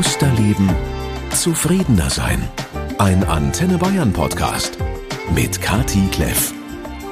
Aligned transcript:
Bewusster 0.00 0.32
leben, 0.32 0.70
zufriedener 1.30 2.08
sein. 2.08 2.48
Ein 2.96 3.22
Antenne 3.22 3.76
Bayern 3.76 4.14
Podcast 4.14 4.78
mit 5.34 5.60
Kati 5.60 6.08
Kleff. 6.10 6.54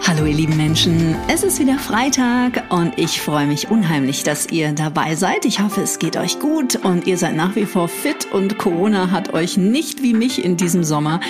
Hallo 0.06 0.24
ihr 0.24 0.34
lieben 0.34 0.56
Menschen, 0.56 1.16
es 1.29 1.42
ist 1.42 1.60
wieder 1.60 1.79
Freitag 1.79 2.64
und 2.71 2.98
ich 2.98 3.21
freue 3.21 3.46
mich 3.46 3.71
unheimlich, 3.71 4.22
dass 4.22 4.49
ihr 4.51 4.72
dabei 4.72 5.14
seid. 5.17 5.44
Ich 5.44 5.60
hoffe, 5.60 5.82
es 5.82 5.99
geht 5.99 6.17
euch 6.17 6.38
gut 6.38 6.76
und 6.76 7.06
ihr 7.06 7.19
seid 7.19 7.37
nach 7.37 7.56
wie 7.56 7.67
vor 7.67 7.88
fit 7.88 8.26
und 8.32 8.56
Corona 8.56 9.10
hat 9.10 9.35
euch 9.35 9.58
nicht 9.58 10.03
wie 10.03 10.14
mich 10.14 10.42
in 10.42 10.56
diesem 10.56 10.82
Sommer 10.82 11.21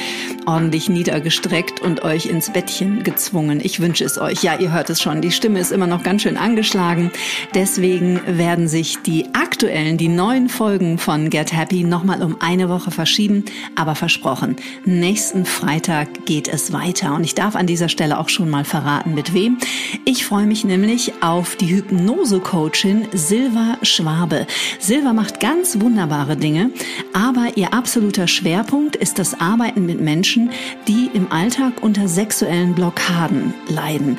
ordentlich 0.46 0.88
niedergestreckt 0.88 1.80
und 1.80 2.04
euch 2.04 2.26
ins 2.26 2.52
Bettchen 2.52 3.02
gezwungen. 3.02 3.60
Ich 3.62 3.80
wünsche 3.80 4.04
es 4.04 4.16
euch. 4.16 4.44
Ja, 4.44 4.56
ihr 4.56 4.72
hört 4.72 4.90
es 4.90 5.02
schon, 5.02 5.22
die 5.22 5.32
Stimme 5.32 5.58
ist 5.58 5.72
immer 5.72 5.88
noch 5.88 6.04
ganz 6.04 6.22
schön 6.22 6.36
angeschlagen. 6.36 7.10
Deswegen 7.54 8.20
werden 8.26 8.68
sich 8.68 8.98
die 9.02 9.26
aktuellen, 9.34 9.98
die 9.98 10.08
neuen 10.08 10.48
Folgen 10.48 10.98
von 10.98 11.30
Get 11.30 11.52
Happy 11.52 11.82
nochmal 11.82 12.22
um 12.22 12.40
eine 12.40 12.68
Woche 12.68 12.92
verschieben, 12.92 13.44
aber 13.74 13.96
versprochen, 13.96 14.56
nächsten 14.84 15.44
Freitag 15.44 16.26
geht 16.26 16.46
es 16.46 16.72
weiter 16.72 17.14
und 17.14 17.24
ich 17.24 17.34
darf 17.34 17.56
an 17.56 17.66
dieser 17.66 17.88
Stelle 17.88 18.18
auch 18.18 18.28
schon 18.28 18.48
mal 18.48 18.57
verraten, 18.64 19.14
mit 19.14 19.34
wem. 19.34 19.58
Ich 20.04 20.24
freue 20.24 20.46
mich 20.46 20.64
nämlich 20.64 21.12
auf 21.22 21.56
die 21.56 21.74
Hypnose-Coachin 21.74 23.08
Silva 23.12 23.78
Schwabe. 23.82 24.46
Silva 24.78 25.12
macht 25.12 25.40
ganz 25.40 25.80
wunderbare 25.80 26.36
Dinge, 26.36 26.70
aber 27.12 27.56
ihr 27.56 27.74
absoluter 27.74 28.26
Schwerpunkt 28.26 28.96
ist 28.96 29.18
das 29.18 29.40
Arbeiten 29.40 29.86
mit 29.86 30.00
Menschen, 30.00 30.50
die 30.86 31.10
im 31.12 31.30
Alltag 31.30 31.82
unter 31.82 32.08
sexuellen 32.08 32.74
Blockaden 32.74 33.54
leiden. 33.68 34.18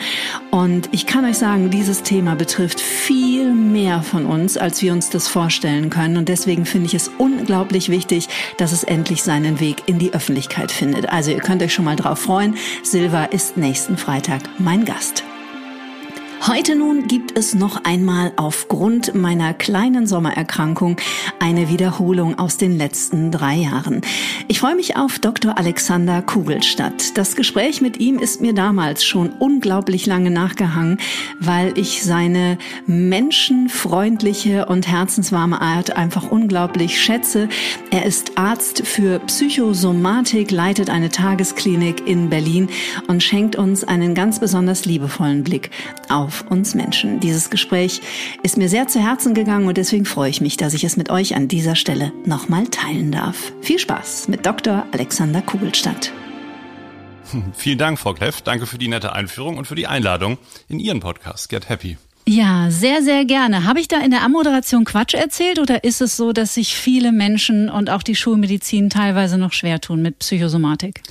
Und 0.51 0.89
ich 0.91 1.05
kann 1.05 1.25
euch 1.25 1.37
sagen, 1.37 1.69
dieses 1.69 2.03
Thema 2.03 2.35
betrifft 2.35 2.79
viel 2.79 3.53
mehr 3.53 4.01
von 4.03 4.25
uns, 4.25 4.57
als 4.57 4.81
wir 4.81 4.93
uns 4.93 5.09
das 5.09 5.27
vorstellen 5.27 5.89
können. 5.89 6.17
Und 6.17 6.29
deswegen 6.29 6.65
finde 6.65 6.87
ich 6.87 6.93
es 6.93 7.09
unglaublich 7.17 7.89
wichtig, 7.89 8.27
dass 8.57 8.71
es 8.71 8.83
endlich 8.83 9.23
seinen 9.23 9.59
Weg 9.59 9.83
in 9.85 9.99
die 9.99 10.13
Öffentlichkeit 10.13 10.71
findet. 10.71 11.09
Also 11.09 11.31
ihr 11.31 11.39
könnt 11.39 11.63
euch 11.63 11.73
schon 11.73 11.85
mal 11.85 11.95
drauf 11.95 12.19
freuen. 12.19 12.55
Silva 12.83 13.25
ist 13.25 13.57
nächsten 13.57 13.97
Freitag 13.97 14.28
mein 14.59 14.85
Gast. 14.85 15.23
Heute 16.47 16.77
nun 16.77 17.07
gibt 17.07 17.37
es 17.37 17.53
noch 17.53 17.83
einmal 17.83 18.31
aufgrund 18.37 19.13
meiner 19.13 19.53
kleinen 19.53 20.07
Sommererkrankung 20.07 20.95
eine 21.37 21.67
Wiederholung 21.67 22.39
aus 22.39 22.55
den 22.55 22.77
letzten 22.77 23.29
drei 23.29 23.55
Jahren. 23.55 24.01
Ich 24.47 24.61
freue 24.61 24.75
mich 24.75 24.95
auf 24.95 25.19
Dr. 25.19 25.57
Alexander 25.57 26.21
Kugelstadt. 26.21 27.17
Das 27.17 27.35
Gespräch 27.35 27.81
mit 27.81 27.99
ihm 27.99 28.19
ist 28.19 28.39
mir 28.39 28.53
damals 28.53 29.03
schon 29.03 29.31
unglaublich 29.37 30.05
lange 30.05 30.31
nachgehangen, 30.31 30.97
weil 31.41 31.77
ich 31.77 32.03
seine 32.03 32.57
menschenfreundliche 32.87 34.65
und 34.65 34.87
herzenswarme 34.87 35.59
Art 35.59 35.97
einfach 35.97 36.31
unglaublich 36.31 37.01
schätze. 37.01 37.49
Er 37.91 38.05
ist 38.05 38.37
Arzt 38.37 38.87
für 38.87 39.19
Psychosomatik, 39.19 40.51
leitet 40.51 40.89
eine 40.89 41.09
Tagesklinik 41.09 42.07
in 42.07 42.29
Berlin 42.29 42.69
und 43.07 43.23
schenkt 43.23 43.57
uns 43.57 43.83
einen 43.83 44.15
ganz 44.15 44.39
besonders 44.39 44.85
liebevollen 44.85 45.43
Blick 45.43 45.69
auf 46.07 46.28
auf 46.29 46.45
uns 46.51 46.75
Menschen. 46.75 47.19
Dieses 47.19 47.49
Gespräch 47.49 48.01
ist 48.43 48.55
mir 48.55 48.69
sehr 48.69 48.87
zu 48.87 49.01
Herzen 49.01 49.33
gegangen 49.33 49.67
und 49.67 49.77
deswegen 49.77 50.05
freue 50.05 50.29
ich 50.29 50.41
mich, 50.41 50.57
dass 50.57 50.75
ich 50.75 50.83
es 50.83 50.95
mit 50.95 51.09
euch 51.09 51.35
an 51.35 51.47
dieser 51.47 51.75
Stelle 51.75 52.13
nochmal 52.23 52.67
teilen 52.67 53.11
darf. 53.11 53.51
Viel 53.61 53.79
Spaß 53.79 54.27
mit 54.27 54.45
Dr. 54.45 54.85
Alexander 54.91 55.41
Kugelstadt. 55.41 56.11
Vielen 57.55 57.79
Dank, 57.79 57.97
Frau 57.97 58.13
Kleff. 58.13 58.43
Danke 58.43 58.67
für 58.67 58.77
die 58.77 58.87
nette 58.87 59.13
Einführung 59.13 59.57
und 59.57 59.65
für 59.65 59.73
die 59.73 59.87
Einladung 59.87 60.37
in 60.67 60.79
Ihren 60.79 60.99
Podcast 60.99 61.49
Get 61.49 61.67
Happy. 61.67 61.97
Ja, 62.27 62.69
sehr, 62.69 63.01
sehr 63.01 63.25
gerne. 63.25 63.63
Habe 63.63 63.79
ich 63.79 63.87
da 63.87 63.99
in 63.99 64.11
der 64.11 64.21
Ammoderation 64.21 64.85
Quatsch 64.85 65.15
erzählt 65.15 65.57
oder 65.57 65.83
ist 65.83 65.99
es 65.99 66.15
so, 66.15 66.31
dass 66.31 66.53
sich 66.53 66.75
viele 66.75 67.11
Menschen 67.11 67.71
und 67.71 67.89
auch 67.89 68.03
die 68.03 68.15
Schulmedizin 68.15 68.91
teilweise 68.91 69.39
noch 69.39 69.51
schwer 69.51 69.81
tun 69.81 70.03
mit 70.03 70.19
Psychosomatik? 70.19 71.01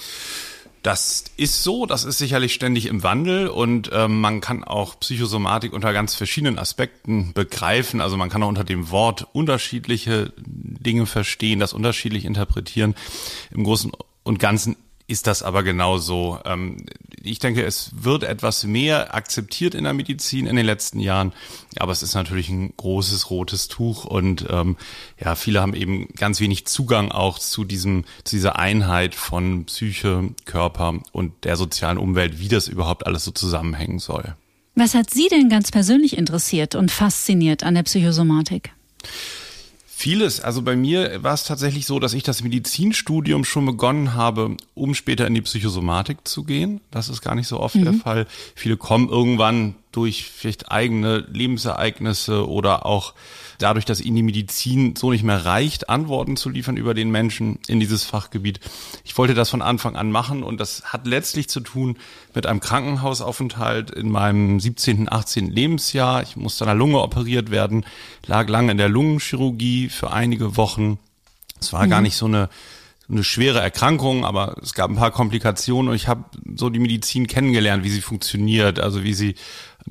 Das 0.88 1.22
ist 1.36 1.62
so, 1.64 1.84
das 1.84 2.04
ist 2.04 2.16
sicherlich 2.16 2.54
ständig 2.54 2.86
im 2.86 3.02
Wandel 3.02 3.48
und 3.48 3.90
ähm, 3.92 4.22
man 4.22 4.40
kann 4.40 4.64
auch 4.64 4.98
Psychosomatik 4.98 5.74
unter 5.74 5.92
ganz 5.92 6.14
verschiedenen 6.14 6.58
Aspekten 6.58 7.34
begreifen. 7.34 8.00
Also 8.00 8.16
man 8.16 8.30
kann 8.30 8.42
auch 8.42 8.48
unter 8.48 8.64
dem 8.64 8.90
Wort 8.90 9.26
unterschiedliche 9.34 10.32
Dinge 10.46 11.04
verstehen, 11.04 11.60
das 11.60 11.74
unterschiedlich 11.74 12.24
interpretieren. 12.24 12.94
Im 13.50 13.64
Großen 13.64 13.92
und 14.22 14.38
Ganzen 14.38 14.76
ist 15.08 15.26
das 15.26 15.42
aber 15.42 15.64
genauso. 15.64 16.38
Ähm, 16.44 16.84
ich 17.20 17.40
denke, 17.40 17.64
es 17.64 17.90
wird 17.92 18.22
etwas 18.22 18.62
mehr 18.64 19.14
akzeptiert 19.14 19.74
in 19.74 19.84
der 19.84 19.94
Medizin 19.94 20.46
in 20.46 20.54
den 20.54 20.66
letzten 20.66 21.00
Jahren, 21.00 21.32
aber 21.78 21.92
es 21.92 22.02
ist 22.02 22.14
natürlich 22.14 22.50
ein 22.50 22.74
großes 22.76 23.30
rotes 23.30 23.68
Tuch 23.68 24.04
und 24.04 24.46
ähm, 24.48 24.76
ja, 25.18 25.34
viele 25.34 25.60
haben 25.60 25.74
eben 25.74 26.08
ganz 26.14 26.40
wenig 26.40 26.66
Zugang 26.66 27.10
auch 27.10 27.38
zu 27.38 27.64
diesem, 27.64 28.04
zu 28.22 28.36
dieser 28.36 28.58
Einheit 28.58 29.14
von 29.14 29.64
Psyche, 29.64 30.30
Körper 30.44 31.00
und 31.10 31.44
der 31.44 31.56
sozialen 31.56 31.98
Umwelt, 31.98 32.38
wie 32.38 32.48
das 32.48 32.68
überhaupt 32.68 33.06
alles 33.06 33.24
so 33.24 33.30
zusammenhängen 33.30 33.98
soll. 33.98 34.36
Was 34.74 34.94
hat 34.94 35.10
Sie 35.10 35.28
denn 35.28 35.48
ganz 35.48 35.72
persönlich 35.72 36.16
interessiert 36.16 36.74
und 36.74 36.92
fasziniert 36.92 37.64
an 37.64 37.74
der 37.74 37.82
Psychosomatik? 37.82 38.70
Vieles. 40.00 40.40
Also 40.40 40.62
bei 40.62 40.76
mir 40.76 41.24
war 41.24 41.34
es 41.34 41.42
tatsächlich 41.42 41.84
so, 41.84 41.98
dass 41.98 42.14
ich 42.14 42.22
das 42.22 42.44
Medizinstudium 42.44 43.42
schon 43.42 43.66
begonnen 43.66 44.14
habe, 44.14 44.56
um 44.76 44.94
später 44.94 45.26
in 45.26 45.34
die 45.34 45.40
Psychosomatik 45.40 46.18
zu 46.22 46.44
gehen. 46.44 46.80
Das 46.92 47.08
ist 47.08 47.20
gar 47.20 47.34
nicht 47.34 47.48
so 47.48 47.58
oft 47.58 47.74
mhm. 47.74 47.82
der 47.82 47.92
Fall. 47.94 48.26
Viele 48.54 48.76
kommen 48.76 49.08
irgendwann 49.08 49.74
durch 49.90 50.22
vielleicht 50.22 50.70
eigene 50.70 51.26
Lebensereignisse 51.32 52.48
oder 52.48 52.86
auch 52.86 53.14
dadurch, 53.58 53.84
dass 53.84 54.00
ihnen 54.00 54.16
die 54.16 54.22
Medizin 54.22 54.96
so 54.96 55.10
nicht 55.10 55.24
mehr 55.24 55.44
reicht, 55.44 55.88
Antworten 55.88 56.36
zu 56.36 56.48
liefern 56.48 56.76
über 56.76 56.94
den 56.94 57.10
Menschen 57.10 57.58
in 57.66 57.80
dieses 57.80 58.04
Fachgebiet. 58.04 58.60
Ich 59.04 59.18
wollte 59.18 59.34
das 59.34 59.50
von 59.50 59.62
Anfang 59.62 59.96
an 59.96 60.10
machen 60.10 60.42
und 60.42 60.60
das 60.60 60.84
hat 60.84 61.06
letztlich 61.06 61.48
zu 61.48 61.60
tun 61.60 61.96
mit 62.34 62.46
einem 62.46 62.60
Krankenhausaufenthalt 62.60 63.90
in 63.90 64.10
meinem 64.10 64.60
17., 64.60 65.10
18. 65.10 65.50
Lebensjahr. 65.50 66.22
Ich 66.22 66.36
musste 66.36 66.64
an 66.64 66.68
der 66.68 66.76
Lunge 66.76 67.00
operiert 67.00 67.50
werden, 67.50 67.84
lag 68.26 68.48
lange 68.48 68.72
in 68.72 68.78
der 68.78 68.88
Lungenchirurgie 68.88 69.88
für 69.88 70.12
einige 70.12 70.56
Wochen. 70.56 70.98
Es 71.60 71.72
war 71.72 71.84
mhm. 71.84 71.90
gar 71.90 72.00
nicht 72.00 72.16
so 72.16 72.26
eine 72.26 72.48
eine 73.10 73.24
schwere 73.24 73.60
Erkrankung, 73.60 74.24
aber 74.24 74.56
es 74.62 74.74
gab 74.74 74.90
ein 74.90 74.96
paar 74.96 75.10
Komplikationen 75.10 75.88
und 75.90 75.96
ich 75.96 76.08
habe 76.08 76.24
so 76.56 76.68
die 76.68 76.78
Medizin 76.78 77.26
kennengelernt, 77.26 77.82
wie 77.82 77.88
sie 77.88 78.02
funktioniert, 78.02 78.78
also 78.80 79.02
wie 79.02 79.14
sie 79.14 79.34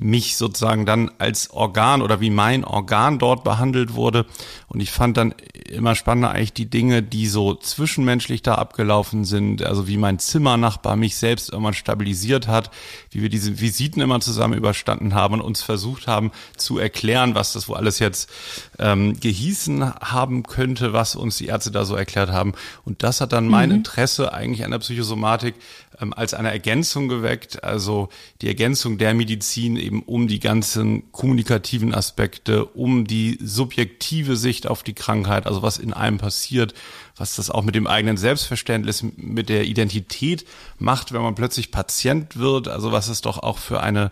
mich 0.00 0.36
sozusagen 0.36 0.86
dann 0.86 1.10
als 1.18 1.50
Organ 1.50 2.02
oder 2.02 2.20
wie 2.20 2.30
mein 2.30 2.64
Organ 2.64 3.18
dort 3.18 3.44
behandelt 3.44 3.94
wurde. 3.94 4.26
Und 4.68 4.80
ich 4.80 4.90
fand 4.90 5.16
dann 5.16 5.34
immer 5.68 5.94
spannender 5.94 6.30
eigentlich 6.30 6.52
die 6.52 6.70
Dinge, 6.70 7.02
die 7.02 7.26
so 7.26 7.54
zwischenmenschlich 7.54 8.42
da 8.42 8.56
abgelaufen 8.56 9.24
sind. 9.24 9.62
Also 9.62 9.88
wie 9.88 9.96
mein 9.96 10.18
Zimmernachbar 10.18 10.96
mich 10.96 11.16
selbst 11.16 11.50
irgendwann 11.50 11.74
stabilisiert 11.74 12.48
hat, 12.48 12.70
wie 13.10 13.22
wir 13.22 13.28
diese 13.28 13.60
Visiten 13.60 14.02
immer 14.02 14.20
zusammen 14.20 14.54
überstanden 14.54 15.14
haben 15.14 15.34
und 15.34 15.40
uns 15.40 15.62
versucht 15.62 16.06
haben 16.06 16.30
zu 16.56 16.78
erklären, 16.78 17.34
was 17.34 17.52
das 17.52 17.68
wo 17.68 17.74
alles 17.74 17.98
jetzt 17.98 18.30
ähm, 18.78 19.18
gehießen 19.18 19.94
haben 19.94 20.42
könnte, 20.42 20.92
was 20.92 21.16
uns 21.16 21.38
die 21.38 21.46
Ärzte 21.46 21.70
da 21.70 21.84
so 21.84 21.96
erklärt 21.96 22.30
haben. 22.30 22.52
Und 22.84 23.02
das 23.02 23.20
hat 23.20 23.32
dann 23.32 23.48
mein 23.48 23.70
mhm. 23.70 23.76
Interesse 23.76 24.32
eigentlich 24.32 24.64
an 24.64 24.70
der 24.70 24.78
Psychosomatik 24.78 25.54
ähm, 26.00 26.12
als 26.14 26.34
eine 26.34 26.50
Ergänzung 26.50 27.08
geweckt, 27.08 27.64
also 27.64 28.08
die 28.40 28.48
Ergänzung 28.48 28.98
der 28.98 29.14
Medizin 29.14 29.76
eben 29.76 30.02
um 30.02 30.28
die 30.28 30.40
ganzen 30.40 31.10
kommunikativen 31.12 31.94
Aspekte, 31.94 32.64
um 32.64 33.06
die 33.06 33.38
subjektive 33.42 34.36
Sicht 34.36 34.66
auf 34.66 34.82
die 34.82 34.94
Krankheit, 34.94 35.46
also 35.46 35.62
was 35.62 35.78
in 35.78 35.92
einem 35.92 36.18
passiert, 36.18 36.74
was 37.16 37.36
das 37.36 37.50
auch 37.50 37.62
mit 37.62 37.74
dem 37.74 37.86
eigenen 37.86 38.16
Selbstverständnis, 38.16 39.04
mit 39.16 39.48
der 39.48 39.64
Identität 39.64 40.44
macht, 40.78 41.12
wenn 41.12 41.22
man 41.22 41.34
plötzlich 41.34 41.70
Patient 41.70 42.36
wird, 42.36 42.68
also 42.68 42.92
was 42.92 43.08
es 43.08 43.20
doch 43.20 43.38
auch 43.38 43.58
für 43.58 43.80
eine 43.80 44.10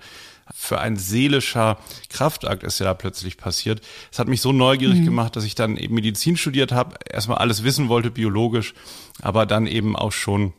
für 0.55 0.79
ein 0.81 0.97
seelischer 0.97 1.77
Kraftakt 2.09 2.63
ist 2.63 2.79
ja 2.79 2.87
da 2.87 2.95
plötzlich 2.95 3.37
passiert. 3.37 3.81
Es 4.13 4.19
hat 4.21 4.29
mich 4.29 4.41
so 4.41 4.53
neugierig 4.53 5.01
mhm. 5.01 5.07
gemacht, 5.07 5.35
dass 5.35 5.45
ich 5.45 5.57
dann 5.57 5.77
eben 5.77 5.97
Medizin 5.97 6.37
studiert 6.37 6.71
habe, 6.71 6.97
erstmal 7.05 7.39
alles 7.39 7.65
wissen 7.65 7.89
wollte, 7.89 8.13
biologisch, 8.13 8.75
aber 9.21 9.45
dann 9.45 9.67
eben 9.67 9.97
auch 9.97 10.13
schon 10.13 10.53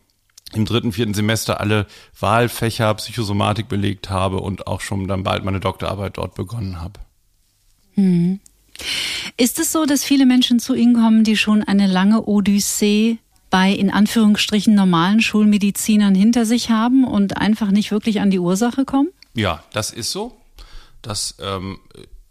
im 0.53 0.65
dritten, 0.65 0.91
vierten 0.91 1.13
Semester 1.13 1.59
alle 1.59 1.87
Wahlfächer 2.19 2.93
Psychosomatik 2.95 3.67
belegt 3.67 4.09
habe 4.09 4.39
und 4.39 4.67
auch 4.67 4.81
schon 4.81 5.07
dann 5.07 5.23
bald 5.23 5.43
meine 5.43 5.59
Doktorarbeit 5.59 6.17
dort 6.17 6.35
begonnen 6.35 6.81
habe. 6.81 6.99
Hm. 7.95 8.39
Ist 9.37 9.59
es 9.59 9.71
so, 9.71 9.85
dass 9.85 10.03
viele 10.03 10.25
Menschen 10.25 10.59
zu 10.59 10.73
Ihnen 10.73 10.93
kommen, 10.93 11.23
die 11.23 11.35
schon 11.35 11.63
eine 11.63 11.87
lange 11.87 12.23
Odyssee 12.23 13.17
bei 13.49 13.71
in 13.71 13.91
Anführungsstrichen 13.91 14.75
normalen 14.75 15.21
Schulmedizinern 15.21 16.15
hinter 16.15 16.45
sich 16.45 16.69
haben 16.69 17.05
und 17.05 17.37
einfach 17.37 17.71
nicht 17.71 17.91
wirklich 17.91 18.21
an 18.21 18.29
die 18.29 18.39
Ursache 18.39 18.85
kommen? 18.85 19.09
Ja, 19.33 19.63
das 19.73 19.91
ist 19.91 20.11
so. 20.11 20.37
Das 21.01 21.35
ähm, 21.41 21.79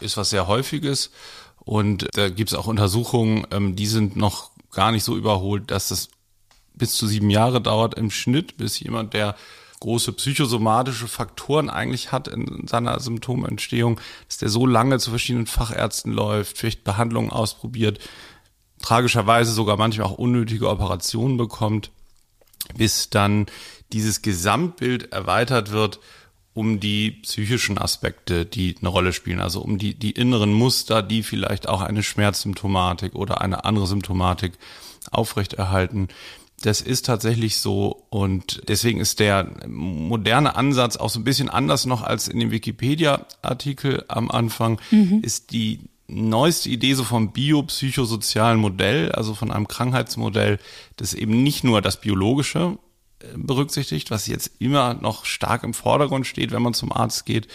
ist 0.00 0.16
was 0.16 0.30
sehr 0.30 0.46
häufiges. 0.46 1.10
Und 1.64 2.06
da 2.14 2.28
gibt 2.28 2.50
es 2.50 2.56
auch 2.56 2.66
Untersuchungen, 2.66 3.46
ähm, 3.50 3.76
die 3.76 3.86
sind 3.86 4.16
noch 4.16 4.50
gar 4.72 4.92
nicht 4.92 5.04
so 5.04 5.16
überholt, 5.16 5.70
dass 5.70 5.88
das 5.88 6.08
bis 6.76 6.94
zu 6.94 7.06
sieben 7.06 7.30
Jahre 7.30 7.60
dauert 7.60 7.94
im 7.94 8.10
Schnitt, 8.10 8.56
bis 8.56 8.78
jemand, 8.78 9.14
der 9.14 9.34
große 9.80 10.12
psychosomatische 10.12 11.08
Faktoren 11.08 11.68
eigentlich 11.68 12.12
hat 12.12 12.28
in 12.28 12.66
seiner 12.66 12.98
Symptomentstehung, 13.00 14.00
dass 14.28 14.38
der 14.38 14.48
so 14.48 14.66
lange 14.66 14.98
zu 14.98 15.10
verschiedenen 15.10 15.46
Fachärzten 15.46 16.12
läuft, 16.12 16.58
vielleicht 16.58 16.84
Behandlungen 16.84 17.30
ausprobiert, 17.30 17.98
tragischerweise 18.80 19.52
sogar 19.52 19.76
manchmal 19.76 20.06
auch 20.06 20.18
unnötige 20.18 20.68
Operationen 20.68 21.36
bekommt, 21.36 21.90
bis 22.76 23.10
dann 23.10 23.46
dieses 23.92 24.22
Gesamtbild 24.22 25.12
erweitert 25.12 25.70
wird 25.70 26.00
um 26.56 26.80
die 26.80 27.10
psychischen 27.10 27.76
Aspekte, 27.76 28.46
die 28.46 28.76
eine 28.80 28.88
Rolle 28.88 29.12
spielen, 29.12 29.40
also 29.40 29.60
um 29.60 29.76
die, 29.76 29.94
die 29.94 30.12
inneren 30.12 30.54
Muster, 30.54 31.02
die 31.02 31.22
vielleicht 31.22 31.68
auch 31.68 31.82
eine 31.82 32.02
Schmerzsymptomatik 32.02 33.14
oder 33.14 33.42
eine 33.42 33.66
andere 33.66 33.86
Symptomatik 33.86 34.54
aufrechterhalten. 35.10 36.08
Das 36.62 36.80
ist 36.80 37.04
tatsächlich 37.06 37.58
so 37.58 38.06
und 38.08 38.62
deswegen 38.68 39.00
ist 39.00 39.20
der 39.20 39.50
moderne 39.66 40.56
Ansatz 40.56 40.96
auch 40.96 41.10
so 41.10 41.20
ein 41.20 41.24
bisschen 41.24 41.50
anders 41.50 41.84
noch 41.84 42.02
als 42.02 42.28
in 42.28 42.40
dem 42.40 42.50
Wikipedia-Artikel 42.50 44.04
am 44.08 44.30
Anfang, 44.30 44.80
mhm. 44.90 45.20
ist 45.22 45.52
die 45.52 45.80
neueste 46.08 46.70
Idee 46.70 46.94
so 46.94 47.04
vom 47.04 47.32
biopsychosozialen 47.32 48.58
Modell, 48.58 49.12
also 49.12 49.34
von 49.34 49.50
einem 49.50 49.68
Krankheitsmodell, 49.68 50.58
das 50.96 51.14
eben 51.14 51.42
nicht 51.42 51.62
nur 51.64 51.82
das 51.82 52.00
Biologische 52.00 52.78
berücksichtigt, 53.34 54.10
was 54.10 54.26
jetzt 54.26 54.50
immer 54.58 54.94
noch 54.94 55.24
stark 55.24 55.62
im 55.62 55.74
Vordergrund 55.74 56.26
steht, 56.26 56.52
wenn 56.52 56.62
man 56.62 56.74
zum 56.74 56.92
Arzt 56.92 57.26
geht, 57.26 57.48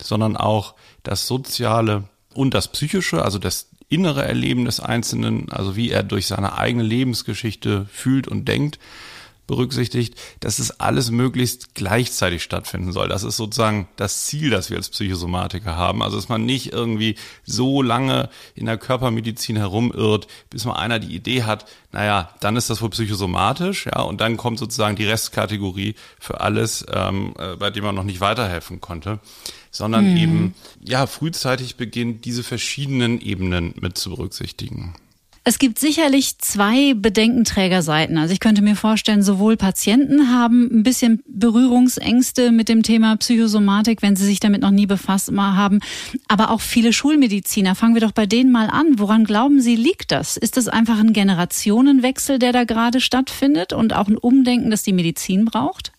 sondern 0.00 0.36
auch 0.36 0.74
das 1.02 1.26
Soziale 1.26 2.04
und 2.34 2.54
das 2.54 2.68
Psychische, 2.68 3.22
also 3.22 3.38
das 3.38 3.70
innere 3.88 4.24
Erleben 4.24 4.64
des 4.64 4.80
Einzelnen, 4.80 5.50
also 5.50 5.76
wie 5.76 5.90
er 5.90 6.02
durch 6.02 6.26
seine 6.26 6.58
eigene 6.58 6.82
Lebensgeschichte 6.82 7.86
fühlt 7.90 8.26
und 8.28 8.46
denkt 8.46 8.78
berücksichtigt, 9.46 10.14
dass 10.40 10.58
es 10.58 10.80
alles 10.80 11.10
möglichst 11.10 11.74
gleichzeitig 11.74 12.42
stattfinden 12.42 12.92
soll. 12.92 13.08
Das 13.08 13.22
ist 13.22 13.36
sozusagen 13.36 13.88
das 13.96 14.26
Ziel, 14.26 14.50
das 14.50 14.70
wir 14.70 14.76
als 14.76 14.88
Psychosomatiker 14.88 15.76
haben. 15.76 16.02
Also 16.02 16.16
dass 16.16 16.28
man 16.28 16.44
nicht 16.44 16.72
irgendwie 16.72 17.16
so 17.44 17.82
lange 17.82 18.28
in 18.54 18.66
der 18.66 18.78
Körpermedizin 18.78 19.56
herumirrt, 19.56 20.26
bis 20.50 20.64
mal 20.64 20.74
einer 20.74 20.98
die 20.98 21.14
Idee 21.14 21.44
hat, 21.44 21.66
naja, 21.92 22.30
dann 22.40 22.56
ist 22.56 22.70
das 22.70 22.82
wohl 22.82 22.90
psychosomatisch, 22.90 23.86
ja, 23.86 24.02
und 24.02 24.20
dann 24.20 24.36
kommt 24.36 24.58
sozusagen 24.58 24.96
die 24.96 25.06
Restkategorie 25.06 25.94
für 26.18 26.40
alles, 26.40 26.84
ähm, 26.92 27.34
äh, 27.38 27.56
bei 27.56 27.70
dem 27.70 27.84
man 27.84 27.94
noch 27.94 28.02
nicht 28.02 28.20
weiterhelfen 28.20 28.80
konnte, 28.80 29.20
sondern 29.76 30.10
mhm. 30.12 30.16
eben 30.16 30.54
ja 30.82 31.06
frühzeitig 31.06 31.76
beginnt, 31.76 32.24
diese 32.24 32.42
verschiedenen 32.42 33.20
Ebenen 33.20 33.74
mit 33.80 33.98
zu 33.98 34.10
berücksichtigen. 34.10 34.94
Es 35.48 35.60
gibt 35.60 35.78
sicherlich 35.78 36.38
zwei 36.38 36.94
Bedenkenträgerseiten. 36.94 38.18
Also 38.18 38.32
ich 38.32 38.40
könnte 38.40 38.62
mir 38.62 38.74
vorstellen, 38.74 39.22
sowohl 39.22 39.56
Patienten 39.56 40.32
haben 40.32 40.64
ein 40.72 40.82
bisschen 40.82 41.22
Berührungsängste 41.28 42.50
mit 42.50 42.68
dem 42.68 42.82
Thema 42.82 43.14
Psychosomatik, 43.16 44.02
wenn 44.02 44.16
sie 44.16 44.24
sich 44.24 44.40
damit 44.40 44.62
noch 44.62 44.72
nie 44.72 44.86
befasst 44.86 45.30
haben, 45.30 45.78
aber 46.26 46.50
auch 46.50 46.60
viele 46.60 46.92
Schulmediziner. 46.92 47.76
Fangen 47.76 47.94
wir 47.94 48.00
doch 48.00 48.10
bei 48.10 48.26
denen 48.26 48.50
mal 48.50 48.68
an. 48.68 48.98
Woran 48.98 49.22
glauben 49.22 49.60
Sie, 49.60 49.76
liegt 49.76 50.10
das? 50.10 50.36
Ist 50.36 50.56
das 50.56 50.66
einfach 50.66 50.98
ein 50.98 51.12
Generationenwechsel, 51.12 52.40
der 52.40 52.50
da 52.50 52.64
gerade 52.64 53.00
stattfindet 53.00 53.72
und 53.72 53.94
auch 53.94 54.08
ein 54.08 54.18
Umdenken, 54.18 54.72
das 54.72 54.82
die 54.82 54.92
Medizin 54.92 55.44
braucht? 55.44 55.92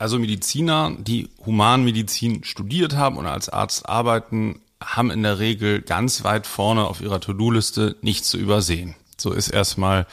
Also 0.00 0.18
Mediziner, 0.18 0.96
die 0.98 1.28
Humanmedizin 1.44 2.42
studiert 2.42 2.96
haben 2.96 3.18
und 3.18 3.26
als 3.26 3.50
Arzt 3.50 3.86
arbeiten, 3.86 4.62
haben 4.82 5.10
in 5.10 5.22
der 5.22 5.38
Regel 5.38 5.82
ganz 5.82 6.24
weit 6.24 6.46
vorne 6.46 6.86
auf 6.86 7.02
ihrer 7.02 7.20
To-Do-Liste 7.20 7.96
nichts 8.00 8.30
zu 8.30 8.38
übersehen. 8.38 8.94
So 9.18 9.30
ist 9.30 9.50
erstmal 9.50 10.06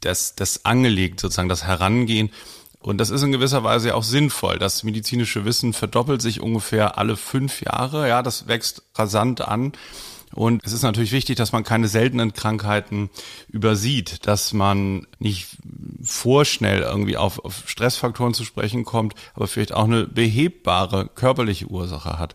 das, 0.00 0.34
das 0.34 0.64
angelegt, 0.64 1.20
sozusagen 1.20 1.50
das 1.50 1.64
Herangehen. 1.64 2.30
Und 2.78 2.96
das 3.02 3.10
ist 3.10 3.20
in 3.22 3.32
gewisser 3.32 3.62
Weise 3.62 3.96
auch 3.96 4.02
sinnvoll. 4.02 4.58
Das 4.58 4.82
medizinische 4.82 5.44
Wissen 5.44 5.74
verdoppelt 5.74 6.22
sich 6.22 6.40
ungefähr 6.40 6.96
alle 6.96 7.18
fünf 7.18 7.60
Jahre. 7.60 8.08
Ja, 8.08 8.22
das 8.22 8.48
wächst 8.48 8.82
rasant 8.94 9.42
an. 9.42 9.72
Und 10.34 10.64
es 10.64 10.72
ist 10.72 10.82
natürlich 10.82 11.12
wichtig, 11.12 11.36
dass 11.36 11.52
man 11.52 11.62
keine 11.62 11.88
seltenen 11.88 12.32
Krankheiten 12.32 13.10
übersieht, 13.48 14.26
dass 14.26 14.52
man 14.52 15.06
nicht 15.18 15.48
vorschnell 16.02 16.80
irgendwie 16.80 17.16
auf, 17.16 17.44
auf 17.44 17.68
Stressfaktoren 17.68 18.34
zu 18.34 18.44
sprechen 18.44 18.84
kommt, 18.84 19.14
aber 19.34 19.46
vielleicht 19.46 19.74
auch 19.74 19.84
eine 19.84 20.06
behebbare 20.06 21.08
körperliche 21.14 21.66
Ursache 21.66 22.18
hat. 22.18 22.34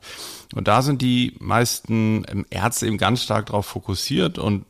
Und 0.54 0.68
da 0.68 0.82
sind 0.82 1.02
die 1.02 1.36
meisten 1.40 2.46
Ärzte 2.50 2.88
eben 2.88 2.98
ganz 2.98 3.24
stark 3.24 3.48
darauf 3.48 3.66
fokussiert 3.66 4.38
und 4.38 4.66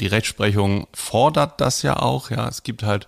die 0.00 0.08
Rechtsprechung 0.08 0.88
fordert 0.92 1.60
das 1.60 1.82
ja 1.82 1.96
auch. 2.00 2.30
Ja, 2.30 2.48
es 2.48 2.64
gibt 2.64 2.82
halt 2.82 3.06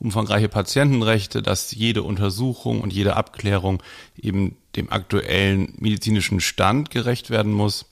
umfangreiche 0.00 0.48
Patientenrechte, 0.48 1.42
dass 1.42 1.70
jede 1.70 2.02
Untersuchung 2.02 2.80
und 2.80 2.92
jede 2.92 3.14
Abklärung 3.14 3.80
eben 4.20 4.56
dem 4.74 4.90
aktuellen 4.90 5.74
medizinischen 5.78 6.40
Stand 6.40 6.90
gerecht 6.90 7.30
werden 7.30 7.52
muss. 7.52 7.86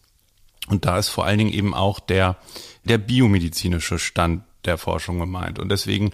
Und 0.69 0.85
da 0.85 0.99
ist 0.99 1.09
vor 1.09 1.25
allen 1.25 1.39
Dingen 1.39 1.53
eben 1.53 1.75
auch 1.75 2.01
der, 2.01 2.37
der 2.85 2.99
biomedizinische 2.99 3.99
Stand 3.99 4.43
der 4.65 4.79
Forschung 4.79 5.19
gemeint. 5.19 5.59
Und 5.59 5.71
deswegen 5.71 6.13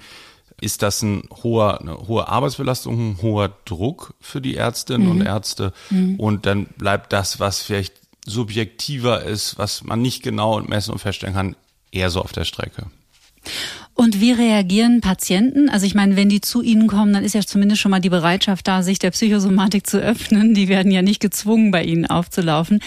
ist 0.61 0.83
das 0.83 1.03
ein 1.03 1.29
hoher, 1.43 1.81
eine 1.81 2.09
hohe 2.09 2.29
Arbeitsbelastung, 2.29 3.11
ein 3.11 3.23
hoher 3.23 3.51
Druck 3.65 4.15
für 4.21 4.41
die 4.41 4.57
Ärztinnen 4.57 5.07
mhm. 5.07 5.11
und 5.11 5.27
Ärzte. 5.27 5.73
Mhm. 5.91 6.19
Und 6.19 6.47
dann 6.47 6.67
bleibt 6.79 7.13
das, 7.13 7.41
was 7.41 7.63
vielleicht 7.63 7.95
subjektiver 8.25 9.23
ist, 9.23 9.59
was 9.59 9.85
man 9.85 10.01
nicht 10.01 10.23
genau 10.23 10.61
messen 10.61 10.93
und 10.93 10.99
feststellen 10.99 11.35
kann, 11.35 11.57
eher 11.93 12.11
so 12.11 12.23
auf 12.23 12.33
der 12.33 12.45
Strecke. 12.45 12.87
Und 13.97 14.21
wie 14.21 14.31
reagieren 14.31 15.01
Patienten? 15.01 15.71
Also 15.71 15.87
ich 15.87 15.95
meine, 15.95 16.17
wenn 16.17 16.29
die 16.29 16.43
zu 16.43 16.61
Ihnen 16.61 16.87
kommen, 16.87 17.15
dann 17.15 17.25
ist 17.25 17.35
ja 17.35 17.41
zumindest 17.41 17.81
schon 17.81 17.91
mal 17.91 18.01
die 18.01 18.11
Bereitschaft 18.11 18.69
da, 18.69 18.83
sich 18.83 18.99
der 18.99 19.11
Psychosomatik 19.11 19.87
zu 19.87 19.99
öffnen. 19.99 20.53
Die 20.53 20.69
werden 20.69 20.93
ja 20.93 21.01
nicht 21.01 21.19
gezwungen, 21.19 21.71
bei 21.71 21.83
Ihnen 21.83 22.05
aufzulaufen. 22.05 22.81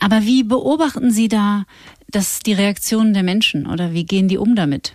Aber 0.00 0.22
wie 0.24 0.42
beobachten 0.42 1.12
Sie 1.12 1.28
da 1.28 1.64
das, 2.08 2.40
die 2.40 2.54
Reaktionen 2.54 3.14
der 3.14 3.22
Menschen 3.22 3.68
oder 3.68 3.92
wie 3.92 4.04
gehen 4.04 4.26
die 4.26 4.36
um 4.36 4.56
damit? 4.56 4.94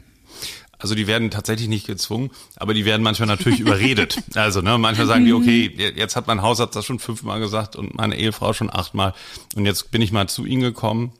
Also 0.79 0.95
die 0.95 1.07
werden 1.07 1.31
tatsächlich 1.31 1.69
nicht 1.69 1.87
gezwungen, 1.87 2.31
aber 2.57 2.73
die 2.73 2.83
werden 2.83 3.01
manchmal 3.01 3.27
natürlich 3.27 3.61
überredet. 3.61 4.17
Also 4.35 4.59
ne, 4.59 4.77
manchmal 4.77 5.07
sagen 5.07 5.23
die, 5.23 5.31
mhm. 5.31 5.41
okay, 5.41 5.93
jetzt 5.95 6.17
hat 6.17 6.27
mein 6.27 6.41
Hausarzt 6.41 6.75
das 6.75 6.83
schon 6.85 6.99
fünfmal 6.99 7.39
gesagt 7.39 7.77
und 7.77 7.95
meine 7.95 8.17
Ehefrau 8.17 8.51
schon 8.51 8.69
achtmal 8.69 9.13
und 9.55 9.65
jetzt 9.65 9.91
bin 9.91 10.01
ich 10.01 10.11
mal 10.11 10.27
zu 10.27 10.45
ihnen 10.45 10.61
gekommen. 10.61 11.13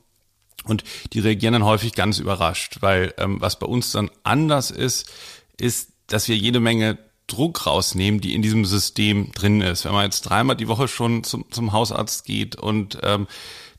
Und 0.64 0.84
die 1.12 1.20
reagieren 1.20 1.52
dann 1.52 1.64
häufig 1.64 1.92
ganz 1.94 2.18
überrascht, 2.18 2.78
weil 2.80 3.14
ähm, 3.18 3.40
was 3.40 3.58
bei 3.58 3.66
uns 3.66 3.92
dann 3.92 4.10
anders 4.22 4.70
ist, 4.70 5.10
ist, 5.56 5.90
dass 6.06 6.28
wir 6.28 6.36
jede 6.36 6.60
Menge 6.60 6.98
Druck 7.26 7.66
rausnehmen, 7.66 8.20
die 8.20 8.34
in 8.34 8.42
diesem 8.42 8.64
System 8.64 9.32
drin 9.32 9.60
ist. 9.60 9.84
Wenn 9.84 9.92
man 9.92 10.04
jetzt 10.04 10.22
dreimal 10.22 10.56
die 10.56 10.68
Woche 10.68 10.88
schon 10.88 11.24
zum, 11.24 11.50
zum 11.50 11.72
Hausarzt 11.72 12.24
geht 12.24 12.56
und 12.56 12.98
ähm, 13.02 13.26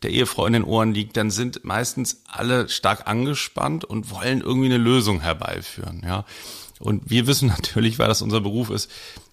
der 0.02 0.12
Ehefrau 0.12 0.46
in 0.46 0.54
den 0.54 0.64
Ohren 0.64 0.94
liegt, 0.94 1.18
dann 1.18 1.32
sind 1.32 1.64
meistens 1.64 2.24
alle 2.28 2.70
stark 2.70 3.08
angespannt 3.08 3.86
und 3.86 4.10
wollen 4.12 4.42
irgendwie 4.42 4.68
eine 4.68 4.78
Lösung 4.78 5.22
herbeiführen. 5.22 6.02
Ja. 6.06 6.26
Und 6.80 7.10
wir 7.10 7.28
wissen 7.28 7.48
natürlich, 7.58 8.00
weil 8.00 8.08
das 8.08 8.22
unser 8.22 8.42
Beruf 8.42 8.70
ist, 8.70 8.90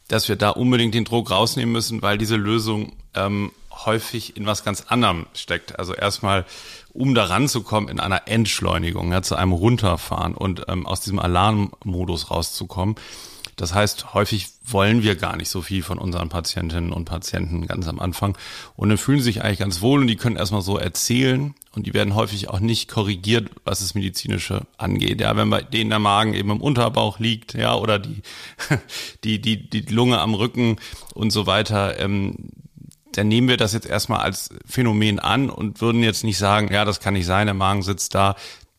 dass 0.08 0.28
wir 0.28 0.36
da 0.36 0.50
unbedingt 0.50 0.94
den 0.94 1.04
Druck 1.04 1.30
rausnehmen 1.30 1.72
müssen, 1.72 2.02
weil 2.02 2.18
diese 2.18 2.36
Lösung 2.36 2.92
ähm, 3.14 3.50
häufig 3.70 4.36
in 4.36 4.46
was 4.46 4.64
ganz 4.64 4.84
anderem 4.88 5.26
steckt. 5.34 5.78
Also 5.78 5.94
erstmal, 5.94 6.44
um 6.92 7.14
da 7.14 7.24
ranzukommen 7.24 7.88
in 7.88 8.00
einer 8.00 8.28
Entschleunigung, 8.28 9.12
ja, 9.12 9.22
zu 9.22 9.36
einem 9.36 9.52
Runterfahren 9.52 10.34
und 10.34 10.64
ähm, 10.68 10.86
aus 10.86 11.00
diesem 11.00 11.18
Alarmmodus 11.18 12.30
rauszukommen, 12.30 12.96
das 13.56 13.74
heißt, 13.74 14.14
häufig 14.14 14.48
wollen 14.64 15.02
wir 15.02 15.14
gar 15.14 15.36
nicht 15.36 15.50
so 15.50 15.60
viel 15.60 15.82
von 15.82 15.98
unseren 15.98 16.30
Patientinnen 16.30 16.92
und 16.92 17.04
Patienten 17.04 17.66
ganz 17.66 17.86
am 17.86 18.00
Anfang. 18.00 18.36
Und 18.76 18.88
dann 18.88 18.98
fühlen 18.98 19.18
sie 19.18 19.24
sich 19.24 19.42
eigentlich 19.42 19.58
ganz 19.58 19.82
wohl 19.82 20.00
und 20.00 20.06
die 20.06 20.16
können 20.16 20.36
erstmal 20.36 20.62
so 20.62 20.78
erzählen 20.78 21.54
und 21.74 21.86
die 21.86 21.92
werden 21.92 22.14
häufig 22.14 22.48
auch 22.48 22.60
nicht 22.60 22.88
korrigiert, 22.90 23.50
was 23.64 23.80
das 23.80 23.94
Medizinische 23.94 24.62
angeht. 24.78 25.20
Ja, 25.20 25.36
wenn 25.36 25.50
bei 25.50 25.62
denen 25.62 25.90
der 25.90 25.98
Magen 25.98 26.32
eben 26.32 26.50
im 26.50 26.60
Unterbauch 26.62 27.18
liegt, 27.18 27.52
ja, 27.54 27.74
oder 27.74 27.98
die, 27.98 28.22
die, 29.24 29.40
die, 29.40 29.68
die 29.68 29.92
Lunge 29.92 30.18
am 30.18 30.34
Rücken 30.34 30.76
und 31.14 31.30
so 31.30 31.46
weiter, 31.46 32.00
ähm, 32.00 32.50
dann 33.16 33.28
nehmen 33.28 33.48
wir 33.48 33.56
das 33.56 33.72
jetzt 33.72 33.86
erstmal 33.86 34.20
als 34.20 34.50
Phänomen 34.66 35.18
an 35.18 35.50
und 35.50 35.80
würden 35.80 36.02
jetzt 36.02 36.24
nicht 36.24 36.38
sagen, 36.38 36.72
ja, 36.72 36.84
das 36.84 37.00
kann 37.00 37.14
nicht 37.14 37.26
sein, 37.26 37.46
der 37.46 37.54
Magen 37.54 37.82
sitzt 37.82 38.14
da, 38.14 38.36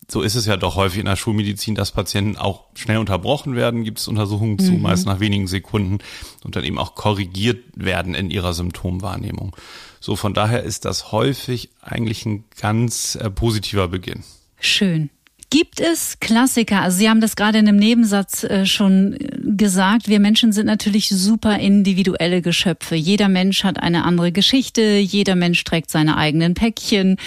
so 0.09 0.21
ist 0.21 0.35
es 0.35 0.45
ja 0.45 0.57
doch 0.57 0.75
häufig 0.75 0.99
in 0.99 1.05
der 1.05 1.15
Schulmedizin, 1.15 1.75
dass 1.75 1.91
Patienten 1.91 2.37
auch 2.37 2.65
schnell 2.75 2.97
unterbrochen 2.97 3.55
werden, 3.55 3.83
gibt 3.83 3.99
es 3.99 4.07
Untersuchungen 4.07 4.59
zu, 4.59 4.73
mhm. 4.73 4.81
meist 4.81 5.05
nach 5.05 5.19
wenigen 5.19 5.47
Sekunden 5.47 5.99
und 6.43 6.55
dann 6.55 6.63
eben 6.63 6.77
auch 6.77 6.95
korrigiert 6.95 7.63
werden 7.75 8.13
in 8.13 8.29
ihrer 8.29 8.53
Symptomwahrnehmung. 8.53 9.55
So 9.99 10.15
von 10.15 10.33
daher 10.33 10.63
ist 10.63 10.85
das 10.85 11.11
häufig 11.11 11.69
eigentlich 11.81 12.25
ein 12.25 12.43
ganz 12.59 13.15
äh, 13.15 13.29
positiver 13.29 13.87
Beginn. 13.87 14.23
Schön. 14.59 15.09
Gibt 15.53 15.79
es 15.79 16.17
Klassiker? 16.19 16.81
Also 16.81 16.97
Sie 16.97 17.07
haben 17.07 17.21
das 17.21 17.35
gerade 17.35 17.59
in 17.59 17.67
einem 17.67 17.77
Nebensatz 17.77 18.43
äh, 18.43 18.65
schon 18.65 19.13
äh, 19.13 19.37
gesagt. 19.55 20.07
Wir 20.07 20.19
Menschen 20.19 20.51
sind 20.51 20.65
natürlich 20.65 21.09
super 21.09 21.59
individuelle 21.59 22.41
Geschöpfe. 22.41 22.95
Jeder 22.95 23.29
Mensch 23.29 23.63
hat 23.63 23.77
eine 23.77 24.03
andere 24.03 24.31
Geschichte. 24.31 24.81
Jeder 24.81 25.35
Mensch 25.35 25.63
trägt 25.63 25.91
seine 25.91 26.17
eigenen 26.17 26.55
Päckchen. 26.55 27.17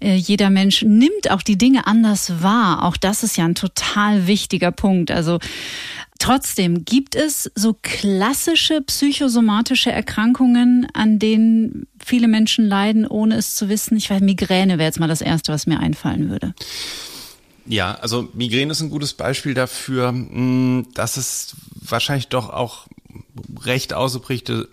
Äh, 0.00 0.16
jeder 0.16 0.50
Mensch 0.50 0.82
nimmt 0.82 1.30
auch 1.30 1.40
die 1.40 1.56
Dinge 1.56 1.86
anders 1.86 2.42
wahr. 2.42 2.84
Auch 2.84 2.96
das 2.96 3.22
ist 3.22 3.36
ja 3.36 3.44
ein 3.44 3.54
total 3.54 4.26
wichtiger 4.26 4.72
Punkt. 4.72 5.12
Also 5.12 5.38
Trotzdem 6.18 6.84
gibt 6.84 7.14
es 7.14 7.48
so 7.54 7.76
klassische 7.80 8.80
psychosomatische 8.82 9.92
Erkrankungen, 9.92 10.88
an 10.92 11.20
denen 11.20 11.86
viele 12.04 12.26
Menschen 12.26 12.66
leiden, 12.66 13.06
ohne 13.06 13.36
es 13.36 13.54
zu 13.54 13.68
wissen. 13.68 13.96
Ich 13.96 14.10
weiß, 14.10 14.20
Migräne 14.20 14.78
wäre 14.78 14.88
jetzt 14.88 14.98
mal 14.98 15.06
das 15.06 15.20
Erste, 15.20 15.52
was 15.52 15.68
mir 15.68 15.78
einfallen 15.78 16.28
würde. 16.28 16.54
Ja, 17.68 17.94
also 17.94 18.28
Migräne 18.32 18.72
ist 18.72 18.80
ein 18.80 18.90
gutes 18.90 19.14
Beispiel 19.14 19.54
dafür, 19.54 20.08
hm, 20.08 20.86
dass 20.94 21.16
es 21.16 21.54
wahrscheinlich 21.74 22.28
doch 22.28 22.50
auch 22.50 22.86
recht 23.62 23.92
ausgeprägte 23.92 24.68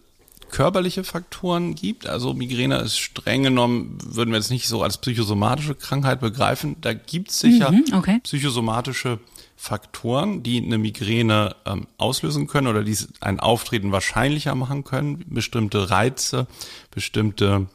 körperliche 0.50 1.04
Faktoren 1.04 1.76
gibt. 1.76 2.08
Also 2.08 2.34
Migräne 2.34 2.78
ist 2.78 2.98
streng 2.98 3.44
genommen, 3.44 3.98
würden 4.06 4.32
wir 4.32 4.38
jetzt 4.38 4.52
nicht 4.52 4.68
so 4.68 4.82
als 4.84 4.98
psychosomatische 4.98 5.76
Krankheit 5.76 6.22
begreifen. 6.22 6.78
Da 6.80 6.94
gibt 6.94 7.32
es 7.32 7.40
sicher 7.40 7.72
mhm, 7.72 7.84
okay. 7.94 8.20
psychosomatische 8.24 9.20
Faktoren, 9.58 10.44
die 10.44 10.64
eine 10.64 10.78
Migräne 10.78 11.56
ähm, 11.66 11.88
auslösen 11.98 12.48
können 12.48 12.68
oder 12.68 12.84
die 12.84 12.98
ein 13.20 13.40
Auftreten 13.40 13.92
wahrscheinlicher 13.92 14.56
machen 14.56 14.84
können. 14.84 15.26
Bestimmte 15.28 15.90
Reize, 15.90 16.48
bestimmte 16.92 17.68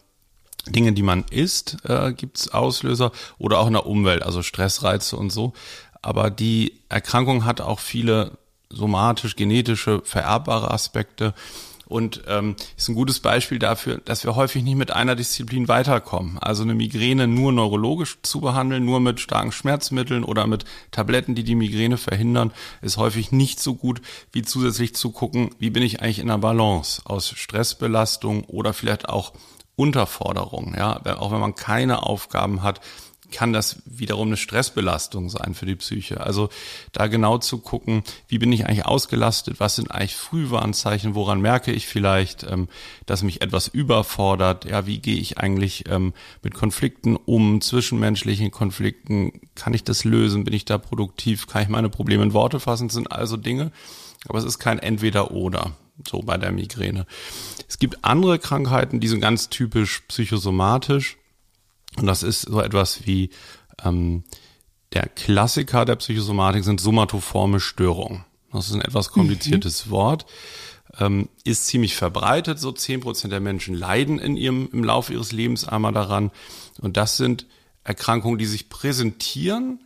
Dinge, 0.67 0.93
die 0.93 1.03
man 1.03 1.25
isst, 1.31 1.79
äh, 1.85 2.13
gibt 2.13 2.39
es 2.39 2.53
Auslöser 2.53 3.13
oder 3.39 3.59
auch 3.59 3.67
in 3.67 3.73
der 3.73 3.87
Umwelt, 3.87 4.23
also 4.23 4.43
Stressreize 4.43 5.17
und 5.17 5.31
so. 5.31 5.53
Aber 6.03 6.31
die 6.31 6.75
Erkrankung 6.89 7.45
hat 7.45 7.61
auch 7.61 7.81
viele 7.81 8.39
somatisch, 8.71 9.37
genetische, 9.37 10.03
vererbbare 10.05 10.71
Aspekte 10.71 11.35
und 11.91 12.23
ähm, 12.29 12.55
ist 12.77 12.89
ein 12.89 12.95
gutes 12.95 13.19
Beispiel 13.19 13.59
dafür, 13.59 14.01
dass 14.05 14.23
wir 14.23 14.37
häufig 14.37 14.63
nicht 14.63 14.77
mit 14.77 14.93
einer 14.93 15.17
Disziplin 15.17 15.67
weiterkommen. 15.67 16.39
Also 16.39 16.63
eine 16.63 16.75
Migräne 16.75 17.27
nur 17.27 17.51
neurologisch 17.51 18.19
zu 18.23 18.41
behandeln, 18.41 18.85
nur 18.85 19.01
mit 19.01 19.19
starken 19.19 19.51
Schmerzmitteln 19.51 20.23
oder 20.23 20.47
mit 20.47 20.65
Tabletten, 20.93 21.35
die 21.35 21.43
die 21.43 21.57
Migräne 21.57 21.97
verhindern, 21.97 22.53
ist 22.81 22.97
häufig 22.97 23.33
nicht 23.33 23.59
so 23.59 23.75
gut, 23.75 24.01
wie 24.31 24.43
zusätzlich 24.43 24.95
zu 24.95 25.11
gucken, 25.11 25.51
wie 25.59 25.71
bin 25.71 25.83
ich 25.83 26.01
eigentlich 26.01 26.21
in 26.21 26.31
einer 26.31 26.39
Balance 26.39 27.03
aus 27.07 27.29
Stressbelastung 27.29 28.45
oder 28.45 28.73
vielleicht 28.73 29.09
auch 29.09 29.33
Unterforderung. 29.81 30.75
Ja, 30.77 31.01
auch 31.19 31.33
wenn 31.33 31.41
man 31.41 31.55
keine 31.55 32.03
Aufgaben 32.03 32.63
hat, 32.63 32.81
kann 33.31 33.53
das 33.53 33.77
wiederum 33.85 34.29
eine 34.29 34.37
Stressbelastung 34.37 35.31
sein 35.31 35.55
für 35.55 35.67
die 35.67 35.77
Psyche. 35.77 36.21
Also 36.21 36.49
da 36.93 37.07
genau 37.07 37.39
zu 37.39 37.59
gucken, 37.59 38.03
wie 38.29 38.39
bin 38.39 38.53
ich 38.53 38.67
eigentlich 38.67 38.87
ausgelastet, 38.87 39.61
was 39.61 39.77
sind 39.77 39.91
eigentlich 39.91 40.17
Frühwarnzeichen, 40.17 41.15
woran 41.15 41.41
merke 41.41 41.73
ich 41.73 41.87
vielleicht, 41.87 42.45
ähm, 42.45 42.69
dass 43.07 43.23
mich 43.23 43.43
etwas 43.43 43.69
überfordert, 43.69 44.65
ja, 44.65 44.87
wie 44.87 44.99
gehe 44.99 45.17
ich 45.17 45.39
eigentlich 45.39 45.89
ähm, 45.89 46.13
mit 46.43 46.55
Konflikten 46.55 47.17
um, 47.17 47.61
zwischenmenschlichen 47.61 48.51
Konflikten, 48.51 49.41
kann 49.55 49.75
ich 49.75 49.85
das 49.85 50.05
lösen, 50.05 50.45
bin 50.45 50.55
ich 50.55 50.65
da 50.65 50.79
produktiv, 50.79 51.47
kann 51.47 51.63
ich 51.63 51.69
meine 51.69 51.89
Probleme 51.89 52.23
in 52.23 52.33
Worte 52.33 52.61
fassen, 52.61 52.89
das 52.89 52.95
sind 52.95 53.13
also 53.13 53.37
Dinge, 53.37 53.73
aber 54.29 54.39
es 54.39 54.45
ist 54.45 54.59
kein 54.59 54.79
Entweder-Oder 54.79 55.73
so 56.09 56.21
bei 56.23 56.37
der 56.37 56.53
Migräne. 56.53 57.07
Es 57.71 57.79
gibt 57.79 58.05
andere 58.05 58.41
Krankheiten, 58.41 58.99
die 58.99 59.07
sind 59.07 59.21
ganz 59.21 59.49
typisch 59.49 60.01
psychosomatisch. 60.09 61.19
Und 61.97 62.07
das 62.07 62.25
ist 62.25 62.43
so 62.43 62.61
etwas 62.61 63.07
wie 63.07 63.31
ähm, 63.85 64.25
der 64.93 65.07
Klassiker 65.07 65.85
der 65.85 65.95
Psychosomatik 65.95 66.65
sind 66.65 66.81
somatoforme 66.81 67.61
Störungen. 67.61 68.25
Das 68.53 68.67
ist 68.67 68.75
ein 68.75 68.81
etwas 68.81 69.13
kompliziertes 69.13 69.87
mhm. 69.87 69.91
Wort. 69.93 70.27
Ähm, 70.99 71.29
ist 71.45 71.69
ziemlich 71.69 71.95
verbreitet. 71.95 72.59
So 72.59 72.73
zehn 72.73 73.03
Prozent 73.03 73.33
der 73.33 73.39
Menschen 73.39 73.77
leiden 73.77 74.19
in 74.19 74.37
ihrem, 74.37 74.69
im 74.73 74.83
Laufe 74.83 75.13
ihres 75.13 75.31
Lebens 75.31 75.65
einmal 75.65 75.93
daran. 75.93 76.33
Und 76.81 76.97
das 76.97 77.19
sind 77.19 77.47
Erkrankungen, 77.85 78.39
die 78.39 78.47
sich 78.47 78.69
präsentieren 78.69 79.79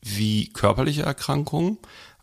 wie 0.00 0.48
körperliche 0.48 1.02
Erkrankungen, 1.02 1.78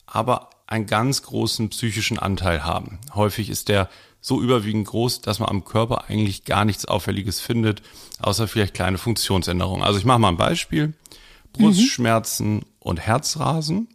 aber 0.05 0.49
einen 0.67 0.87
ganz 0.87 1.23
großen 1.23 1.69
psychischen 1.69 2.19
Anteil 2.19 2.65
haben. 2.65 2.99
Häufig 3.15 3.49
ist 3.49 3.69
der 3.69 3.89
so 4.21 4.41
überwiegend 4.41 4.87
groß, 4.87 5.21
dass 5.21 5.39
man 5.39 5.49
am 5.49 5.65
Körper 5.65 6.05
eigentlich 6.09 6.45
gar 6.45 6.65
nichts 6.65 6.85
Auffälliges 6.85 7.39
findet, 7.39 7.81
außer 8.19 8.47
vielleicht 8.47 8.73
kleine 8.73 8.97
Funktionsänderungen. 8.97 9.83
Also 9.83 9.99
ich 9.99 10.05
mache 10.05 10.19
mal 10.19 10.29
ein 10.29 10.37
Beispiel. 10.37 10.93
Brustschmerzen 11.53 12.55
mhm. 12.55 12.65
und 12.79 12.99
Herzrasen, 12.99 13.87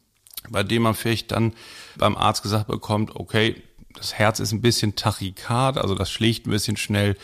bei 0.49 0.62
dem 0.62 0.83
man 0.83 0.95
vielleicht 0.95 1.31
dann 1.33 1.52
beim 1.97 2.16
Arzt 2.16 2.43
gesagt 2.43 2.66
bekommt, 2.66 3.14
okay, 3.16 3.62
das 3.95 4.14
Herz 4.14 4.40
ist 4.40 4.52
ein 4.52 4.61
bisschen 4.61 4.97
tachykard, 4.97 5.78
also 5.78 5.95
das 5.95 6.11
schlägt 6.11 6.47
ein 6.47 6.50
bisschen 6.50 6.76
schnell. 6.76 7.16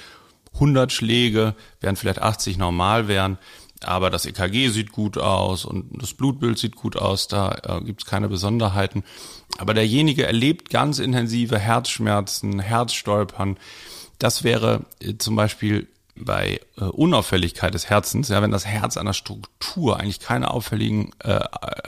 100 0.55 0.93
Schläge, 0.93 1.55
während 1.81 1.99
vielleicht 1.99 2.21
80 2.21 2.59
normal 2.59 3.07
wären. 3.07 3.39
Aber 3.83 4.11
das 4.11 4.27
EKG 4.27 4.69
sieht 4.69 4.93
gut 4.93 5.17
aus 5.17 5.65
und 5.65 5.87
das 6.01 6.13
Blutbild 6.13 6.59
sieht 6.59 6.77
gut 6.77 6.97
aus, 6.97 7.29
da 7.29 7.57
äh, 7.63 7.85
gibt 7.85 8.03
es 8.03 8.09
keine 8.09 8.29
Besonderheiten. 8.29 9.05
Aber 9.59 9.75
derjenige 9.75 10.27
erlebt 10.27 10.71
ganz 10.71 10.99
intensive 10.99 11.59
Herzschmerzen, 11.59 12.61
Herzstolpern. 12.61 13.57
Das 14.19 14.45
wäre 14.45 14.85
äh, 15.01 15.17
zum 15.17 15.37
Beispiel 15.37 15.89
bei 16.15 16.61
äh, 16.77 16.85
Unauffälligkeit 16.85 17.73
des 17.73 17.89
Herzens, 17.89 18.29
ja, 18.29 18.43
wenn 18.43 18.51
das 18.51 18.67
Herz 18.67 18.97
an 18.97 19.07
der 19.07 19.13
Struktur 19.15 19.99
eigentlich 19.99 20.21
keine 20.21 20.51
auffälligen 20.51 21.13
äh, 21.21 21.41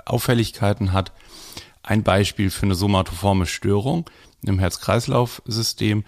Auffälligkeiten 0.07 0.93
hat, 0.93 1.13
ein 1.83 2.03
Beispiel 2.03 2.51
für 2.51 2.65
eine 2.65 2.75
somatoforme 2.75 3.47
Störung 3.47 4.09
im 4.43 4.59
Herz-Kreislauf-System. 4.59 6.05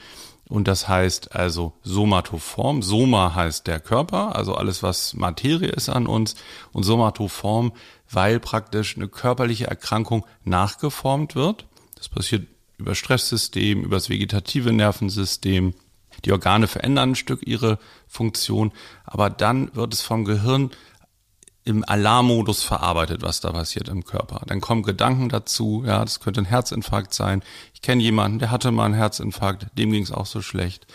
Und 0.48 0.68
das 0.68 0.88
heißt 0.88 1.34
also 1.34 1.72
somatoform. 1.82 2.82
Soma 2.82 3.34
heißt 3.34 3.66
der 3.66 3.80
Körper, 3.80 4.36
also 4.36 4.54
alles, 4.54 4.82
was 4.82 5.14
Materie 5.14 5.70
ist 5.70 5.88
an 5.88 6.06
uns. 6.06 6.36
Und 6.72 6.82
somatoform, 6.82 7.72
weil 8.10 8.40
praktisch 8.40 8.96
eine 8.96 9.08
körperliche 9.08 9.66
Erkrankung 9.66 10.26
nachgeformt 10.44 11.34
wird. 11.34 11.66
Das 11.96 12.08
passiert 12.08 12.46
über 12.76 12.94
Stresssystem, 12.94 13.82
über 13.82 13.96
das 13.96 14.10
vegetative 14.10 14.72
Nervensystem. 14.72 15.74
Die 16.24 16.32
Organe 16.32 16.66
verändern 16.68 17.10
ein 17.10 17.14
Stück 17.14 17.46
ihre 17.46 17.78
Funktion, 18.06 18.72
aber 19.04 19.30
dann 19.30 19.74
wird 19.74 19.94
es 19.94 20.02
vom 20.02 20.24
Gehirn 20.24 20.70
im 21.64 21.83
Alarmmodus 21.88 22.62
verarbeitet, 22.62 23.23
was 23.23 23.40
da 23.40 23.50
passiert 23.52 23.88
im 23.88 24.04
Körper. 24.04 24.42
Dann 24.47 24.61
kommen 24.61 24.83
Gedanken 24.83 25.30
dazu, 25.30 25.83
ja, 25.87 26.04
das 26.04 26.21
könnte 26.21 26.42
ein 26.42 26.47
Herzinfarkt 26.47 27.14
sein. 27.14 27.42
Ich 27.73 27.80
kenne 27.80 28.02
jemanden, 28.02 28.38
der 28.38 28.50
hatte 28.50 28.71
mal 28.71 28.85
einen 28.85 28.94
Herzinfarkt, 28.94 29.66
dem 29.78 29.90
ging 29.90 30.02
es 30.02 30.12
auch 30.12 30.26
so 30.26 30.42
schlecht. 30.42 30.87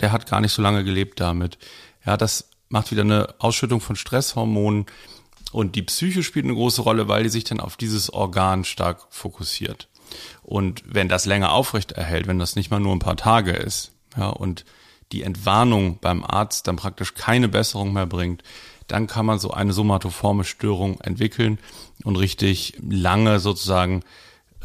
Der 0.00 0.10
hat 0.10 0.28
gar 0.28 0.40
nicht 0.40 0.52
so 0.52 0.60
lange 0.60 0.82
gelebt 0.82 1.20
damit. 1.20 1.58
Ja, 2.04 2.16
das 2.16 2.50
macht 2.68 2.90
wieder 2.90 3.02
eine 3.02 3.34
Ausschüttung 3.38 3.80
von 3.80 3.94
Stresshormonen 3.94 4.86
und 5.52 5.76
die 5.76 5.82
Psyche 5.82 6.24
spielt 6.24 6.44
eine 6.44 6.54
große 6.54 6.82
Rolle, 6.82 7.06
weil 7.06 7.22
die 7.22 7.28
sich 7.28 7.44
dann 7.44 7.60
auf 7.60 7.76
dieses 7.76 8.12
Organ 8.12 8.64
stark 8.64 9.06
fokussiert. 9.10 9.88
Und 10.42 10.82
wenn 10.84 11.08
das 11.08 11.26
länger 11.26 11.52
aufrecht 11.52 11.92
erhält, 11.92 12.26
wenn 12.26 12.38
das 12.38 12.56
nicht 12.56 12.70
mal 12.70 12.80
nur 12.80 12.94
ein 12.94 13.00
paar 13.00 13.16
Tage 13.16 13.52
ist, 13.52 13.92
ja, 14.16 14.28
und 14.28 14.64
die 15.12 15.22
Entwarnung 15.22 15.98
beim 16.00 16.24
Arzt 16.24 16.66
dann 16.66 16.76
praktisch 16.76 17.14
keine 17.14 17.48
Besserung 17.48 17.92
mehr 17.92 18.06
bringt, 18.06 18.42
dann 18.88 19.06
kann 19.06 19.26
man 19.26 19.38
so 19.38 19.52
eine 19.52 19.72
somatoforme 19.72 20.44
Störung 20.44 21.00
entwickeln 21.00 21.58
und 22.04 22.16
richtig 22.16 22.74
lange 22.80 23.38
sozusagen 23.38 24.02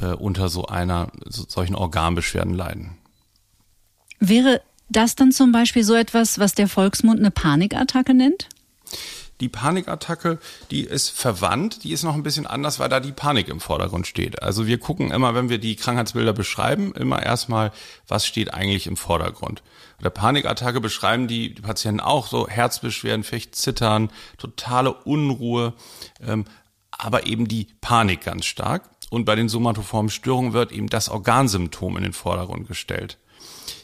äh, 0.02 0.08
unter 0.08 0.50
so 0.50 0.66
einer 0.66 1.12
so, 1.26 1.46
solchen 1.48 1.76
Organbeschwerden 1.76 2.54
leiden. 2.54 2.98
Wäre 4.20 4.62
das 4.90 5.16
dann 5.16 5.32
zum 5.32 5.52
Beispiel 5.52 5.84
so 5.84 5.96
etwas, 5.96 6.40
was 6.40 6.56
der 6.56 6.68
Volksmund 6.68 7.20
eine 7.20 7.32
Panikattacke 7.32 8.14
nennt? 8.14 8.48
Die 9.40 9.50
Panikattacke, 9.50 10.40
die 10.72 10.82
ist 10.82 11.10
verwandt, 11.10 11.84
die 11.84 11.92
ist 11.92 12.04
noch 12.04 12.14
ein 12.14 12.24
bisschen 12.24 12.48
anders, 12.48 12.80
weil 12.80 12.88
da 12.88 13.00
die 13.00 13.12
Panik 13.12 13.50
im 13.50 13.60
Vordergrund 13.60 14.08
steht. 14.08 14.42
Also 14.42 14.68
wir 14.68 14.78
gucken 14.78 15.12
immer, 15.12 15.36
wenn 15.36 15.50
wir 15.50 15.58
die 15.58 15.76
Krankheitsbilder 15.76 16.34
beschreiben, 16.34 16.94
immer 16.94 17.22
erstmal, 17.22 17.72
was 18.08 18.26
steht 18.26 18.54
eigentlich 18.54 18.88
im 18.88 18.96
Vordergrund. 18.96 19.64
Bei 20.04 20.10
der 20.10 20.20
Panikattacke 20.20 20.82
beschreiben 20.82 21.30
die, 21.30 21.56
die 21.56 21.62
Patienten 21.62 22.02
auch 22.02 22.28
so 22.28 22.50
Herzbeschwerden, 22.50 23.24
vielleicht 23.24 23.56
Zittern, 23.56 24.10
totale 24.38 24.92
Unruhe, 24.92 25.76
ähm, 26.20 26.44
aber 26.92 27.26
eben 27.26 27.48
die 27.48 27.70
Panik 27.80 28.26
ganz 28.26 28.44
stark. 28.46 28.90
Und 29.12 29.24
bei 29.24 29.36
den 29.36 29.48
somatoformen 29.48 30.10
Störungen 30.10 30.52
wird 30.52 30.74
eben 30.74 30.90
das 30.90 31.08
Organsymptom 31.08 31.96
in 31.96 32.04
den 32.04 32.12
Vordergrund 32.12 32.68
gestellt 32.68 33.18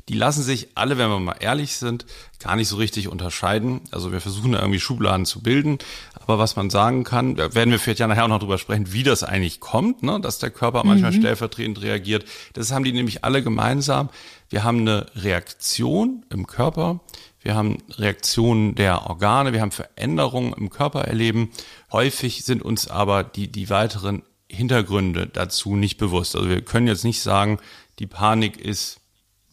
die 0.10 0.16
lassen 0.16 0.42
sich 0.42 0.70
alle, 0.74 0.98
wenn 0.98 1.10
wir 1.10 1.20
mal 1.20 1.36
ehrlich 1.40 1.76
sind, 1.76 2.06
gar 2.40 2.56
nicht 2.56 2.68
so 2.68 2.78
richtig 2.78 3.08
unterscheiden. 3.08 3.82
Also 3.92 4.12
wir 4.12 4.22
versuchen 4.22 4.54
da 4.54 4.60
irgendwie 4.60 4.80
Schubladen 4.80 5.26
zu 5.26 5.42
bilden. 5.42 5.78
Aber 6.16 6.40
was 6.40 6.56
man 6.56 6.72
sagen 6.72 7.04
kann, 7.04 7.36
da 7.36 7.54
werden 7.54 7.70
wir 7.70 7.80
vielleicht 7.80 8.00
ja 8.00 8.08
nachher 8.08 8.26
auch 8.26 8.30
noch 8.30 8.40
drüber 8.40 8.58
sprechen, 8.58 8.92
wie 8.92 9.04
das 9.04 9.24
eigentlich 9.24 9.60
kommt, 9.60 10.02
ne? 10.02 10.20
dass 10.20 10.40
der 10.40 10.50
Körper 10.50 10.84
manchmal 10.84 11.12
mhm. 11.12 11.18
stellvertretend 11.18 11.82
reagiert. 11.84 12.26
Das 12.54 12.72
haben 12.72 12.84
die 12.84 12.92
nämlich 12.92 13.24
alle 13.24 13.44
gemeinsam. 13.44 14.10
Wir 14.50 14.64
haben 14.64 14.80
eine 14.80 15.06
Reaktion 15.16 16.26
im 16.30 16.48
Körper. 16.48 17.00
Wir 17.42 17.56
haben 17.56 17.78
Reaktionen 17.98 18.76
der 18.76 19.08
Organe. 19.08 19.54
Wir 19.54 19.62
haben 19.62 19.72
Veränderungen 19.72 20.54
im 20.54 20.70
Körper 20.70 21.02
erleben. 21.02 21.52
Häufig 21.92 22.44
sind 22.44 22.64
uns 22.64 22.88
aber 22.88 23.24
die, 23.24 23.52
die 23.52 23.70
weiteren 23.70 24.24
Hintergründe 24.50 25.28
dazu 25.28 25.76
nicht 25.76 25.98
bewusst. 25.98 26.36
Also 26.36 26.50
wir 26.50 26.62
können 26.62 26.88
jetzt 26.88 27.04
nicht 27.04 27.22
sagen, 27.22 27.60
die 28.00 28.08
Panik 28.08 28.58
ist 28.58 29.00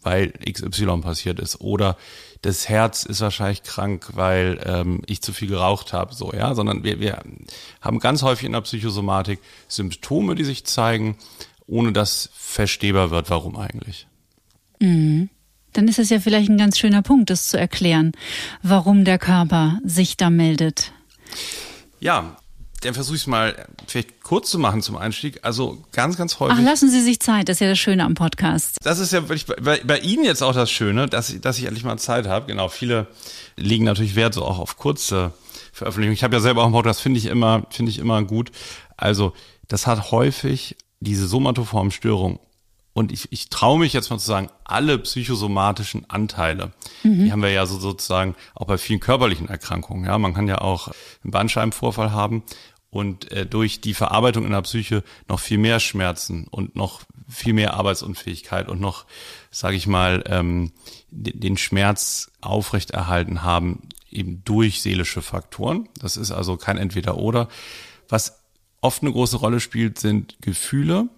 weil 0.07 0.33
XY 0.49 1.01
passiert 1.01 1.41
ist. 1.41 1.61
Oder 1.61 1.97
das 2.43 2.69
Herz 2.69 3.03
ist 3.03 3.21
wahrscheinlich 3.21 3.65
krank, 3.65 4.11
weil 4.15 4.61
ähm, 4.65 5.03
ich 5.07 5.21
zu 5.21 5.33
viel 5.33 5.49
geraucht 5.49 5.93
habe, 5.93 6.15
so, 6.15 6.33
ja, 6.33 6.55
sondern 6.55 6.85
wir, 6.85 7.01
wir 7.01 7.21
haben 7.81 7.99
ganz 7.99 8.23
häufig 8.23 8.47
in 8.47 8.53
der 8.53 8.61
Psychosomatik 8.61 9.41
Symptome, 9.67 10.37
die 10.37 10.45
sich 10.45 10.65
zeigen, 10.65 11.19
ohne 11.67 11.93
dass 11.93 12.31
verstehbar 12.35 13.11
wird, 13.11 13.31
warum 13.31 13.57
eigentlich. 13.57 14.07
Mhm. 14.81 15.29
Dann 15.73 15.89
ist 15.89 15.99
es 15.99 16.09
ja 16.09 16.21
vielleicht 16.21 16.49
ein 16.49 16.57
ganz 16.57 16.79
schöner 16.79 17.03
Punkt, 17.03 17.29
das 17.29 17.49
zu 17.49 17.59
erklären, 17.59 18.13
warum 18.63 19.05
der 19.05 19.19
Körper 19.19 19.79
sich 19.85 20.17
da 20.17 20.31
meldet. 20.31 20.93
Ja, 22.01 22.37
dann 22.83 22.95
versuche 22.95 23.17
ich 23.17 23.23
es 23.23 23.27
mal 23.27 23.67
vielleicht 23.87 24.23
kurz 24.23 24.51
zu 24.51 24.59
machen 24.59 24.83
zum 24.83 24.97
Einstieg. 24.97 25.41
Also 25.43 25.83
ganz, 25.93 26.17
ganz 26.17 26.41
häufig. 26.41 26.57
Ach, 26.59 26.65
lassen 26.65 26.91
Sie 26.91 27.01
sich 27.01 27.21
Zeit, 27.21 27.49
das 27.49 27.57
ist 27.57 27.61
ja 27.61 27.69
das 27.69 27.79
Schöne 27.79 28.05
am 28.05 28.15
Podcast. 28.15 28.79
Das 28.83 28.99
ist 28.99 29.13
ja 29.13 29.21
bei, 29.21 29.81
bei 29.85 29.99
Ihnen 29.99 30.25
jetzt 30.25 30.43
auch 30.43 30.55
das 30.55 30.71
Schöne, 30.71 31.07
dass, 31.07 31.31
ich, 31.31 31.41
dass 31.41 31.59
ich 31.59 31.65
endlich 31.65 31.85
mal 31.85 31.99
Zeit 31.99 32.27
habe. 32.27 32.47
Genau, 32.47 32.69
viele 32.69 33.07
legen 33.57 33.85
natürlich 33.85 34.15
Wert 34.15 34.35
so 34.35 34.45
auch 34.45 34.59
auf 34.59 34.77
kurze 34.77 35.33
Veröffentlichungen. 35.73 36.15
Ich 36.15 36.25
habe 36.25 36.37
ja 36.37 36.41
selber 36.41 36.63
auch 36.63 36.67
einen 36.67 36.75
Podcast, 36.75 37.01
finde 37.01 37.19
ich 37.19 37.27
immer, 37.27 37.67
finde 37.71 37.91
ich 37.91 37.99
immer 37.99 38.23
gut. 38.23 38.51
Also 38.97 39.33
das 39.69 39.87
hat 39.87 40.11
häufig 40.11 40.77
diese 41.01 41.27
somatoformen 41.27 41.91
Störungen 41.91 42.39
und 42.97 43.13
ich, 43.13 43.31
ich 43.31 43.51
traue 43.51 43.79
mich 43.79 43.93
jetzt 43.93 44.09
mal 44.09 44.17
zu 44.17 44.25
sagen, 44.25 44.49
alle 44.65 44.99
psychosomatischen 44.99 46.09
Anteile, 46.09 46.73
mhm. 47.03 47.27
die 47.27 47.31
haben 47.31 47.43
wir 47.43 47.51
ja 47.51 47.67
so 47.67 47.79
sozusagen 47.79 48.35
auch 48.55 48.67
bei 48.67 48.79
vielen 48.79 49.01
körperlichen 49.01 49.51
Erkrankungen. 49.51 50.07
Ja, 50.07 50.17
man 50.17 50.33
kann 50.33 50.49
ja 50.49 50.63
auch 50.63 50.89
einen 51.23 51.31
Bandscheibenvorfall 51.31 52.13
haben 52.13 52.43
und 52.89 53.31
äh, 53.33 53.45
durch 53.45 53.83
die 53.83 53.93
Verarbeitung 53.93 54.47
in 54.47 54.53
der 54.53 54.63
Psyche 54.63 55.05
noch 55.29 55.41
viel 55.41 55.59
mehr 55.59 55.79
Schmerzen 55.79 56.47
und 56.49 56.75
noch 56.75 57.03
viel 57.29 57.53
mehr 57.53 57.75
Arbeitsunfähigkeit 57.75 58.67
und 58.67 58.81
noch, 58.81 59.05
sage 59.51 59.77
ich 59.77 59.87
mal, 59.87 60.25
ähm, 60.27 60.73
den 61.11 61.59
Schmerz 61.59 62.31
aufrechterhalten 62.41 63.43
haben, 63.43 63.91
eben 64.11 64.43
durch 64.47 64.81
seelische 64.81 65.21
Faktoren. 65.21 65.87
Das 66.01 66.17
ist 66.17 66.31
also 66.31 66.57
kein 66.57 66.79
Entweder-Oder. 66.79 67.51
Was 68.09 68.41
oft 68.81 69.03
eine 69.03 69.13
große 69.13 69.37
Rolle 69.37 69.61
spielt, 69.61 69.99
sind 69.99 70.39
Gefühle, 70.41 71.11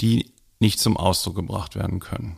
die 0.00 0.32
nicht 0.58 0.78
zum 0.78 0.96
Ausdruck 0.96 1.36
gebracht 1.36 1.76
werden 1.76 2.00
können. 2.00 2.36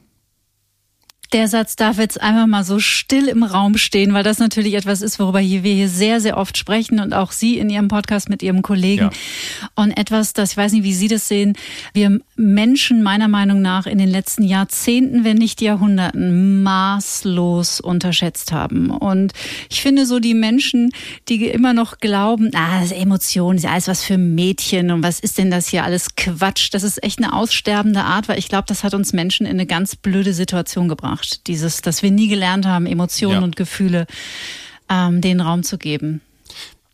Der 1.35 1.47
Satz 1.47 1.76
darf 1.76 1.99
jetzt 1.99 2.18
einfach 2.23 2.47
mal 2.47 2.64
so 2.64 2.78
still 2.78 3.28
im 3.28 3.42
Raum 3.42 3.76
stehen, 3.76 4.14
weil 4.14 4.23
das 4.23 4.38
natürlich 4.38 4.73
etwas 4.73 5.02
ist, 5.02 5.18
worüber 5.18 5.40
wir 5.40 5.75
hier 5.75 5.88
sehr, 5.90 6.20
sehr 6.20 6.38
oft 6.38 6.56
sprechen 6.56 7.00
und 7.00 7.12
auch 7.12 7.32
Sie 7.32 7.58
in 7.58 7.68
Ihrem 7.68 7.88
Podcast 7.88 8.30
mit 8.30 8.42
Ihrem 8.42 8.62
Kollegen. 8.62 9.11
Ja. 9.12 9.68
Und 9.75 9.90
etwas, 9.99 10.32
das, 10.32 10.52
ich 10.52 10.56
weiß 10.56 10.73
nicht, 10.73 10.85
wie 10.85 10.94
Sie 10.94 11.08
das 11.08 11.28
sehen, 11.28 11.54
wir 11.92 12.18
Menschen 12.37 13.02
meiner 13.02 13.28
Meinung 13.28 13.61
nach 13.61 13.87
in 13.87 13.99
den 13.99 14.08
letzten 14.08 14.42
Jahrzehnten, 14.42 15.23
wenn 15.23 15.37
nicht 15.37 15.61
Jahrhunderten, 15.61 16.62
maßlos 16.62 17.80
unterschätzt 17.80 18.52
haben. 18.52 18.88
Und 18.88 19.35
ich 19.68 19.82
finde 19.82 20.06
so 20.06 20.20
die 20.20 20.35
Menschen, 20.35 20.92
die 21.28 21.44
immer 21.49 21.75
noch 21.75 21.99
glauben, 21.99 22.50
ah, 22.54 22.80
das 22.80 22.92
ist 22.92 22.99
Emotion, 22.99 23.56
das 23.56 23.64
ist 23.64 23.70
alles 23.70 23.88
was 23.88 24.04
für 24.04 24.16
Mädchen 24.16 24.90
und 24.90 25.02
was 25.02 25.20
ist 25.20 25.37
denn 25.37 25.50
das 25.50 25.68
hier 25.68 25.85
alles 25.85 26.14
Quatsch, 26.16 26.70
das 26.73 26.85
ist 26.85 27.02
echt 27.02 27.18
eine 27.18 27.35
aussterbende 27.35 28.00
Art, 28.00 28.28
weil 28.28 28.38
ich 28.38 28.49
glaube, 28.49 28.64
das 28.66 28.82
hat 28.82 28.94
uns 28.94 29.12
Menschen 29.12 29.44
in 29.44 29.52
eine 29.52 29.66
ganz 29.66 29.94
blöde 29.94 30.32
Situation 30.32 30.88
gebracht 30.88 31.17
gemacht. 31.18 31.46
Dieses, 31.46 31.82
dass 31.82 32.02
wir 32.02 32.10
nie 32.10 32.28
gelernt 32.28 32.66
haben, 32.66 32.87
Emotionen 32.87 33.40
ja. 33.40 33.42
und 33.42 33.56
Gefühle 33.56 34.06
ähm, 34.88 35.20
den 35.20 35.40
Raum 35.40 35.62
zu 35.62 35.78
geben. 35.78 36.20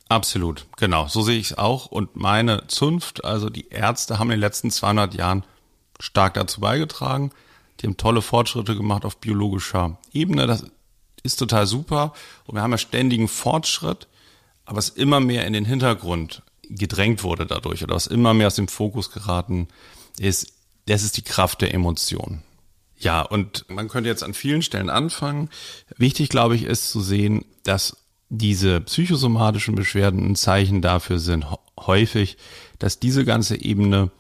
Absolut, 0.09 0.66
genau. 0.76 1.09
So 1.09 1.23
sehe 1.23 1.38
ich 1.38 1.52
es 1.52 1.59
auch. 1.59 1.87
Und 1.87 2.16
meine 2.16 2.66
Zunft, 2.69 3.25
also 3.25 3.49
die 3.49 3.69
Ärzte, 3.69 4.19
haben 4.19 4.28
in 4.28 4.37
den 4.37 4.40
letzten 4.40 4.71
200 4.71 5.14
Jahren 5.14 5.45
stark 5.99 6.35
dazu 6.35 6.61
beigetragen. 6.61 7.31
Die 7.81 7.87
haben 7.87 7.97
tolle 7.97 8.23
Fortschritte 8.23 8.76
gemacht 8.76 9.04
auf 9.04 9.16
biologischer 9.16 9.99
Ebene. 10.12 10.47
Das 10.47 10.64
ist 11.23 11.37
total 11.37 11.66
super. 11.66 12.12
Und 12.47 12.57
wir 12.57 12.62
haben 12.62 12.71
ja 12.71 12.78
ständigen 12.78 13.28
Fortschritt, 13.28 14.07
aber 14.66 14.78
es 14.78 14.90
immer 14.90 15.21
mehr 15.21 15.47
in 15.47 15.52
den 15.52 15.64
Hintergrund 15.64 16.43
gedrängt 16.69 17.23
wurde 17.23 17.47
dadurch 17.47 17.83
oder 17.83 17.95
was 17.95 18.07
immer 18.07 18.33
mehr 18.33 18.47
aus 18.47 18.54
dem 18.54 18.69
Fokus 18.69 19.11
geraten 19.11 19.69
ist, 20.19 20.52
das 20.87 21.02
ist 21.02 21.16
die 21.16 21.23
Kraft 21.23 21.61
der 21.61 21.75
Emotionen. 21.75 22.43
Ja, 23.05 23.21
und 23.21 23.67
man 23.69 23.89
könnte 23.89 24.09
jetzt 24.09 24.25
an 24.25 24.33
vielen 24.33 24.63
Stellen 24.63 24.89
anfangen. 24.89 25.51
Wichtig, 25.99 26.31
glaube 26.31 26.57
ich, 26.57 26.65
ist 26.65 26.91
zu 26.91 27.03
sehen, 27.03 27.45
dass 27.63 27.99
diese 28.31 28.81
psychosomatischen 28.81 29.75
Beschwerden 29.75 30.25
ein 30.25 30.37
Zeichen 30.37 30.81
dafür 30.81 31.19
sind, 31.19 31.45
häufig, 31.79 32.39
dass 32.79 32.99
diese 32.99 33.27
ganze 33.27 33.61
Ebene 33.61 34.11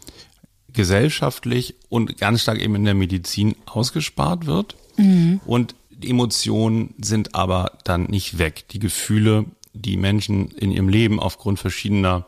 gesellschaftlich 0.70 1.76
und 1.88 2.18
ganz 2.18 2.42
stark 2.42 2.60
eben 2.60 2.74
in 2.74 2.84
der 2.84 2.92
Medizin 2.94 3.56
ausgespart 3.64 4.44
wird. 4.44 4.76
Mhm. 4.98 5.40
Und 5.46 5.74
die 5.90 6.10
Emotionen 6.10 6.92
sind 7.00 7.34
aber 7.34 7.78
dann 7.84 8.04
nicht 8.04 8.36
weg. 8.36 8.68
Die 8.70 8.80
Gefühle, 8.80 9.46
die 9.72 9.96
Menschen 9.96 10.50
in 10.50 10.70
ihrem 10.70 10.90
Leben 10.90 11.20
aufgrund 11.20 11.58
verschiedener 11.58 12.26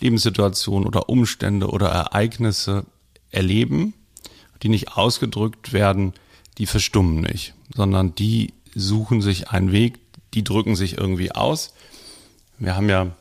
Lebenssituationen 0.00 0.88
oder 0.88 1.10
Umstände 1.10 1.68
oder 1.68 1.88
Ereignisse 1.88 2.86
erleben, 3.30 3.92
die 4.64 4.70
nicht 4.70 4.96
ausgedrückt 4.96 5.74
werden, 5.74 6.14
die 6.56 6.66
verstummen 6.66 7.20
nicht, 7.20 7.54
sondern 7.74 8.14
die 8.14 8.54
suchen 8.74 9.20
sich 9.20 9.50
einen 9.50 9.72
Weg, 9.72 9.98
die 10.32 10.42
drücken 10.42 10.74
sich 10.74 10.96
irgendwie 10.96 11.32
aus. 11.32 11.74
Wir 12.58 12.74
haben 12.74 12.88
ja 12.88 13.14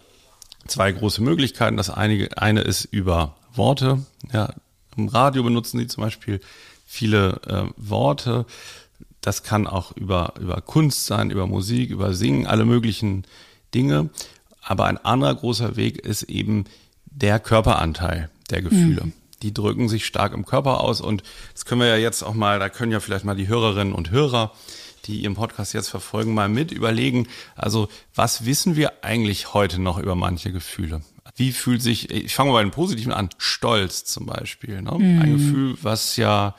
zwei 0.68 0.92
große 0.92 1.22
Möglichkeiten. 1.22 1.76
Das 1.76 1.90
eine, 1.90 2.30
eine 2.38 2.62
ist 2.62 2.86
über 2.86 3.36
Worte. 3.54 4.06
Ja, 4.32 4.54
Im 4.96 5.10
Radio 5.10 5.44
benutzen 5.44 5.80
sie 5.80 5.88
zum 5.88 6.04
Beispiel 6.04 6.40
viele 6.86 7.42
äh, 7.46 7.66
Worte. 7.76 8.46
Das 9.20 9.44
kann 9.44 9.68
auch 9.68 9.96
über, 9.98 10.34
über 10.40 10.62
Kunst 10.62 11.06
sein, 11.06 11.30
über 11.30 11.46
Musik, 11.46 11.90
über 11.90 12.14
Singen, 12.14 12.48
alle 12.48 12.64
möglichen 12.64 13.26
Dinge. 13.76 14.10
Aber 14.62 14.86
ein 14.86 14.98
anderer 14.98 15.36
großer 15.36 15.76
Weg 15.76 15.98
ist 15.98 16.24
eben 16.24 16.66
der 17.06 17.40
Körperanteil 17.40 18.30
der 18.50 18.62
Gefühle. 18.62 19.06
Mhm 19.06 19.14
die 19.44 19.54
drücken 19.54 19.90
sich 19.90 20.06
stark 20.06 20.34
im 20.34 20.46
Körper 20.46 20.80
aus 20.80 21.02
und 21.02 21.22
das 21.54 21.66
können 21.66 21.82
wir 21.82 21.88
ja 21.88 21.98
jetzt 21.98 22.24
auch 22.24 22.34
mal, 22.34 22.60
da 22.60 22.70
können 22.70 22.92
ja 22.92 23.00
vielleicht 23.00 23.26
mal 23.26 23.36
die 23.36 23.48
Hörerinnen 23.48 23.94
und 23.94 24.10
Hörer, 24.10 24.52
die 25.06 25.20
Ihren 25.20 25.36
Podcast 25.36 25.74
jetzt 25.74 25.90
verfolgen, 25.90 26.34
mal 26.34 26.48
mit 26.48 26.72
überlegen, 26.72 27.28
also 27.56 27.90
was 28.16 28.46
wissen 28.46 28.76
wir 28.78 29.04
eigentlich 29.04 29.54
heute 29.54 29.80
noch 29.80 29.98
über 29.98 30.16
manche 30.16 30.52
Gefühle? 30.52 31.02
Wie 31.36 31.52
fühlt 31.52 31.82
sich, 31.82 32.10
ich 32.10 32.34
fange 32.34 32.52
mal 32.52 32.60
bei 32.60 32.64
den 32.64 32.72
Positiven 32.72 33.12
an, 33.12 33.30
Stolz 33.38 34.06
zum 34.06 34.26
Beispiel, 34.26 34.82
ne? 34.82 34.92
Mhm. 34.98 35.22
ein 35.22 35.38
Gefühl, 35.38 35.78
was 35.82 36.16
ja, 36.16 36.56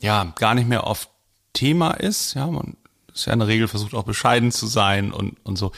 ja 0.00 0.32
gar 0.38 0.54
nicht 0.54 0.68
mehr 0.68 0.86
oft 0.86 1.10
Thema 1.52 1.92
ist, 1.92 2.34
ja, 2.34 2.46
man 2.46 2.76
ist 3.12 3.26
ja 3.26 3.32
in 3.32 3.38
der 3.38 3.48
Regel 3.48 3.68
versucht 3.68 3.94
auch 3.94 4.04
bescheiden 4.04 4.52
zu 4.52 4.66
sein 4.66 5.12
und, 5.12 5.36
und 5.44 5.56
so. 5.56 5.72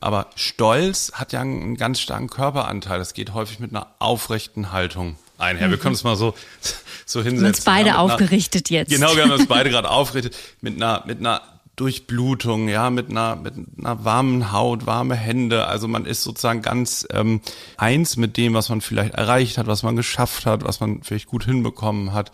Aber 0.00 0.30
Stolz 0.36 1.12
hat 1.14 1.32
ja 1.32 1.40
einen 1.40 1.76
ganz 1.76 1.98
starken 1.98 2.28
Körperanteil. 2.28 2.98
Das 2.98 3.14
geht 3.14 3.34
häufig 3.34 3.58
mit 3.58 3.72
einer 3.72 3.88
aufrechten 3.98 4.70
Haltung 4.70 5.16
einher. 5.38 5.70
Wir 5.70 5.78
können 5.78 5.94
uns 5.94 6.04
mal 6.04 6.16
so, 6.16 6.34
so 7.06 7.22
hinsetzen. 7.22 7.40
Wir 7.40 7.44
haben 7.44 7.54
uns 7.54 7.64
beide 7.64 7.88
ja, 7.90 7.98
aufgerichtet 7.98 8.70
einer, 8.70 8.78
jetzt. 8.78 8.90
Genau, 8.90 9.16
wir 9.16 9.22
haben 9.22 9.30
uns 9.30 9.46
beide 9.46 9.70
gerade 9.70 9.88
aufgerichtet 9.90 10.36
mit 10.60 10.76
einer, 10.76 11.04
mit 11.06 11.18
einer 11.18 11.42
Durchblutung, 11.78 12.68
ja, 12.68 12.90
mit 12.90 13.08
einer, 13.08 13.36
mit 13.36 13.54
einer 13.78 14.04
warmen 14.04 14.52
Haut, 14.52 14.86
warme 14.86 15.14
Hände. 15.14 15.66
Also 15.68 15.86
man 15.86 16.06
ist 16.06 16.24
sozusagen 16.24 16.60
ganz 16.60 17.06
ähm, 17.10 17.40
eins 17.76 18.16
mit 18.16 18.36
dem, 18.36 18.54
was 18.54 18.68
man 18.68 18.80
vielleicht 18.80 19.14
erreicht 19.14 19.58
hat, 19.58 19.68
was 19.68 19.84
man 19.84 19.94
geschafft 19.94 20.44
hat, 20.44 20.64
was 20.64 20.80
man 20.80 21.02
vielleicht 21.02 21.26
gut 21.26 21.44
hinbekommen 21.44 22.12
hat. 22.12 22.32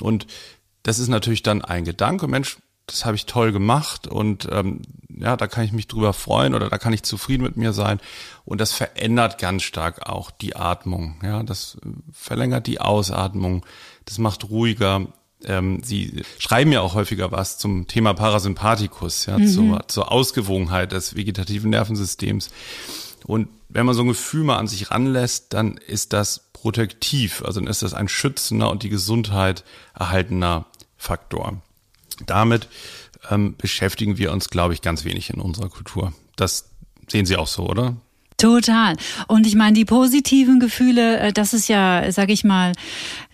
Und 0.00 0.26
das 0.84 0.98
ist 0.98 1.08
natürlich 1.08 1.42
dann 1.42 1.62
ein 1.62 1.84
Gedanke, 1.84 2.28
Mensch, 2.28 2.56
das 2.88 3.04
habe 3.04 3.16
ich 3.16 3.26
toll 3.26 3.52
gemacht 3.52 4.08
und 4.08 4.48
ähm, 4.50 4.82
ja, 5.08 5.36
da 5.36 5.46
kann 5.46 5.64
ich 5.64 5.72
mich 5.72 5.88
drüber 5.88 6.12
freuen 6.12 6.54
oder 6.54 6.68
da 6.68 6.78
kann 6.78 6.92
ich 6.92 7.02
zufrieden 7.02 7.42
mit 7.42 7.56
mir 7.56 7.72
sein. 7.72 8.00
Und 8.44 8.60
das 8.60 8.72
verändert 8.72 9.38
ganz 9.38 9.62
stark 9.62 10.08
auch 10.08 10.30
die 10.30 10.56
Atmung. 10.56 11.16
Ja, 11.22 11.42
das 11.42 11.78
verlängert 12.12 12.66
die 12.66 12.80
Ausatmung, 12.80 13.64
das 14.04 14.18
macht 14.18 14.48
ruhiger. 14.48 15.06
Ähm, 15.44 15.82
Sie 15.84 16.22
schreiben 16.38 16.72
ja 16.72 16.80
auch 16.80 16.94
häufiger 16.94 17.30
was 17.30 17.58
zum 17.58 17.86
Thema 17.86 18.14
Parasympathikus, 18.14 19.26
ja, 19.26 19.38
mhm. 19.38 19.48
zur, 19.48 19.88
zur 19.88 20.10
Ausgewogenheit 20.10 20.92
des 20.92 21.14
vegetativen 21.14 21.70
Nervensystems. 21.70 22.50
Und 23.26 23.48
wenn 23.68 23.84
man 23.84 23.94
so 23.94 24.02
ein 24.02 24.08
Gefühl 24.08 24.44
mal 24.44 24.56
an 24.56 24.68
sich 24.68 24.90
ranlässt, 24.90 25.52
dann 25.52 25.76
ist 25.76 26.12
das 26.12 26.48
protektiv, 26.52 27.42
also 27.44 27.60
dann 27.60 27.68
ist 27.68 27.82
das 27.82 27.92
ein 27.92 28.08
schützender 28.08 28.70
und 28.70 28.82
die 28.82 28.88
Gesundheit 28.88 29.64
erhaltener 29.94 30.66
Faktor 30.96 31.60
damit 32.26 32.68
ähm, 33.30 33.56
beschäftigen 33.56 34.18
wir 34.18 34.32
uns, 34.32 34.50
glaube 34.50 34.74
ich, 34.74 34.82
ganz 34.82 35.04
wenig 35.04 35.30
in 35.30 35.40
unserer 35.40 35.68
Kultur. 35.68 36.12
Das 36.36 36.70
sehen 37.08 37.26
Sie 37.26 37.36
auch 37.36 37.46
so, 37.46 37.68
oder? 37.68 37.96
Total. 38.38 38.96
Und 39.26 39.48
ich 39.48 39.56
meine, 39.56 39.72
die 39.72 39.84
positiven 39.84 40.60
Gefühle, 40.60 41.18
äh, 41.18 41.32
das 41.32 41.52
ist 41.54 41.68
ja, 41.68 42.10
sag 42.12 42.30
ich 42.30 42.44
mal, 42.44 42.72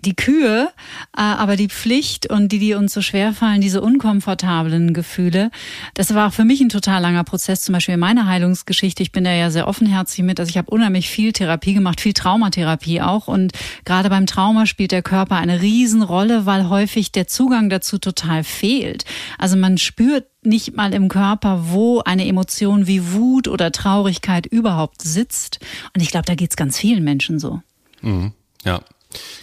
die 0.05 0.15
Kühe, 0.15 0.69
äh, 1.17 1.21
aber 1.21 1.57
die 1.57 1.69
Pflicht 1.69 2.31
und 2.31 2.53
die, 2.53 2.59
die 2.59 2.75
uns 2.75 2.93
so 2.93 3.03
schwer 3.03 3.33
fallen, 3.33 3.61
diese 3.61 3.81
unkomfortablen 3.81 4.95
Gefühle, 4.95 5.51
das 5.95 6.15
war 6.15 6.31
für 6.31 6.45
mich 6.45 6.61
ein 6.61 6.69
total 6.69 7.03
langer 7.03 7.25
Prozess, 7.25 7.63
zum 7.63 7.73
Beispiel 7.73 7.95
in 7.95 8.01
meiner 8.01 8.27
Heilungsgeschichte. 8.27 9.03
Ich 9.03 9.13
bin 9.13 9.25
da 9.25 9.33
ja 9.33 9.51
sehr 9.51 9.69
offenherzig 9.69 10.25
mit, 10.25 10.39
also 10.41 10.51
ich 10.51 10.59
habe 10.59 10.71
unheimlich 10.71 11.09
viel 11.09 11.33
Therapie 11.33 11.75
gemacht, 11.75 12.01
viel 12.01 12.13
Traumatherapie 12.13 13.01
auch 13.01 13.29
und 13.29 13.53
gerade 13.85 14.11
beim 14.11 14.27
Trauma 14.27 14.67
spielt 14.67 14.93
der 14.93 15.03
Körper 15.03 15.37
eine 15.37 15.61
Riesenrolle, 15.63 16.47
weil 16.47 16.69
häufig 16.69 17.13
der 17.13 17.27
Zugang 17.27 17.69
dazu 17.69 17.99
total 17.99 18.45
fehlt. 18.45 19.05
Also 19.39 19.57
man 19.57 19.79
spürt 19.79 20.27
nicht 20.43 20.77
mal 20.77 20.93
im 20.93 21.09
Körper, 21.09 21.71
wo 21.71 22.01
eine 22.01 22.27
Emotion 22.27 22.87
wie 22.87 23.13
Wut 23.13 23.49
oder 23.49 23.73
Traurigkeit 23.73 24.47
überhaupt 24.47 25.03
sitzt. 25.03 25.61
Und 25.95 26.03
ich 26.03 26.11
glaube, 26.11 26.27
da 26.27 26.35
geht 26.35 26.51
es 26.51 26.57
ganz 26.57 26.79
vielen 26.79 27.05
Menschen 27.05 27.39
so. 27.39 27.63
Mhm. 28.03 28.33
Ja, 28.65 28.81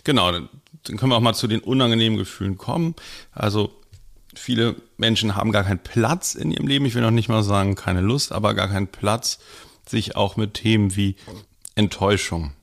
genau. 0.04 0.32
Dann 0.32 0.50
können 0.98 1.12
wir 1.12 1.18
auch 1.18 1.22
mal 1.22 1.34
zu 1.34 1.48
den 1.48 1.60
unangenehmen 1.60 2.18
Gefühlen 2.18 2.58
kommen. 2.58 2.96
Also 3.32 3.72
viele 4.34 4.76
Menschen 4.98 5.36
haben 5.36 5.52
gar 5.52 5.64
keinen 5.64 5.84
Platz 5.84 6.36
in 6.36 6.52
ihrem 6.52 6.68
Leben. 6.68 6.86
Ich 6.86 6.96
will 6.96 7.02
noch 7.02 7.12
nicht 7.12 7.30
mal 7.30 7.44
sagen, 7.44 7.76
keine 7.76 8.02
Lust, 8.02 8.32
aber 8.32 8.54
gar 8.54 8.68
keinen 8.68 8.88
Platz, 8.88 9.40
sich 9.88 10.16
auch 10.16 10.38
mit 10.38 10.56
Themen 10.56 10.96
wie 10.96 11.16
Enttäuschung, 11.76 12.54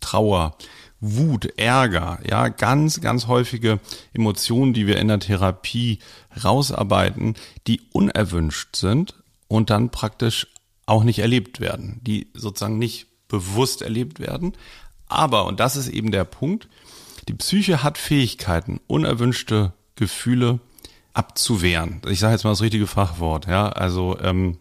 Trauer, 0.00 0.56
Wut, 1.00 1.58
Ärger, 1.58 2.18
ja, 2.28 2.48
ganz, 2.48 3.00
ganz 3.00 3.26
häufige 3.26 3.78
Emotionen, 4.14 4.72
die 4.72 4.86
wir 4.86 4.98
in 4.98 5.08
der 5.08 5.20
Therapie 5.20 5.98
rausarbeiten, 6.42 7.34
die 7.66 7.82
unerwünscht 7.92 8.76
sind 8.76 9.14
und 9.48 9.70
dann 9.70 9.90
praktisch 9.90 10.46
auch 10.86 11.04
nicht 11.04 11.18
erlebt 11.18 11.60
werden, 11.60 12.00
die 12.02 12.28
sozusagen 12.32 12.78
nicht 12.78 13.06
bewusst 13.28 13.82
erlebt 13.82 14.18
werden. 14.18 14.54
Aber, 15.08 15.46
und 15.46 15.60
das 15.60 15.76
ist 15.76 15.88
eben 15.88 16.10
der 16.10 16.24
Punkt, 16.24 16.68
die 17.28 17.34
Psyche 17.34 17.82
hat 17.82 17.98
Fähigkeiten, 17.98 18.80
unerwünschte 18.86 19.72
Gefühle 19.96 20.60
abzuwehren. 21.12 22.02
Ich 22.08 22.18
sage 22.18 22.32
jetzt 22.32 22.44
mal 22.44 22.50
das 22.50 22.62
richtige 22.62 22.86
Fachwort, 22.86 23.46
ja, 23.46 23.68
also 23.68 24.18
ähm, 24.20 24.58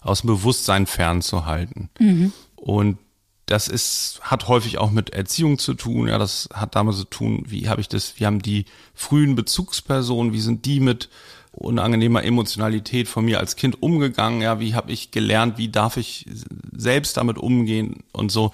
aus 0.00 0.22
dem 0.22 0.28
Bewusstsein 0.28 0.86
fernzuhalten. 0.86 1.90
Mhm. 1.98 2.32
Und 2.56 2.98
das 3.46 3.66
ist, 3.68 4.20
hat 4.22 4.48
häufig 4.48 4.78
auch 4.78 4.90
mit 4.90 5.10
Erziehung 5.10 5.58
zu 5.58 5.74
tun. 5.74 6.08
Ja, 6.08 6.18
das 6.18 6.48
hat 6.52 6.76
damit 6.76 6.94
zu 6.94 7.04
tun, 7.04 7.44
wie 7.46 7.68
habe 7.68 7.80
ich 7.80 7.88
das, 7.88 8.18
wie 8.18 8.26
haben 8.26 8.40
die 8.40 8.64
frühen 8.94 9.34
Bezugspersonen, 9.34 10.32
wie 10.32 10.40
sind 10.40 10.64
die 10.66 10.80
mit 10.80 11.08
unangenehmer 11.52 12.22
Emotionalität 12.22 13.08
von 13.08 13.24
mir 13.24 13.40
als 13.40 13.56
Kind 13.56 13.82
umgegangen? 13.82 14.40
Ja, 14.40 14.60
wie 14.60 14.74
habe 14.74 14.92
ich 14.92 15.10
gelernt, 15.10 15.58
wie 15.58 15.68
darf 15.68 15.96
ich 15.96 16.26
selbst 16.72 17.16
damit 17.16 17.38
umgehen 17.38 18.04
und 18.12 18.30
so. 18.30 18.52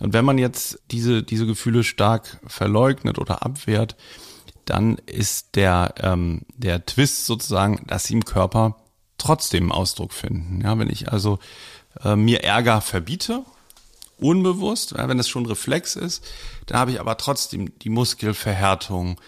Und 0.00 0.12
wenn 0.12 0.24
man 0.24 0.38
jetzt 0.38 0.80
diese, 0.90 1.22
diese 1.22 1.46
Gefühle 1.46 1.84
stark 1.84 2.40
verleugnet 2.46 3.18
oder 3.18 3.44
abwehrt, 3.44 3.96
dann 4.64 4.96
ist 5.06 5.56
der, 5.56 5.94
ähm, 6.00 6.42
der 6.56 6.84
Twist 6.86 7.26
sozusagen, 7.26 7.84
dass 7.86 8.04
sie 8.04 8.14
im 8.14 8.24
Körper 8.24 8.76
trotzdem 9.18 9.72
Ausdruck 9.72 10.12
finden. 10.12 10.60
Ja, 10.62 10.78
wenn 10.78 10.90
ich 10.90 11.12
also 11.12 11.38
äh, 12.02 12.16
mir 12.16 12.42
Ärger 12.42 12.80
verbiete 12.80 13.44
unbewusst, 14.18 14.94
wenn 14.96 15.18
es 15.18 15.28
schon 15.28 15.46
Reflex 15.46 15.96
ist, 15.96 16.24
dann 16.66 16.78
habe 16.78 16.92
ich 16.92 17.00
aber 17.00 17.16
trotzdem 17.16 17.76
die 17.80 17.90
Muskelverhärtung, 17.90 19.20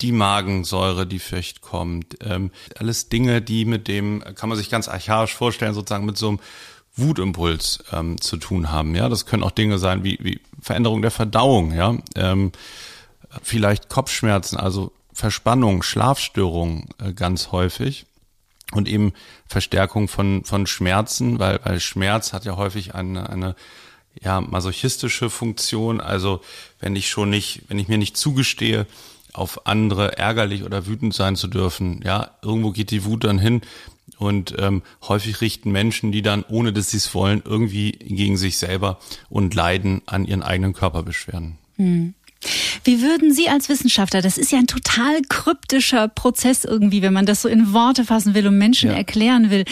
die 0.00 0.12
Magensäure, 0.12 1.06
die 1.06 1.18
vielleicht 1.18 1.60
kommt, 1.60 2.16
ähm, 2.20 2.50
alles 2.76 3.08
Dinge, 3.08 3.42
die 3.42 3.64
mit 3.64 3.88
dem, 3.88 4.22
kann 4.34 4.48
man 4.48 4.58
sich 4.58 4.70
ganz 4.70 4.88
archaisch 4.88 5.34
vorstellen, 5.34 5.74
sozusagen 5.74 6.06
mit 6.06 6.18
so 6.18 6.28
einem 6.28 6.40
Wutimpuls 6.96 7.84
ähm, 7.92 8.20
zu 8.20 8.36
tun 8.36 8.70
haben. 8.70 8.94
Ja, 8.94 9.08
das 9.08 9.26
können 9.26 9.42
auch 9.42 9.50
Dinge 9.50 9.78
sein 9.78 10.04
wie, 10.04 10.18
wie 10.20 10.40
Veränderung 10.60 11.02
der 11.02 11.10
Verdauung, 11.10 11.72
ja, 11.72 11.96
ähm, 12.16 12.52
vielleicht 13.42 13.88
Kopfschmerzen, 13.88 14.58
also 14.58 14.92
Verspannung, 15.12 15.82
Schlafstörungen 15.82 16.86
äh, 16.98 17.12
ganz 17.12 17.52
häufig 17.52 18.06
und 18.72 18.88
eben 18.88 19.12
Verstärkung 19.46 20.08
von 20.08 20.44
von 20.44 20.66
Schmerzen, 20.66 21.38
weil 21.38 21.60
weil 21.64 21.80
Schmerz 21.80 22.32
hat 22.32 22.44
ja 22.44 22.56
häufig 22.56 22.94
eine 22.94 23.28
eine 23.28 23.56
ja, 24.20 24.40
masochistische 24.40 25.30
Funktion. 25.30 26.00
Also 26.00 26.40
wenn 26.80 26.96
ich 26.96 27.08
schon 27.08 27.30
nicht, 27.30 27.62
wenn 27.68 27.78
ich 27.78 27.88
mir 27.88 27.98
nicht 27.98 28.16
zugestehe, 28.16 28.86
auf 29.32 29.66
andere 29.66 30.18
ärgerlich 30.18 30.62
oder 30.62 30.86
wütend 30.86 31.14
sein 31.14 31.36
zu 31.36 31.48
dürfen, 31.48 32.02
ja, 32.04 32.32
irgendwo 32.42 32.70
geht 32.70 32.90
die 32.90 33.04
Wut 33.04 33.24
dann 33.24 33.38
hin. 33.38 33.62
Und 34.22 34.54
ähm, 34.58 34.82
häufig 35.08 35.40
richten 35.40 35.72
Menschen, 35.72 36.12
die 36.12 36.22
dann, 36.22 36.44
ohne 36.48 36.72
dass 36.72 36.92
sie 36.92 36.98
es 36.98 37.12
wollen, 37.12 37.42
irgendwie 37.44 37.90
gegen 37.92 38.36
sich 38.36 38.56
selber 38.56 39.00
und 39.28 39.54
leiden 39.54 40.02
an 40.06 40.24
ihren 40.24 40.42
eigenen 40.42 40.74
Körperbeschwerden. 40.74 41.58
Hm. 41.76 42.14
Wie 42.84 43.00
würden 43.00 43.32
Sie 43.32 43.48
als 43.48 43.68
Wissenschaftler, 43.68 44.20
das 44.20 44.38
ist 44.38 44.50
ja 44.50 44.58
ein 44.58 44.66
total 44.66 45.22
kryptischer 45.28 46.08
Prozess 46.08 46.64
irgendwie, 46.64 47.02
wenn 47.02 47.12
man 47.12 47.26
das 47.26 47.42
so 47.42 47.48
in 47.48 47.72
Worte 47.72 48.04
fassen 48.04 48.34
will 48.34 48.48
und 48.48 48.58
Menschen 48.58 48.90
ja. 48.90 48.96
erklären 48.96 49.50
will. 49.50 49.64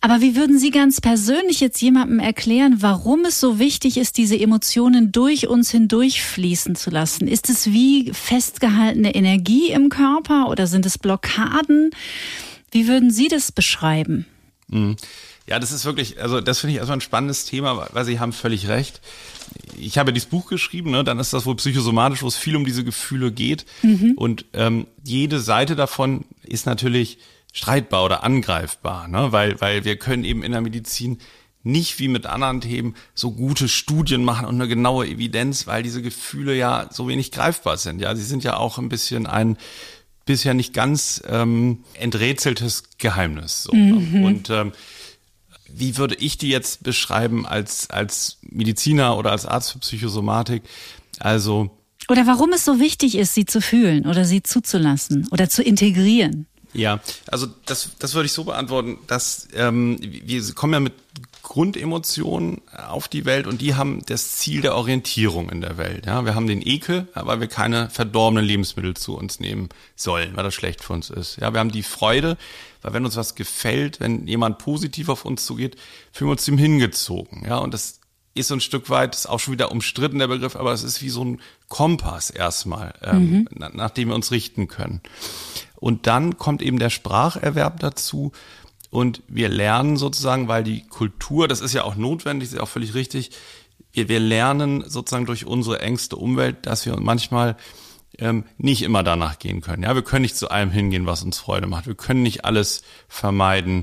Aber 0.00 0.20
wie 0.20 0.36
würden 0.36 0.58
Sie 0.58 0.70
ganz 0.70 1.00
persönlich 1.00 1.60
jetzt 1.60 1.80
jemandem 1.80 2.20
erklären, 2.20 2.76
warum 2.80 3.24
es 3.24 3.40
so 3.40 3.58
wichtig 3.58 3.96
ist, 3.96 4.18
diese 4.18 4.38
Emotionen 4.38 5.12
durch 5.12 5.48
uns 5.48 5.70
hindurchfließen 5.70 6.76
zu 6.76 6.90
lassen? 6.90 7.26
Ist 7.26 7.50
es 7.50 7.72
wie 7.72 8.12
festgehaltene 8.12 9.14
Energie 9.14 9.70
im 9.70 9.88
Körper 9.88 10.48
oder 10.50 10.66
sind 10.66 10.86
es 10.86 10.98
Blockaden? 10.98 11.90
Wie 12.74 12.88
würden 12.88 13.10
Sie 13.10 13.28
das 13.28 13.52
beschreiben? 13.52 14.26
Mhm. 14.68 14.96
Ja, 15.46 15.58
das 15.58 15.72
ist 15.72 15.84
wirklich, 15.84 16.20
also 16.20 16.40
das 16.40 16.60
finde 16.60 16.72
ich 16.72 16.78
erstmal 16.78 16.98
ein 16.98 17.02
spannendes 17.02 17.44
Thema, 17.44 17.88
weil 17.92 18.04
Sie 18.04 18.18
haben 18.18 18.32
völlig 18.32 18.68
recht 18.68 19.00
ich 19.78 19.98
habe 19.98 20.12
dieses 20.12 20.28
Buch 20.28 20.48
geschrieben, 20.48 20.90
ne, 20.90 21.04
dann 21.04 21.18
ist 21.18 21.32
das 21.32 21.46
wohl 21.46 21.56
psychosomatisch, 21.56 22.22
wo 22.22 22.28
es 22.28 22.36
viel 22.36 22.56
um 22.56 22.64
diese 22.64 22.84
Gefühle 22.84 23.32
geht. 23.32 23.66
Mhm. 23.82 24.12
Und 24.16 24.46
ähm, 24.52 24.86
jede 25.02 25.40
Seite 25.40 25.76
davon 25.76 26.24
ist 26.42 26.66
natürlich 26.66 27.18
streitbar 27.52 28.04
oder 28.04 28.24
angreifbar, 28.24 29.08
ne? 29.08 29.30
weil, 29.30 29.60
weil 29.60 29.84
wir 29.84 29.96
können 29.96 30.24
eben 30.24 30.42
in 30.42 30.52
der 30.52 30.60
Medizin 30.60 31.18
nicht 31.62 31.98
wie 31.98 32.08
mit 32.08 32.26
anderen 32.26 32.60
Themen 32.60 32.94
so 33.14 33.30
gute 33.30 33.68
Studien 33.68 34.24
machen 34.24 34.46
und 34.46 34.56
eine 34.56 34.68
genaue 34.68 35.06
Evidenz, 35.06 35.66
weil 35.66 35.82
diese 35.82 36.02
Gefühle 36.02 36.54
ja 36.54 36.88
so 36.90 37.08
wenig 37.08 37.30
greifbar 37.30 37.78
sind. 37.78 38.00
Ja, 38.00 38.14
sie 38.14 38.24
sind 38.24 38.44
ja 38.44 38.56
auch 38.56 38.78
ein 38.78 38.88
bisschen 38.90 39.26
ein 39.26 39.56
bisher 40.24 40.54
nicht 40.54 40.72
ganz 40.72 41.22
ähm, 41.28 41.84
enträtseltes 41.94 42.84
Geheimnis. 42.98 43.64
So, 43.64 43.74
mhm. 43.74 44.24
Und 44.24 44.50
ähm, 44.50 44.72
wie 45.68 45.96
würde 45.96 46.14
ich 46.14 46.38
die 46.38 46.48
jetzt 46.48 46.82
beschreiben 46.82 47.46
als, 47.46 47.90
als 47.90 48.38
Mediziner 48.42 49.16
oder 49.16 49.32
als 49.32 49.46
Arzt 49.46 49.72
für 49.72 49.78
Psychosomatik? 49.80 50.62
Also. 51.18 51.70
Oder 52.08 52.26
warum 52.26 52.52
es 52.52 52.64
so 52.64 52.80
wichtig 52.80 53.16
ist, 53.16 53.34
sie 53.34 53.44
zu 53.44 53.60
fühlen 53.60 54.06
oder 54.06 54.24
sie 54.24 54.42
zuzulassen 54.42 55.26
oder 55.30 55.48
zu 55.48 55.62
integrieren. 55.62 56.46
Ja, 56.74 57.00
also 57.28 57.46
das, 57.66 57.90
das 57.98 58.14
würde 58.14 58.26
ich 58.26 58.32
so 58.32 58.44
beantworten, 58.44 58.98
dass 59.06 59.48
ähm, 59.54 59.96
wir 60.00 60.42
kommen 60.54 60.72
ja 60.72 60.80
mit 60.80 60.92
Grundemotionen 61.44 62.62
auf 62.72 63.06
die 63.06 63.24
Welt 63.24 63.46
und 63.46 63.60
die 63.60 63.76
haben 63.76 64.02
das 64.06 64.38
Ziel 64.38 64.62
der 64.62 64.74
Orientierung 64.74 65.50
in 65.50 65.60
der 65.60 65.78
Welt. 65.78 66.06
Ja, 66.06 66.24
wir 66.24 66.34
haben 66.34 66.48
den 66.48 66.66
Ekel, 66.66 67.06
weil 67.14 67.38
wir 67.38 67.46
keine 67.46 67.90
verdorbenen 67.90 68.44
Lebensmittel 68.44 68.94
zu 68.94 69.16
uns 69.16 69.38
nehmen 69.38 69.68
sollen, 69.94 70.34
weil 70.34 70.42
das 70.42 70.54
schlecht 70.54 70.82
für 70.82 70.94
uns 70.94 71.10
ist. 71.10 71.36
Ja, 71.36 71.52
wir 71.52 71.60
haben 71.60 71.70
die 71.70 71.82
Freude, 71.82 72.36
weil 72.82 72.94
wenn 72.94 73.04
uns 73.04 73.14
was 73.14 73.34
gefällt, 73.34 74.00
wenn 74.00 74.26
jemand 74.26 74.58
positiv 74.58 75.08
auf 75.08 75.24
uns 75.24 75.44
zugeht, 75.44 75.76
fühlen 76.12 76.30
wir 76.30 76.32
uns 76.32 76.46
dem 76.46 76.58
hingezogen. 76.58 77.44
Ja, 77.46 77.58
und 77.58 77.72
das 77.74 78.00
ist 78.34 78.48
so 78.48 78.54
ein 78.54 78.60
Stück 78.60 78.90
weit, 78.90 79.14
ist 79.14 79.26
auch 79.26 79.38
schon 79.38 79.52
wieder 79.52 79.70
umstritten 79.70 80.18
der 80.18 80.26
Begriff, 80.26 80.56
aber 80.56 80.72
es 80.72 80.82
ist 80.82 81.02
wie 81.02 81.10
so 81.10 81.24
ein 81.24 81.40
Kompass 81.68 82.30
erstmal, 82.30 82.94
ähm, 83.02 83.46
mhm. 83.54 83.70
nach 83.74 83.90
dem 83.90 84.08
wir 84.08 84.14
uns 84.14 84.32
richten 84.32 84.66
können. 84.66 85.00
Und 85.76 86.06
dann 86.06 86.38
kommt 86.38 86.62
eben 86.62 86.78
der 86.78 86.90
Spracherwerb 86.90 87.78
dazu. 87.80 88.32
Und 88.94 89.24
wir 89.26 89.48
lernen 89.48 89.96
sozusagen, 89.96 90.46
weil 90.46 90.62
die 90.62 90.86
Kultur, 90.86 91.48
das 91.48 91.60
ist 91.60 91.72
ja 91.74 91.82
auch 91.82 91.96
notwendig, 91.96 92.50
ist 92.50 92.54
ja 92.54 92.62
auch 92.62 92.68
völlig 92.68 92.94
richtig, 92.94 93.32
wir, 93.90 94.08
wir 94.08 94.20
lernen 94.20 94.88
sozusagen 94.88 95.26
durch 95.26 95.46
unsere 95.46 95.80
engste 95.80 96.14
Umwelt, 96.14 96.64
dass 96.64 96.86
wir 96.86 96.96
manchmal 97.00 97.56
ähm, 98.20 98.44
nicht 98.56 98.82
immer 98.82 99.02
danach 99.02 99.40
gehen 99.40 99.62
können. 99.62 99.82
Ja, 99.82 99.96
wir 99.96 100.02
können 100.02 100.22
nicht 100.22 100.36
zu 100.36 100.48
allem 100.48 100.70
hingehen, 100.70 101.06
was 101.06 101.24
uns 101.24 101.40
Freude 101.40 101.66
macht. 101.66 101.88
Wir 101.88 101.96
können 101.96 102.22
nicht 102.22 102.44
alles 102.44 102.82
vermeiden, 103.08 103.82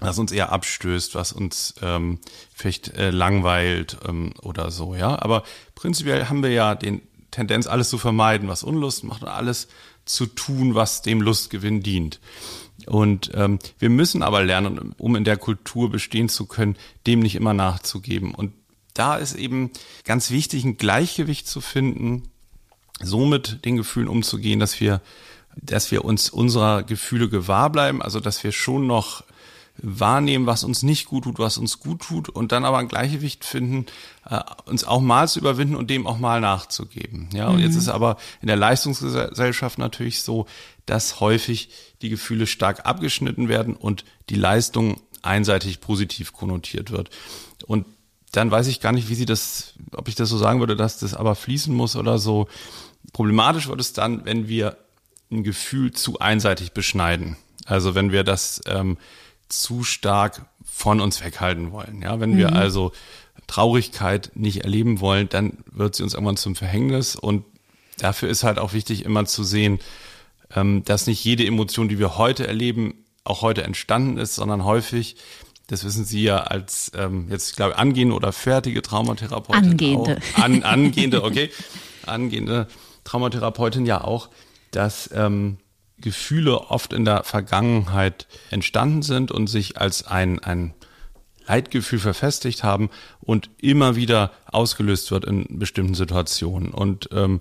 was 0.00 0.18
uns 0.18 0.32
eher 0.32 0.52
abstößt, 0.52 1.14
was 1.14 1.32
uns 1.32 1.74
ähm, 1.82 2.18
vielleicht 2.54 2.96
äh, 2.96 3.10
langweilt 3.10 3.98
ähm, 4.08 4.32
oder 4.40 4.70
so. 4.70 4.94
Ja, 4.94 5.20
aber 5.20 5.42
prinzipiell 5.74 6.30
haben 6.30 6.42
wir 6.42 6.50
ja 6.50 6.74
den 6.74 7.02
Tendenz, 7.30 7.66
alles 7.66 7.90
zu 7.90 7.98
vermeiden, 7.98 8.48
was 8.48 8.62
Unlust 8.62 9.04
macht 9.04 9.20
und 9.20 9.28
alles 9.28 9.68
zu 10.06 10.26
tun, 10.26 10.74
was 10.74 11.02
dem 11.02 11.20
Lustgewinn 11.20 11.82
dient. 11.82 12.20
Und 12.86 13.30
ähm, 13.34 13.58
wir 13.78 13.90
müssen 13.90 14.22
aber 14.22 14.42
lernen, 14.42 14.94
um 14.96 15.16
in 15.16 15.24
der 15.24 15.36
Kultur 15.36 15.90
bestehen 15.90 16.28
zu 16.28 16.46
können, 16.46 16.76
dem 17.06 17.20
nicht 17.20 17.34
immer 17.34 17.52
nachzugeben. 17.52 18.34
Und 18.34 18.52
da 18.94 19.16
ist 19.16 19.34
eben 19.34 19.70
ganz 20.04 20.30
wichtig, 20.30 20.64
ein 20.64 20.78
Gleichgewicht 20.78 21.46
zu 21.46 21.60
finden 21.60 22.30
so 23.02 23.26
mit 23.26 23.64
den 23.64 23.76
Gefühlen 23.76 24.08
umzugehen, 24.08 24.60
dass 24.60 24.80
wir, 24.80 25.02
dass 25.56 25.90
wir 25.90 26.04
uns 26.04 26.30
unserer 26.30 26.82
Gefühle 26.82 27.28
gewahr 27.28 27.70
bleiben, 27.70 28.00
also 28.00 28.20
dass 28.20 28.42
wir 28.42 28.52
schon 28.52 28.86
noch 28.86 29.22
wahrnehmen, 29.82 30.46
was 30.46 30.64
uns 30.64 30.82
nicht 30.82 31.06
gut 31.06 31.24
tut, 31.24 31.38
was 31.38 31.58
uns 31.58 31.80
gut 31.80 32.00
tut 32.00 32.28
und 32.28 32.52
dann 32.52 32.64
aber 32.64 32.78
ein 32.78 32.88
Gleichgewicht 32.88 33.44
finden, 33.44 33.86
äh, 34.28 34.40
uns 34.64 34.84
auch 34.84 35.00
mal 35.00 35.28
zu 35.28 35.38
überwinden 35.38 35.76
und 35.76 35.90
dem 35.90 36.06
auch 36.06 36.18
mal 36.18 36.40
nachzugeben. 36.40 37.28
Ja, 37.32 37.48
und 37.48 37.56
mhm. 37.56 37.62
jetzt 37.62 37.76
ist 37.76 37.88
aber 37.88 38.16
in 38.40 38.48
der 38.48 38.56
Leistungsgesellschaft 38.56 39.78
natürlich 39.78 40.22
so, 40.22 40.46
dass 40.86 41.20
häufig 41.20 41.70
die 42.02 42.08
Gefühle 42.08 42.46
stark 42.46 42.86
abgeschnitten 42.86 43.48
werden 43.48 43.74
und 43.74 44.04
die 44.30 44.36
Leistung 44.36 45.00
einseitig 45.22 45.80
positiv 45.80 46.32
konnotiert 46.32 46.90
wird. 46.90 47.10
Und 47.66 47.86
dann 48.32 48.50
weiß 48.50 48.66
ich 48.68 48.80
gar 48.80 48.92
nicht, 48.92 49.08
wie 49.08 49.14
sie 49.14 49.26
das, 49.26 49.74
ob 49.92 50.08
ich 50.08 50.14
das 50.14 50.28
so 50.28 50.38
sagen 50.38 50.60
würde, 50.60 50.76
dass 50.76 50.98
das 50.98 51.14
aber 51.14 51.34
fließen 51.34 51.74
muss 51.74 51.96
oder 51.96 52.18
so. 52.18 52.48
Problematisch 53.12 53.68
wird 53.68 53.80
es 53.80 53.92
dann, 53.92 54.24
wenn 54.24 54.48
wir 54.48 54.76
ein 55.30 55.42
Gefühl 55.42 55.92
zu 55.92 56.18
einseitig 56.18 56.72
beschneiden. 56.72 57.36
Also 57.64 57.94
wenn 57.94 58.12
wir 58.12 58.24
das 58.24 58.60
ähm, 58.66 58.96
zu 59.48 59.84
stark 59.84 60.46
von 60.64 61.00
uns 61.00 61.22
weghalten 61.24 61.72
wollen. 61.72 62.02
Ja, 62.02 62.20
wenn 62.20 62.32
mhm. 62.32 62.38
wir 62.38 62.52
also 62.54 62.92
Traurigkeit 63.46 64.32
nicht 64.34 64.64
erleben 64.64 65.00
wollen, 65.00 65.28
dann 65.28 65.58
wird 65.70 65.94
sie 65.94 66.02
uns 66.02 66.14
irgendwann 66.14 66.36
zum 66.36 66.56
Verhängnis. 66.56 67.16
Und 67.16 67.44
dafür 67.98 68.28
ist 68.28 68.44
halt 68.44 68.58
auch 68.58 68.72
wichtig, 68.72 69.04
immer 69.04 69.24
zu 69.24 69.44
sehen, 69.44 69.78
ähm, 70.54 70.84
dass 70.84 71.06
nicht 71.06 71.24
jede 71.24 71.46
Emotion, 71.46 71.88
die 71.88 71.98
wir 71.98 72.18
heute 72.18 72.46
erleben, 72.46 73.04
auch 73.24 73.42
heute 73.42 73.64
entstanden 73.64 74.18
ist, 74.18 74.34
sondern 74.34 74.64
häufig 74.64 75.16
das 75.68 75.84
wissen 75.84 76.04
Sie 76.04 76.22
ja 76.22 76.38
als 76.38 76.92
ähm, 76.94 77.26
jetzt 77.30 77.56
glaube 77.56 77.72
ich 77.72 77.78
angehende 77.78 78.14
oder 78.14 78.32
fertige 78.32 78.82
Traumatherapeutin. 78.82 79.70
Angehende. 79.70 80.18
Auch. 80.36 80.42
An, 80.42 80.62
angehende, 80.62 81.24
okay. 81.24 81.50
angehende 82.06 82.68
Traumatherapeutin 83.04 83.86
ja 83.86 84.02
auch, 84.02 84.28
dass 84.70 85.10
ähm, 85.12 85.58
Gefühle 85.98 86.70
oft 86.70 86.92
in 86.92 87.04
der 87.04 87.24
Vergangenheit 87.24 88.26
entstanden 88.50 89.02
sind 89.02 89.30
und 89.30 89.46
sich 89.46 89.80
als 89.80 90.06
ein, 90.06 90.38
ein 90.40 90.74
Leitgefühl 91.46 91.98
verfestigt 91.98 92.64
haben 92.64 92.90
und 93.20 93.50
immer 93.58 93.96
wieder 93.96 94.32
ausgelöst 94.46 95.10
wird 95.10 95.24
in 95.24 95.58
bestimmten 95.58 95.94
Situationen. 95.94 96.72
Und 96.72 97.08
ähm, 97.12 97.40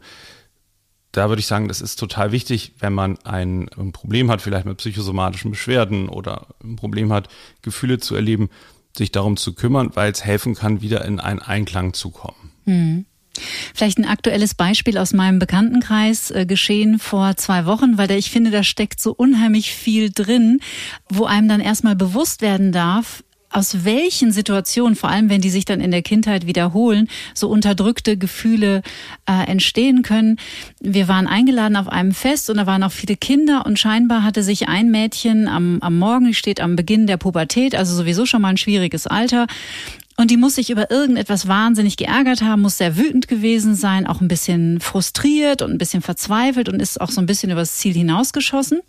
da 1.11 1.29
würde 1.29 1.39
ich 1.39 1.47
sagen, 1.47 1.67
das 1.67 1.81
ist 1.81 1.97
total 1.97 2.31
wichtig, 2.31 2.73
wenn 2.79 2.93
man 2.93 3.17
ein, 3.23 3.69
ein 3.77 3.91
Problem 3.91 4.29
hat, 4.29 4.41
vielleicht 4.41 4.65
mit 4.65 4.77
psychosomatischen 4.77 5.51
Beschwerden 5.51 6.09
oder 6.09 6.47
ein 6.63 6.75
Problem 6.75 7.11
hat, 7.11 7.29
Gefühle 7.61 7.99
zu 7.99 8.15
erleben, 8.15 8.49
sich 8.95 9.11
darum 9.11 9.37
zu 9.37 9.53
kümmern, 9.53 9.91
weil 9.93 10.11
es 10.11 10.23
helfen 10.23 10.55
kann, 10.55 10.81
wieder 10.81 11.05
in 11.05 11.19
einen 11.19 11.39
Einklang 11.39 11.93
zu 11.93 12.11
kommen. 12.11 12.51
Hm. 12.65 13.05
Vielleicht 13.73 13.97
ein 13.97 14.05
aktuelles 14.05 14.53
Beispiel 14.53 14.97
aus 14.97 15.13
meinem 15.13 15.39
Bekanntenkreis 15.39 16.31
äh, 16.31 16.45
geschehen 16.45 16.99
vor 16.99 17.35
zwei 17.37 17.65
Wochen, 17.65 17.97
weil 17.97 18.07
da, 18.07 18.15
ich 18.15 18.31
finde, 18.31 18.51
da 18.51 18.63
steckt 18.63 18.99
so 18.99 19.13
unheimlich 19.13 19.73
viel 19.73 20.11
drin, 20.11 20.59
wo 21.09 21.25
einem 21.25 21.47
dann 21.47 21.61
erstmal 21.61 21.95
bewusst 21.95 22.41
werden 22.41 22.71
darf, 22.71 23.23
aus 23.55 23.85
welchen 23.85 24.33
Situationen, 24.33 24.95
vor 24.97 25.09
allem 25.09 25.29
wenn 25.29 25.39
die 25.39 25.49
sich 25.49 25.63
dann 25.63 25.79
in 25.79 25.91
der 25.91 26.01
Kindheit 26.01 26.45
wiederholen, 26.45 27.07
so 27.33 27.47
unterdrückte 27.47 28.17
Gefühle 28.17 28.81
äh, 29.29 29.49
entstehen 29.49 30.01
können. 30.01 30.37
Wir 30.81 31.07
waren 31.07 31.25
eingeladen 31.25 31.77
auf 31.77 31.87
einem 31.87 32.11
Fest 32.11 32.49
und 32.49 32.57
da 32.57 32.65
waren 32.65 32.83
auch 32.83 32.91
viele 32.91 33.15
Kinder 33.15 33.65
und 33.65 33.79
scheinbar 33.79 34.23
hatte 34.23 34.43
sich 34.43 34.67
ein 34.67 34.91
Mädchen 34.91 35.47
am, 35.47 35.79
am 35.81 35.97
Morgen, 35.97 36.33
steht 36.33 36.59
am 36.59 36.75
Beginn 36.75 37.07
der 37.07 37.15
Pubertät, 37.15 37.75
also 37.75 37.95
sowieso 37.95 38.25
schon 38.25 38.41
mal 38.41 38.49
ein 38.49 38.57
schwieriges 38.57 39.07
Alter, 39.07 39.47
und 40.17 40.32
die 40.32 40.38
muss 40.38 40.56
sich 40.56 40.69
über 40.69 40.91
irgendetwas 40.91 41.47
wahnsinnig 41.47 41.97
geärgert 41.97 42.41
haben, 42.41 42.62
muss 42.62 42.78
sehr 42.78 42.95
wütend 42.95 43.28
gewesen 43.28 43.75
sein, 43.75 44.08
auch 44.08 44.21
ein 44.21 44.30
bisschen 44.30 44.80
frustriert 44.80 45.62
und 45.62 45.71
ein 45.71 45.78
bisschen 45.78 46.01
verzweifelt 46.01 46.69
und 46.69 46.82
ist 46.82 47.01
auch 47.01 47.12
so 47.12 47.19
ein 47.19 47.25
bisschen 47.25 47.51
übers 47.51 47.75
Ziel 47.78 47.93
hinausgeschossen. 47.93 48.80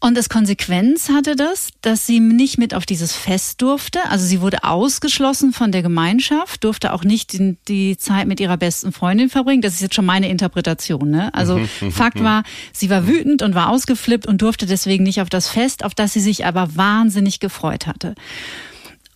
Und 0.00 0.18
das 0.18 0.28
Konsequenz 0.28 1.08
hatte 1.08 1.34
das, 1.34 1.68
dass 1.80 2.06
sie 2.06 2.20
nicht 2.20 2.58
mit 2.58 2.74
auf 2.74 2.84
dieses 2.84 3.14
Fest 3.14 3.62
durfte. 3.62 4.00
Also 4.10 4.26
sie 4.26 4.40
wurde 4.40 4.62
ausgeschlossen 4.62 5.52
von 5.52 5.72
der 5.72 5.82
Gemeinschaft, 5.82 6.62
durfte 6.62 6.92
auch 6.92 7.04
nicht 7.04 7.32
die, 7.32 7.56
die 7.68 7.96
Zeit 7.96 8.26
mit 8.26 8.38
ihrer 8.38 8.58
besten 8.58 8.92
Freundin 8.92 9.30
verbringen. 9.30 9.62
Das 9.62 9.74
ist 9.74 9.80
jetzt 9.80 9.94
schon 9.94 10.04
meine 10.04 10.28
Interpretation. 10.28 11.10
Ne? 11.10 11.32
Also 11.32 11.58
Fakt 11.90 12.22
war, 12.22 12.42
sie 12.72 12.90
war 12.90 13.06
wütend 13.06 13.40
und 13.40 13.54
war 13.54 13.70
ausgeflippt 13.70 14.26
und 14.26 14.42
durfte 14.42 14.66
deswegen 14.66 15.04
nicht 15.04 15.22
auf 15.22 15.30
das 15.30 15.48
Fest, 15.48 15.84
auf 15.84 15.94
das 15.94 16.12
sie 16.12 16.20
sich 16.20 16.44
aber 16.44 16.76
wahnsinnig 16.76 17.40
gefreut 17.40 17.86
hatte. 17.86 18.14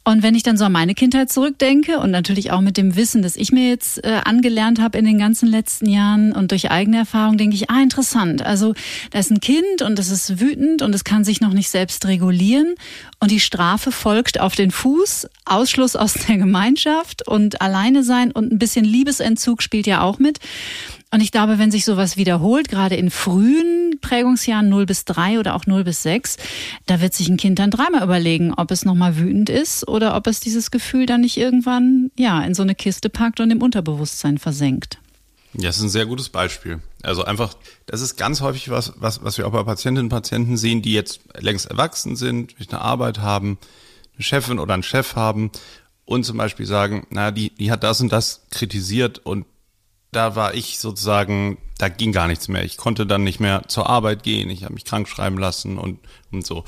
Und 0.09 0.23
wenn 0.23 0.35
ich 0.35 0.43
dann 0.43 0.57
so 0.57 0.65
an 0.65 0.73
meine 0.73 0.95
Kindheit 0.95 1.31
zurückdenke 1.31 1.99
und 1.99 2.11
natürlich 2.11 2.51
auch 2.51 2.63
mit 2.63 2.79
dem 2.79 2.97
Wissen, 2.97 3.21
das 3.21 3.37
ich 3.37 3.53
mir 3.53 3.69
jetzt 3.69 4.03
äh, 4.07 4.23
angelernt 4.25 4.81
habe 4.81 4.97
in 4.97 5.05
den 5.05 5.19
ganzen 5.19 5.47
letzten 5.47 5.85
Jahren 5.85 6.33
und 6.33 6.51
durch 6.51 6.71
eigene 6.71 6.97
Erfahrung, 6.97 7.37
denke 7.37 7.55
ich, 7.55 7.69
ah, 7.69 7.83
interessant. 7.83 8.41
Also 8.41 8.73
da 9.11 9.19
ist 9.19 9.31
ein 9.31 9.41
Kind 9.41 9.83
und 9.83 9.99
es 9.99 10.11
ist 10.11 10.41
wütend 10.41 10.81
und 10.81 10.95
es 10.95 11.05
kann 11.05 11.25
sich 11.25 11.43
noch 11.43 11.53
nicht 11.53 11.69
selbst 11.69 12.07
regulieren 12.07 12.75
und 13.21 13.31
die 13.31 13.39
Strafe 13.39 13.93
folgt 13.93 14.41
auf 14.41 14.55
den 14.55 14.71
Fuß, 14.71 15.29
Ausschluss 15.45 15.95
aus 15.95 16.15
der 16.15 16.37
Gemeinschaft 16.39 17.29
und 17.29 17.61
alleine 17.61 18.03
sein 18.03 18.33
und 18.33 18.51
ein 18.51 18.59
bisschen 18.59 18.87
Liebesentzug 18.87 19.63
spielt 19.63 19.87
ja 19.87 20.01
auch 20.01 20.19
mit. 20.19 20.39
Und 21.11 21.23
ich 21.23 21.33
glaube, 21.33 21.59
wenn 21.59 21.71
sich 21.71 21.85
sowas 21.85 22.17
wiederholt, 22.17 22.69
gerade 22.69 22.97
in 22.97 23.11
frühen 23.11 23.99
Prägungsjahren 24.01 24.69
0 24.69 24.85
bis 24.85 25.07
3 25.07 25.39
oder 25.39 25.55
auch 25.55 25.65
0 25.67 25.85
bis 25.85 26.03
6, 26.03 26.37
da 26.87 27.01
wird 27.01 27.15
sich 27.15 27.29
ein 27.29 27.39
Kind 27.39 27.59
dann 27.59 27.71
dreimal 27.71 28.03
überlegen, 28.03 28.53
ob 28.55 28.71
es 28.71 28.85
nochmal 28.85 29.17
wütend 29.17 29.49
ist 29.49 29.89
oder 29.89 30.15
ob 30.17 30.27
es 30.27 30.41
dieses 30.41 30.71
Gefühl 30.71 31.07
dann 31.07 31.23
nicht 31.23 31.39
irgendwann, 31.39 32.11
ja, 32.19 32.43
in 32.43 32.55
so 32.55 32.63
eine 32.63 32.75
Kiste 32.75 33.09
packt 33.09 33.41
und 33.41 33.51
im 33.51 33.63
Unterbewusstsein 33.63 34.39
versenkt. 34.39 34.99
Ja, 35.55 35.69
das 35.69 35.79
ist 35.79 35.83
ein 35.83 35.89
sehr 35.89 36.05
gutes 36.05 36.29
Beispiel. 36.29 36.81
Also 37.03 37.25
einfach, 37.25 37.55
das 37.87 38.03
ist 38.03 38.17
ganz 38.17 38.43
häufig 38.43 38.69
was, 38.69 38.93
was, 38.97 39.25
was 39.25 39.39
wir 39.39 39.47
auch 39.47 39.53
bei 39.53 39.63
Patientinnen 39.63 40.07
und 40.07 40.11
Patienten 40.11 40.59
sehen, 40.59 40.83
die 40.83 40.93
jetzt 40.93 41.21
längst 41.39 41.71
erwachsen 41.71 42.17
sind, 42.17 42.55
eine 42.71 42.81
Arbeit 42.83 43.21
haben, 43.21 43.59
eine 44.15 44.25
Chefin 44.25 44.59
oder 44.59 44.75
einen 44.75 44.83
Chef 44.83 45.17
haben 45.17 45.51
und 46.05 46.25
zum 46.25 46.37
Beispiel 46.37 46.67
sagen, 46.67 47.07
na, 47.11 47.31
die, 47.31 47.51
die 47.51 47.71
hat 47.71 47.83
das 47.83 48.03
und 48.03 48.13
das 48.13 48.43
kritisiert 48.51 49.21
und 49.21 49.47
da 50.13 50.37
war 50.37 50.55
ich 50.55 50.79
sozusagen, 50.79 51.59
da 51.79 51.89
ging 51.89 52.13
gar 52.13 52.29
nichts 52.29 52.49
mehr. 52.49 52.65
Ich 52.65 52.77
konnte 52.77 53.07
dann 53.07 53.25
nicht 53.25 53.41
mehr 53.41 53.63
zur 53.69 53.89
Arbeit 53.89 54.23
gehen, 54.23 54.51
ich 54.51 54.65
habe 54.65 54.75
mich 54.75 54.85
krank 54.85 55.09
schreiben 55.09 55.39
lassen 55.39 55.79
und, 55.79 56.01
und 56.33 56.47
so. 56.47 56.65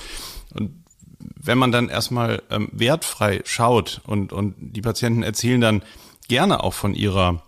Und 0.54 0.84
wenn 1.18 1.58
man 1.58 1.72
dann 1.72 1.88
erstmal 1.88 2.42
ähm, 2.50 2.68
wertfrei 2.72 3.42
schaut 3.44 4.00
und, 4.06 4.32
und 4.32 4.54
die 4.58 4.82
Patienten 4.82 5.22
erzählen 5.22 5.60
dann 5.60 5.82
gerne 6.28 6.62
auch 6.62 6.74
von 6.74 6.94
ihrer 6.94 7.42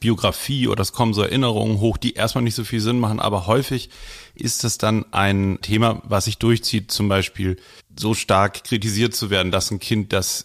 Biografie 0.00 0.66
oder 0.68 0.82
es 0.82 0.92
kommen 0.92 1.14
so 1.14 1.22
Erinnerungen 1.22 1.78
hoch, 1.78 1.96
die 1.96 2.14
erstmal 2.14 2.42
nicht 2.42 2.56
so 2.56 2.64
viel 2.64 2.80
Sinn 2.80 2.98
machen, 2.98 3.20
aber 3.20 3.46
häufig 3.46 3.90
ist 4.36 4.64
das 4.64 4.78
dann 4.78 5.04
ein 5.12 5.58
Thema, 5.62 6.02
was 6.04 6.26
sich 6.26 6.38
durchzieht, 6.38 6.90
zum 6.90 7.08
Beispiel 7.08 7.56
so 7.98 8.14
stark 8.14 8.64
kritisiert 8.64 9.14
zu 9.14 9.30
werden, 9.30 9.50
dass 9.50 9.70
ein 9.70 9.80
Kind 9.80 10.12
das 10.12 10.44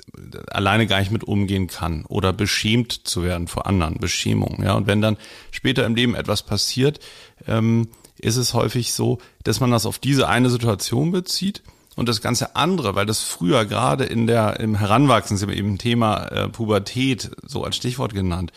alleine 0.50 0.88
gar 0.88 1.00
nicht 1.00 1.12
mit 1.12 1.24
umgehen 1.24 1.68
kann 1.68 2.06
oder 2.06 2.34
beschämt 2.34 2.92
zu 3.08 3.24
werden 3.24 3.48
vor 3.48 3.68
anderen, 3.68 3.96
Beschämung. 3.96 4.62
Ja, 4.64 4.74
und 4.74 4.88
wenn 4.88 5.02
dann 5.02 5.18
später 5.52 5.86
im 5.86 5.96
Leben 5.96 6.16
etwas 6.16 6.44
passiert, 6.44 7.00
ähm, 7.48 7.90
ist 8.18 8.38
es 8.38 8.54
häufig 8.54 8.94
so, 8.94 9.20
dass 9.44 9.60
man 9.60 9.72
das 9.72 9.86
auf 9.86 10.00
diese 10.00 10.28
eine 10.28 10.50
Situation 10.50 11.12
bezieht 11.12 11.64
und 11.96 12.08
das 12.08 12.22
ganze 12.22 12.56
andere, 12.56 12.96
weil 12.96 13.06
das 13.06 13.22
früher 13.22 13.66
gerade 13.66 14.06
in 14.06 14.28
der 14.28 14.60
im 14.60 14.76
Heranwachsen 14.76 15.36
ist 15.36 15.44
eben 15.44 15.78
Thema 15.78 16.26
äh, 16.28 16.50
Pubertät 16.50 17.32
so 17.46 17.64
als 17.64 17.76
Stichwort 17.76 18.14
genannt 18.14 18.54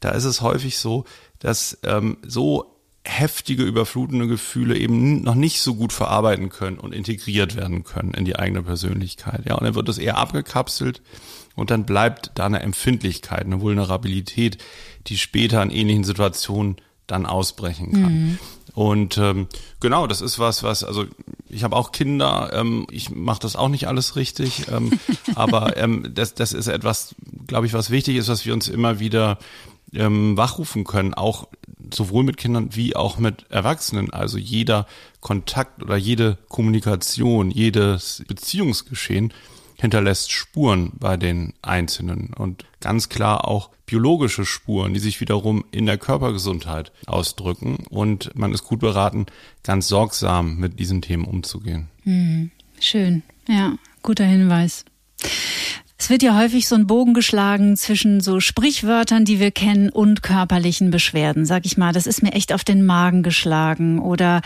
da 0.00 0.10
ist 0.10 0.24
es 0.24 0.40
häufig 0.40 0.78
so, 0.78 1.04
dass 1.38 1.78
ähm, 1.82 2.18
so 2.26 2.75
heftige, 3.06 3.62
überflutende 3.62 4.26
Gefühle 4.26 4.76
eben 4.76 5.22
noch 5.22 5.34
nicht 5.34 5.60
so 5.60 5.74
gut 5.74 5.92
verarbeiten 5.92 6.48
können 6.48 6.78
und 6.78 6.92
integriert 6.92 7.56
werden 7.56 7.84
können 7.84 8.12
in 8.14 8.24
die 8.24 8.36
eigene 8.36 8.62
Persönlichkeit. 8.62 9.46
Ja, 9.46 9.54
und 9.54 9.64
dann 9.64 9.74
wird 9.74 9.88
es 9.88 9.98
eher 9.98 10.18
abgekapselt 10.18 11.02
und 11.54 11.70
dann 11.70 11.86
bleibt 11.86 12.32
da 12.34 12.46
eine 12.46 12.60
Empfindlichkeit, 12.60 13.46
eine 13.46 13.60
Vulnerabilität, 13.60 14.58
die 15.06 15.16
später 15.16 15.62
in 15.62 15.70
ähnlichen 15.70 16.04
Situationen 16.04 16.76
dann 17.06 17.26
ausbrechen 17.26 17.92
kann. 17.92 18.12
Mhm. 18.12 18.38
Und 18.74 19.16
ähm, 19.16 19.46
genau, 19.80 20.06
das 20.06 20.20
ist 20.20 20.38
was, 20.38 20.62
was, 20.62 20.84
also 20.84 21.06
ich 21.48 21.64
habe 21.64 21.76
auch 21.76 21.92
Kinder, 21.92 22.50
ähm, 22.52 22.86
ich 22.90 23.10
mache 23.10 23.40
das 23.40 23.56
auch 23.56 23.68
nicht 23.68 23.88
alles 23.88 24.16
richtig, 24.16 24.66
ähm, 24.70 24.92
aber 25.34 25.76
ähm, 25.78 26.10
das, 26.12 26.34
das 26.34 26.52
ist 26.52 26.66
etwas, 26.66 27.14
glaube 27.46 27.66
ich, 27.66 27.72
was 27.72 27.90
wichtig 27.90 28.16
ist, 28.16 28.28
was 28.28 28.44
wir 28.44 28.52
uns 28.52 28.68
immer 28.68 28.98
wieder 29.00 29.38
ähm, 29.96 30.36
wachrufen 30.36 30.84
können, 30.84 31.14
auch 31.14 31.48
sowohl 31.92 32.24
mit 32.24 32.36
Kindern 32.36 32.70
wie 32.74 32.96
auch 32.96 33.18
mit 33.18 33.50
Erwachsenen. 33.50 34.12
Also 34.12 34.38
jeder 34.38 34.86
Kontakt 35.20 35.82
oder 35.82 35.96
jede 35.96 36.38
Kommunikation, 36.48 37.50
jedes 37.50 38.24
Beziehungsgeschehen 38.26 39.32
hinterlässt 39.78 40.32
Spuren 40.32 40.92
bei 40.98 41.16
den 41.16 41.52
Einzelnen 41.62 42.32
und 42.36 42.64
ganz 42.80 43.08
klar 43.08 43.46
auch 43.46 43.70
biologische 43.84 44.44
Spuren, 44.44 44.94
die 44.94 45.00
sich 45.00 45.20
wiederum 45.20 45.64
in 45.70 45.86
der 45.86 45.98
Körpergesundheit 45.98 46.92
ausdrücken. 47.06 47.84
Und 47.90 48.34
man 48.34 48.52
ist 48.52 48.64
gut 48.64 48.80
beraten, 48.80 49.26
ganz 49.62 49.88
sorgsam 49.88 50.56
mit 50.56 50.78
diesen 50.80 51.02
Themen 51.02 51.24
umzugehen. 51.24 51.88
Hm, 52.02 52.50
schön, 52.80 53.22
ja, 53.48 53.76
guter 54.02 54.24
Hinweis. 54.24 54.84
Es 55.98 56.10
wird 56.10 56.22
ja 56.22 56.36
häufig 56.36 56.68
so 56.68 56.74
ein 56.74 56.86
Bogen 56.86 57.14
geschlagen 57.14 57.76
zwischen 57.76 58.20
so 58.20 58.38
Sprichwörtern, 58.38 59.24
die 59.24 59.40
wir 59.40 59.50
kennen, 59.50 59.88
und 59.88 60.22
körperlichen 60.22 60.90
Beschwerden. 60.90 61.46
Sag 61.46 61.64
ich 61.64 61.78
mal, 61.78 61.92
das 61.92 62.06
ist 62.06 62.22
mir 62.22 62.32
echt 62.32 62.52
auf 62.52 62.64
den 62.64 62.84
Magen 62.84 63.22
geschlagen. 63.22 63.98
Oder 63.98 64.42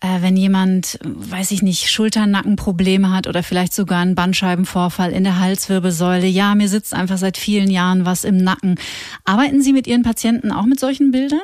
äh, 0.00 0.22
wenn 0.22 0.36
jemand, 0.36 1.00
weiß 1.02 1.50
ich 1.50 1.62
nicht, 1.62 1.90
Schulternackenprobleme 1.90 3.12
hat 3.12 3.26
oder 3.26 3.42
vielleicht 3.42 3.74
sogar 3.74 4.00
einen 4.00 4.14
Bandscheibenvorfall 4.14 5.10
in 5.10 5.24
der 5.24 5.40
Halswirbelsäule. 5.40 6.26
Ja, 6.26 6.54
mir 6.54 6.68
sitzt 6.68 6.94
einfach 6.94 7.18
seit 7.18 7.36
vielen 7.36 7.70
Jahren 7.70 8.04
was 8.04 8.22
im 8.22 8.36
Nacken. 8.36 8.76
Arbeiten 9.24 9.60
Sie 9.60 9.72
mit 9.72 9.88
Ihren 9.88 10.04
Patienten 10.04 10.52
auch 10.52 10.66
mit 10.66 10.78
solchen 10.78 11.10
Bildern? 11.10 11.42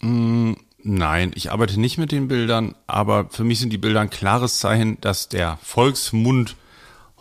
Mm. 0.00 0.54
Nein, 0.86 1.32
ich 1.34 1.50
arbeite 1.50 1.80
nicht 1.80 1.96
mit 1.96 2.12
den 2.12 2.28
Bildern, 2.28 2.74
aber 2.86 3.30
für 3.30 3.42
mich 3.42 3.58
sind 3.58 3.72
die 3.72 3.78
Bilder 3.78 4.00
ein 4.00 4.10
klares 4.10 4.58
Zeichen, 4.58 5.00
dass 5.00 5.30
der 5.30 5.58
Volksmund 5.62 6.56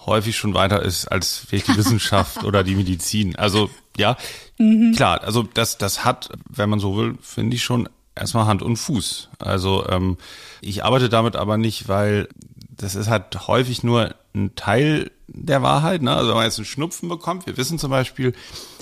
häufig 0.05 0.35
schon 0.35 0.53
weiter 0.53 0.81
ist 0.81 1.07
als 1.07 1.37
vielleicht 1.37 1.67
die 1.67 1.77
Wissenschaft 1.77 2.43
oder 2.43 2.63
die 2.63 2.75
Medizin. 2.75 3.35
Also 3.35 3.69
ja, 3.97 4.17
mhm. 4.57 4.93
klar, 4.95 5.21
also 5.23 5.43
das, 5.43 5.77
das 5.77 6.03
hat, 6.03 6.29
wenn 6.49 6.69
man 6.69 6.79
so 6.79 6.97
will, 6.97 7.17
finde 7.21 7.55
ich 7.55 7.63
schon 7.63 7.89
erstmal 8.15 8.45
Hand 8.45 8.61
und 8.61 8.77
Fuß. 8.77 9.29
Also 9.39 9.87
ähm, 9.87 10.17
ich 10.61 10.83
arbeite 10.83 11.09
damit 11.09 11.35
aber 11.35 11.57
nicht, 11.57 11.87
weil 11.87 12.27
das 12.69 12.95
ist 12.95 13.07
halt 13.07 13.47
häufig 13.47 13.83
nur 13.83 14.15
ein 14.33 14.55
Teil 14.55 15.11
der 15.27 15.61
Wahrheit. 15.61 16.01
Ne? 16.01 16.13
Also 16.13 16.29
wenn 16.29 16.37
man 16.37 16.45
jetzt 16.45 16.57
einen 16.57 16.65
Schnupfen 16.65 17.09
bekommt, 17.09 17.45
wir 17.45 17.57
wissen 17.57 17.79
zum 17.79 17.91
Beispiel, 17.91 18.33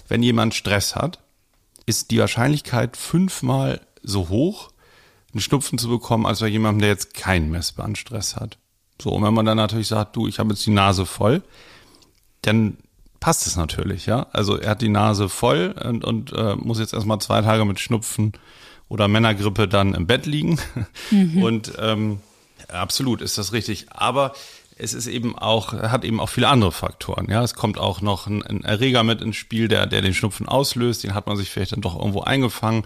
wenn 0.07 0.23
jemand 0.23 0.53
Stress 0.53 0.95
hat, 0.95 1.19
ist 1.85 2.11
die 2.11 2.19
Wahrscheinlichkeit 2.19 2.97
fünfmal 2.97 3.81
so 4.03 4.29
hoch, 4.29 4.71
einen 5.33 5.41
Schnupfen 5.41 5.77
zu 5.77 5.87
bekommen, 5.89 6.25
als 6.25 6.39
bei 6.39 6.47
jemandem, 6.47 6.81
der 6.81 6.89
jetzt 6.89 7.13
keinen 7.13 7.49
messbaren 7.49 7.95
Stress 7.95 8.35
hat. 8.35 8.57
So, 9.01 9.09
und 9.09 9.23
wenn 9.23 9.33
man 9.33 9.45
dann 9.45 9.57
natürlich 9.57 9.87
sagt, 9.87 10.15
du, 10.15 10.27
ich 10.27 10.39
habe 10.39 10.49
jetzt 10.49 10.65
die 10.65 10.71
Nase 10.71 11.05
voll, 11.05 11.41
dann 12.41 12.77
passt 13.19 13.47
es 13.47 13.55
natürlich, 13.55 14.05
ja. 14.05 14.27
Also 14.31 14.57
er 14.57 14.71
hat 14.71 14.81
die 14.81 14.89
Nase 14.89 15.29
voll 15.29 15.75
und, 15.83 16.03
und 16.03 16.33
äh, 16.33 16.55
muss 16.55 16.79
jetzt 16.79 16.93
erstmal 16.93 17.19
zwei 17.19 17.41
Tage 17.41 17.65
mit 17.65 17.79
Schnupfen 17.79 18.33
oder 18.89 19.07
Männergrippe 19.07 19.67
dann 19.67 19.93
im 19.93 20.05
Bett 20.05 20.25
liegen. 20.25 20.59
Mhm. 21.11 21.41
Und 21.43 21.71
ähm, 21.79 22.19
absolut 22.67 23.21
ist 23.21 23.37
das 23.37 23.53
richtig. 23.53 23.85
Aber 23.89 24.33
es 24.77 24.93
ist 24.93 25.07
eben 25.07 25.37
auch, 25.37 25.71
hat 25.71 26.03
eben 26.03 26.19
auch 26.19 26.27
viele 26.27 26.49
andere 26.49 26.73
Faktoren. 26.73 27.27
Ja, 27.29 27.41
es 27.41 27.53
kommt 27.53 27.77
auch 27.77 28.01
noch 28.01 28.27
ein, 28.27 28.43
ein 28.43 28.65
Erreger 28.65 29.03
mit 29.03 29.21
ins 29.21 29.37
Spiel, 29.37 29.69
der, 29.69 29.85
der 29.85 30.01
den 30.01 30.13
Schnupfen 30.13 30.45
auslöst. 30.45 31.05
Den 31.05 31.13
hat 31.13 31.25
man 31.25 31.37
sich 31.37 31.49
vielleicht 31.49 31.71
dann 31.71 31.79
doch 31.79 31.97
irgendwo 31.97 32.19
eingefangen. 32.21 32.83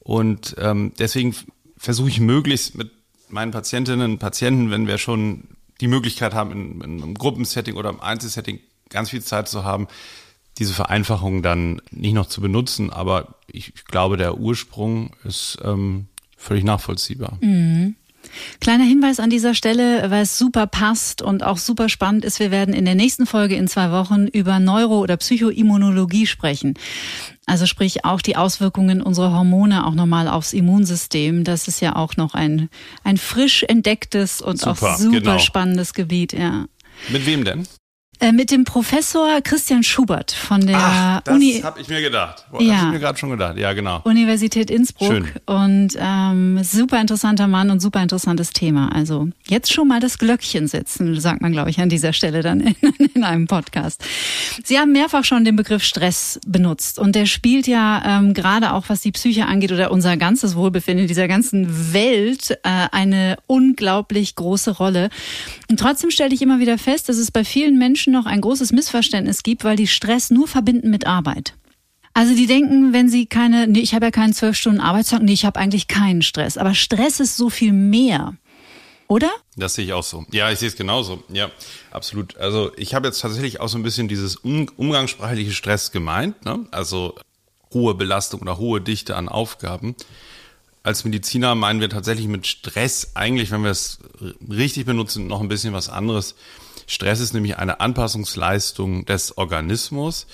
Und 0.00 0.54
ähm, 0.58 0.92
deswegen 0.98 1.34
versuche 1.78 2.10
ich 2.10 2.20
möglichst 2.20 2.74
mit 2.74 2.90
meinen 3.32 3.52
Patientinnen 3.52 4.12
und 4.12 4.18
Patienten, 4.18 4.70
wenn 4.70 4.86
wir 4.86 4.98
schon 4.98 5.44
die 5.80 5.88
Möglichkeit 5.88 6.34
haben, 6.34 6.52
in, 6.52 6.80
in 6.80 7.02
einem 7.02 7.14
Gruppensetting 7.14 7.76
oder 7.76 7.90
im 7.90 8.00
Einzelsetting 8.00 8.60
ganz 8.88 9.10
viel 9.10 9.22
Zeit 9.22 9.48
zu 9.48 9.64
haben, 9.64 9.88
diese 10.58 10.74
Vereinfachung 10.74 11.42
dann 11.42 11.80
nicht 11.90 12.12
noch 12.14 12.26
zu 12.26 12.40
benutzen. 12.40 12.90
Aber 12.90 13.36
ich, 13.46 13.74
ich 13.74 13.84
glaube, 13.86 14.16
der 14.16 14.38
Ursprung 14.38 15.10
ist 15.24 15.58
ähm, 15.64 16.08
völlig 16.36 16.64
nachvollziehbar. 16.64 17.38
Mhm. 17.40 17.96
Kleiner 18.60 18.84
Hinweis 18.84 19.20
an 19.20 19.30
dieser 19.30 19.54
Stelle, 19.54 20.10
weil 20.10 20.22
es 20.22 20.38
super 20.38 20.66
passt 20.66 21.22
und 21.22 21.42
auch 21.42 21.58
super 21.58 21.88
spannend 21.88 22.24
ist. 22.24 22.40
Wir 22.40 22.50
werden 22.50 22.74
in 22.74 22.84
der 22.84 22.94
nächsten 22.94 23.26
Folge 23.26 23.56
in 23.56 23.68
zwei 23.68 23.90
Wochen 23.90 24.26
über 24.26 24.58
Neuro- 24.58 25.00
oder 25.00 25.16
Psychoimmunologie 25.16 26.26
sprechen. 26.26 26.74
Also 27.46 27.66
sprich 27.66 28.04
auch 28.04 28.20
die 28.20 28.36
Auswirkungen 28.36 29.02
unserer 29.02 29.32
Hormone 29.32 29.86
auch 29.86 29.94
nochmal 29.94 30.28
aufs 30.28 30.52
Immunsystem. 30.52 31.44
Das 31.44 31.66
ist 31.68 31.80
ja 31.80 31.96
auch 31.96 32.16
noch 32.16 32.34
ein, 32.34 32.68
ein 33.04 33.16
frisch 33.16 33.64
entdecktes 33.64 34.40
und 34.40 34.60
super, 34.60 34.92
auch 34.92 34.98
super 34.98 35.20
genau. 35.20 35.38
spannendes 35.38 35.92
Gebiet, 35.94 36.32
ja. 36.32 36.66
Mit 37.08 37.26
wem 37.26 37.44
denn? 37.44 37.66
Äh, 38.20 38.30
mit 38.30 38.52
dem 38.52 38.62
Professor 38.62 39.40
Christian 39.42 39.82
Schubert 39.82 40.30
von 40.30 40.64
der 40.64 40.78
Ach, 40.78 41.20
das 41.22 41.34
Uni. 41.34 41.60
habe 41.62 41.80
ich 41.80 41.88
mir 41.88 42.00
gedacht. 42.00 42.46
Ja. 42.60 42.76
Habe 42.76 42.86
ich 42.86 42.92
mir 42.92 42.98
gerade 43.00 43.18
schon 43.18 43.30
gedacht. 43.30 43.58
Ja, 43.58 43.72
genau. 43.72 44.00
Universität 44.04 44.70
Innsbruck. 44.70 45.08
Schön. 45.08 45.28
Und 45.46 45.96
ähm, 45.98 46.62
super 46.62 47.00
interessanter 47.00 47.48
Mann 47.48 47.70
und 47.70 47.80
super 47.80 48.00
interessantes 48.00 48.50
Thema. 48.50 48.94
Also 48.94 49.28
jetzt 49.48 49.72
schon 49.72 49.88
mal 49.88 49.98
das 49.98 50.18
Glöckchen 50.18 50.68
setzen, 50.68 51.18
sagt 51.18 51.40
man, 51.42 51.50
glaube 51.50 51.70
ich, 51.70 51.80
an 51.80 51.88
dieser 51.88 52.12
Stelle 52.12 52.42
dann 52.42 52.60
in, 52.60 52.76
in 53.14 53.24
einem 53.24 53.48
Podcast. 53.48 54.04
Sie 54.62 54.78
haben 54.78 54.92
mehrfach 54.92 55.24
schon 55.24 55.44
den 55.44 55.56
Begriff 55.56 55.82
Stress 55.82 56.38
benutzt 56.46 57.00
und 57.00 57.16
der 57.16 57.26
spielt 57.26 57.66
ja 57.66 58.02
ähm, 58.20 58.34
gerade 58.34 58.72
auch, 58.74 58.84
was 58.88 59.00
die 59.00 59.10
Psyche 59.10 59.46
angeht 59.46 59.72
oder 59.72 59.90
unser 59.90 60.16
ganzes 60.16 60.54
Wohlbefinden 60.54 61.02
in 61.04 61.08
dieser 61.08 61.26
ganzen 61.26 61.92
Welt 61.92 62.52
äh, 62.62 62.86
eine 62.92 63.36
unglaublich 63.48 64.36
große 64.36 64.70
Rolle. 64.76 65.10
Und 65.72 65.80
trotzdem 65.80 66.10
stelle 66.10 66.34
ich 66.34 66.42
immer 66.42 66.58
wieder 66.58 66.76
fest, 66.76 67.08
dass 67.08 67.16
es 67.16 67.30
bei 67.30 67.46
vielen 67.46 67.78
Menschen 67.78 68.12
noch 68.12 68.26
ein 68.26 68.42
großes 68.42 68.72
Missverständnis 68.72 69.42
gibt, 69.42 69.64
weil 69.64 69.74
die 69.74 69.86
Stress 69.86 70.28
nur 70.30 70.46
verbinden 70.46 70.90
mit 70.90 71.06
Arbeit. 71.06 71.54
Also 72.12 72.34
die 72.34 72.46
denken, 72.46 72.92
wenn 72.92 73.08
sie 73.08 73.24
keine, 73.24 73.66
nee, 73.66 73.80
ich 73.80 73.94
habe 73.94 74.04
ja 74.04 74.10
keinen 74.10 74.34
zwölf 74.34 74.54
Stunden 74.54 74.82
Arbeitstag, 74.82 75.22
nee, 75.22 75.32
ich 75.32 75.46
habe 75.46 75.58
eigentlich 75.58 75.88
keinen 75.88 76.20
Stress. 76.20 76.58
Aber 76.58 76.74
Stress 76.74 77.20
ist 77.20 77.38
so 77.38 77.48
viel 77.48 77.72
mehr. 77.72 78.34
Oder? 79.08 79.30
Das 79.56 79.72
sehe 79.72 79.86
ich 79.86 79.94
auch 79.94 80.02
so. 80.02 80.26
Ja, 80.30 80.50
ich 80.50 80.58
sehe 80.58 80.68
es 80.68 80.76
genauso. 80.76 81.24
Ja, 81.32 81.50
absolut. 81.90 82.36
Also 82.36 82.70
ich 82.76 82.94
habe 82.94 83.08
jetzt 83.08 83.22
tatsächlich 83.22 83.58
auch 83.60 83.68
so 83.68 83.78
ein 83.78 83.82
bisschen 83.82 84.08
dieses 84.08 84.36
um, 84.36 84.68
umgangssprachliche 84.76 85.52
Stress 85.52 85.90
gemeint. 85.90 86.44
Ne? 86.44 86.66
Also 86.70 87.14
hohe 87.72 87.94
Belastung 87.94 88.42
oder 88.42 88.58
hohe 88.58 88.82
Dichte 88.82 89.16
an 89.16 89.30
Aufgaben. 89.30 89.96
Als 90.82 91.04
Mediziner 91.04 91.54
meinen 91.54 91.80
wir 91.80 91.88
tatsächlich 91.88 92.26
mit 92.26 92.46
Stress 92.46 93.12
eigentlich, 93.14 93.50
wenn 93.50 93.62
wir 93.62 93.70
es 93.70 93.98
richtig 94.50 94.84
benutzen, 94.84 95.28
noch 95.28 95.40
ein 95.40 95.48
bisschen 95.48 95.72
was 95.72 95.88
anderes. 95.88 96.34
Stress 96.86 97.20
ist 97.20 97.34
nämlich 97.34 97.56
eine 97.56 97.80
Anpassungsleistung 97.80 99.04
des 99.04 99.38
Organismus, 99.38 100.26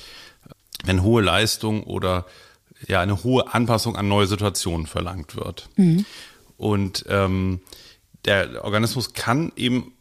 wenn 0.85 1.03
hohe 1.03 1.23
Leistung 1.23 1.83
oder 1.83 2.27
ja 2.87 3.01
eine 3.01 3.25
hohe 3.25 3.53
Anpassung 3.53 3.97
an 3.97 4.09
neue 4.09 4.27
Situationen 4.27 4.87
verlangt 4.87 5.37
wird. 5.37 5.69
Mhm. 5.77 6.07
Und 6.57 7.05
ähm, 7.09 7.61
der 8.25 8.65
Organismus 8.65 9.13
kann 9.13 9.53
eben 9.57 9.93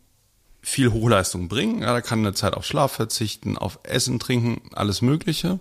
viel 0.62 0.92
Hochleistung 0.92 1.48
bringen. 1.48 1.82
Ja, 1.82 1.94
er 1.94 2.02
kann 2.02 2.20
eine 2.20 2.34
Zeit 2.34 2.54
auf 2.54 2.66
Schlaf 2.66 2.92
verzichten, 2.92 3.58
auf 3.58 3.80
Essen, 3.84 4.20
Trinken, 4.20 4.62
alles 4.74 5.02
Mögliche. 5.02 5.60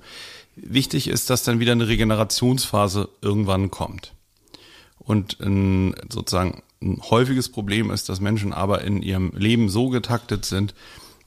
Wichtig 0.56 1.08
ist, 1.08 1.30
dass 1.30 1.44
dann 1.44 1.60
wieder 1.60 1.72
eine 1.72 1.86
Regenerationsphase 1.86 3.08
irgendwann 3.20 3.70
kommt. 3.70 4.15
Und 5.06 5.40
ein, 5.40 5.94
sozusagen 6.10 6.62
ein 6.82 7.00
häufiges 7.10 7.48
Problem 7.48 7.90
ist, 7.90 8.08
dass 8.08 8.20
Menschen 8.20 8.52
aber 8.52 8.82
in 8.82 9.02
ihrem 9.02 9.32
Leben 9.34 9.68
so 9.68 9.88
getaktet 9.88 10.44
sind, 10.44 10.74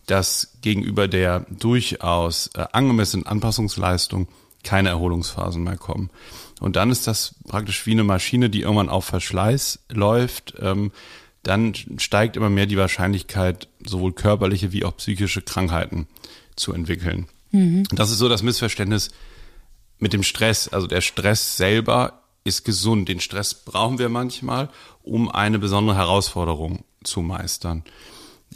dass 0.06 0.58
gegenüber 0.62 1.08
der 1.08 1.46
durchaus 1.50 2.48
äh, 2.56 2.66
angemessenen 2.72 3.26
Anpassungsleistung 3.26 4.28
keine 4.64 4.90
Erholungsphasen 4.90 5.64
mehr 5.64 5.78
kommen. 5.78 6.10
Und 6.60 6.76
dann 6.76 6.92
ist 6.92 7.08
das 7.08 7.36
praktisch 7.48 7.86
wie 7.86 7.92
eine 7.92 8.04
Maschine, 8.04 8.50
die 8.50 8.62
irgendwann 8.62 8.90
auf 8.90 9.06
Verschleiß 9.06 9.80
läuft. 9.90 10.56
Ähm, 10.60 10.92
dann 11.44 11.74
steigt 11.98 12.36
immer 12.36 12.50
mehr 12.50 12.66
die 12.66 12.78
Wahrscheinlichkeit, 12.78 13.70
sowohl 13.86 14.12
körperliche 14.12 14.74
wie 14.74 14.84
auch 14.84 14.98
psychische 14.98 15.42
Krankheiten 15.42 16.08
zu 16.58 16.74
entwickeln. 16.74 17.28
Mhm. 17.52 17.86
Das 17.92 18.12
ist 18.12 18.18
so 18.18 18.28
das 18.28 18.44
Missverständnis 18.44 19.12
mit 20.00 20.12
dem 20.12 20.24
Stress. 20.24 20.68
Also 20.68 20.88
der 20.88 21.02
Stress 21.02 21.56
selber 21.56 22.19
ist 22.44 22.64
gesund. 22.66 23.10
Den 23.10 23.20
Stress 23.20 23.54
brauchen 23.54 24.00
wir 24.00 24.10
manchmal, 24.10 24.70
um 25.04 25.30
eine 25.30 25.60
besondere 25.60 25.98
Herausforderung 25.98 26.84
zu 27.04 27.22
meistern. 27.22 27.84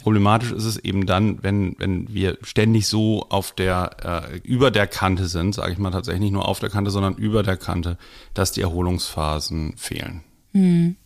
Problematisch 0.02 0.50
ist 0.50 0.64
es 0.64 0.76
eben 0.76 1.06
dann, 1.06 1.42
wenn, 1.42 1.76
wenn 1.78 2.12
wir 2.12 2.36
ständig 2.42 2.88
so 2.88 3.26
auf 3.28 3.52
der, 3.52 4.30
äh, 4.32 4.38
über 4.38 4.70
der 4.70 4.86
Kante 4.86 5.28
sind, 5.28 5.54
sage 5.54 5.72
ich 5.72 5.78
mal 5.78 5.92
tatsächlich 5.92 6.22
nicht 6.22 6.32
nur 6.32 6.48
auf 6.48 6.58
der 6.58 6.70
Kante, 6.70 6.90
sondern 6.90 7.14
über 7.14 7.42
der 7.42 7.56
Kante, 7.56 7.96
dass 8.34 8.52
die 8.52 8.62
Erholungsphasen 8.62 9.76
fehlen. 9.76 10.24
Hm. 10.52 10.96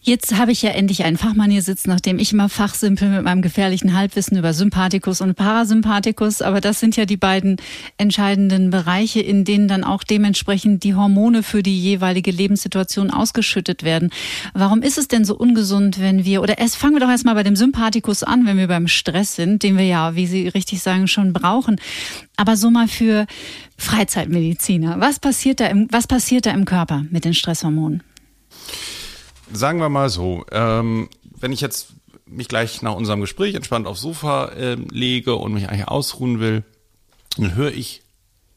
Jetzt 0.00 0.38
habe 0.38 0.52
ich 0.52 0.62
ja 0.62 0.70
endlich 0.70 1.02
einen 1.02 1.16
Fachmann 1.16 1.50
hier 1.50 1.62
sitzen, 1.62 1.90
nachdem 1.90 2.20
ich 2.20 2.32
immer 2.32 2.48
fachsimpel 2.48 3.08
mit 3.08 3.24
meinem 3.24 3.42
gefährlichen 3.42 3.92
Halbwissen 3.92 4.38
über 4.38 4.52
Sympathikus 4.52 5.20
und 5.20 5.34
Parasympathikus. 5.34 6.42
Aber 6.42 6.60
das 6.60 6.78
sind 6.78 6.96
ja 6.96 7.06
die 7.06 7.16
beiden 7.16 7.56
entscheidenden 7.98 8.70
Bereiche, 8.70 9.20
in 9.20 9.44
denen 9.44 9.66
dann 9.66 9.82
auch 9.82 10.04
dementsprechend 10.04 10.84
die 10.84 10.94
Hormone 10.94 11.42
für 11.42 11.60
die 11.62 11.76
jeweilige 11.76 12.30
Lebenssituation 12.30 13.10
ausgeschüttet 13.10 13.82
werden. 13.82 14.10
Warum 14.54 14.80
ist 14.82 14.96
es 14.96 15.08
denn 15.08 15.24
so 15.24 15.36
ungesund, 15.36 16.00
wenn 16.00 16.24
wir, 16.24 16.40
oder 16.40 16.58
erst 16.58 16.76
fangen 16.76 16.94
wir 16.94 17.00
doch 17.00 17.10
erstmal 17.10 17.34
bei 17.34 17.42
dem 17.42 17.56
Sympathikus 17.56 18.22
an, 18.22 18.46
wenn 18.46 18.58
wir 18.58 18.68
beim 18.68 18.86
Stress 18.86 19.34
sind, 19.34 19.64
den 19.64 19.76
wir 19.76 19.86
ja, 19.86 20.14
wie 20.14 20.28
Sie 20.28 20.46
richtig 20.46 20.82
sagen, 20.82 21.08
schon 21.08 21.32
brauchen. 21.32 21.80
Aber 22.36 22.56
so 22.56 22.70
mal 22.70 22.86
für 22.86 23.26
Freizeitmediziner. 23.76 25.00
Was 25.00 25.18
passiert 25.18 25.58
da 25.58 25.66
im, 25.66 25.88
was 25.90 26.06
passiert 26.06 26.46
da 26.46 26.52
im 26.52 26.64
Körper 26.64 27.04
mit 27.10 27.24
den 27.24 27.34
Stresshormonen? 27.34 28.04
Sagen 29.52 29.78
wir 29.78 29.88
mal 29.88 30.10
so, 30.10 30.44
ähm, 30.50 31.08
wenn 31.38 31.52
ich 31.52 31.60
jetzt 31.60 31.88
mich 32.26 32.48
gleich 32.48 32.82
nach 32.82 32.94
unserem 32.94 33.20
Gespräch 33.20 33.54
entspannt 33.54 33.86
aufs 33.86 34.00
Sofa 34.00 34.46
äh, 34.46 34.74
lege 34.74 35.36
und 35.36 35.54
mich 35.54 35.68
eigentlich 35.68 35.88
ausruhen 35.88 36.40
will, 36.40 36.64
dann 37.36 37.54
höre 37.54 37.72
ich 37.72 38.02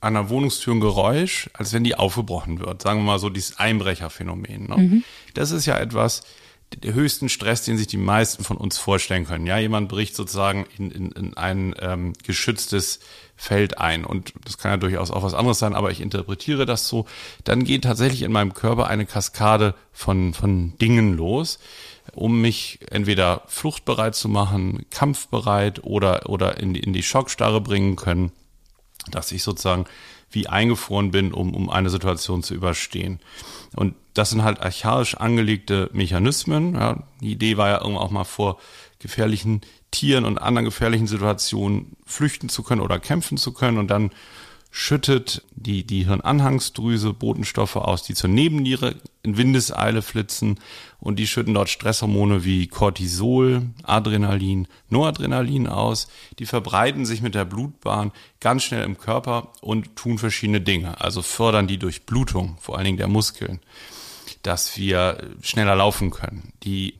an 0.02 0.14
der 0.14 0.30
Wohnungstür 0.30 0.74
ein 0.74 0.80
Geräusch, 0.80 1.50
als 1.54 1.74
wenn 1.74 1.84
die 1.84 1.96
aufgebrochen 1.96 2.60
wird. 2.60 2.82
Sagen 2.82 3.02
wir 3.02 3.06
mal 3.06 3.20
so 3.20 3.30
dieses 3.30 3.60
Einbrecherphänomen. 3.60 4.68
Ne? 4.68 4.78
Mhm. 4.78 5.04
Das 5.34 5.52
ist 5.52 5.66
ja 5.66 5.78
etwas, 5.78 6.24
höchsten 6.84 7.30
Stress, 7.30 7.64
den 7.64 7.78
sich 7.78 7.88
die 7.88 7.98
meisten 7.98 8.44
von 8.44 8.58
uns 8.58 8.78
vorstellen 8.78 9.26
können. 9.26 9.46
Ja, 9.46 9.58
jemand 9.58 9.90
bricht 9.90 10.16
sozusagen 10.16 10.66
in, 10.78 10.92
in, 10.92 11.12
in 11.12 11.38
ein 11.38 11.76
ähm, 11.80 12.14
geschütztes 12.24 13.00
Feld 13.36 13.78
ein. 13.78 14.06
Und 14.06 14.34
das 14.46 14.58
kann 14.58 14.72
ja 14.72 14.78
durchaus 14.78 15.12
auch 15.12 15.24
was 15.24 15.34
anderes 15.34 15.60
sein, 15.60 15.74
aber 15.74 15.92
ich 15.92 16.02
interpretiere 16.02 16.66
das 16.66 16.88
so. 16.88 17.06
Dann 17.44 17.64
geht 17.64 17.84
tatsächlich 17.84 18.22
in 18.22 18.32
meinem 18.32 18.54
Körper 18.54 18.88
eine 18.88 19.06
Kaskade 19.06 19.76
von, 19.92 20.34
von 20.34 20.78
Dingen 20.78 21.16
los, 21.16 21.60
um 22.14 22.42
mich 22.42 22.80
entweder 22.92 23.44
fluchtbereit 23.48 24.16
zu 24.16 24.30
machen, 24.30 24.86
kampfbereit 24.90 25.84
oder, 25.84 26.30
oder 26.30 26.60
in 26.60 26.74
die, 26.74 26.82
in 26.82 26.94
die 26.94 27.04
Schockstarre 27.04 27.62
bringen 27.62 27.96
können, 27.96 28.32
dass 29.12 29.32
ich 29.32 29.44
sozusagen 29.44 29.86
wie 30.32 30.48
eingefroren 30.48 31.12
bin, 31.12 31.34
um, 31.34 31.56
um 31.56 31.70
eine 31.70 31.90
Situation 31.90 32.44
zu 32.44 32.54
überstehen. 32.54 33.20
Und 33.76 33.96
das 34.20 34.32
sind 34.32 34.44
halt 34.44 34.60
archaisch 34.60 35.16
angelegte 35.16 35.90
Mechanismen. 35.94 36.76
Ja. 36.76 37.04
Die 37.22 37.32
Idee 37.32 37.56
war 37.56 37.70
ja 37.70 37.80
irgendwann 37.80 38.04
auch 38.04 38.12
mal 38.12 38.26
vor 38.26 38.60
gefährlichen 39.00 39.62
Tieren 39.92 40.26
und 40.26 40.38
anderen 40.38 40.66
gefährlichen 40.66 41.08
Situationen 41.08 41.96
flüchten 42.06 42.50
zu 42.50 42.62
können 42.62 42.82
oder 42.82 43.00
kämpfen 43.00 43.38
zu 43.38 43.54
können. 43.54 43.78
Und 43.78 43.88
dann 43.88 44.12
schüttet 44.72 45.44
die, 45.56 45.86
die 45.86 46.06
Hirnanhangsdrüse 46.06 47.14
Botenstoffe 47.14 47.78
aus, 47.78 48.04
die 48.04 48.14
zur 48.14 48.30
Nebenniere 48.30 48.96
in 49.24 49.38
Windeseile 49.38 50.02
flitzen 50.02 50.60
und 51.00 51.18
die 51.18 51.26
schütten 51.26 51.54
dort 51.54 51.70
Stresshormone 51.70 52.44
wie 52.44 52.68
Cortisol, 52.68 53.64
Adrenalin, 53.84 54.68
Noradrenalin 54.90 55.68
aus. 55.68 56.08
Die 56.40 56.46
verbreiten 56.46 57.06
sich 57.06 57.22
mit 57.22 57.36
der 57.36 57.46
Blutbahn 57.46 58.12
ganz 58.42 58.64
schnell 58.64 58.84
im 58.84 58.98
Körper 58.98 59.54
und 59.62 59.96
tun 59.96 60.18
verschiedene 60.18 60.62
Dinge. 60.62 61.00
Also 61.02 61.22
fördern 61.22 61.68
die 61.68 61.80
Durchblutung, 61.80 62.58
vor 62.60 62.76
allen 62.76 62.86
Dingen 62.86 62.98
der 62.98 63.08
Muskeln, 63.08 63.60
dass 64.42 64.78
wir 64.78 65.18
schneller 65.42 65.76
laufen 65.76 66.12
können. 66.12 66.54
Die 66.64 66.96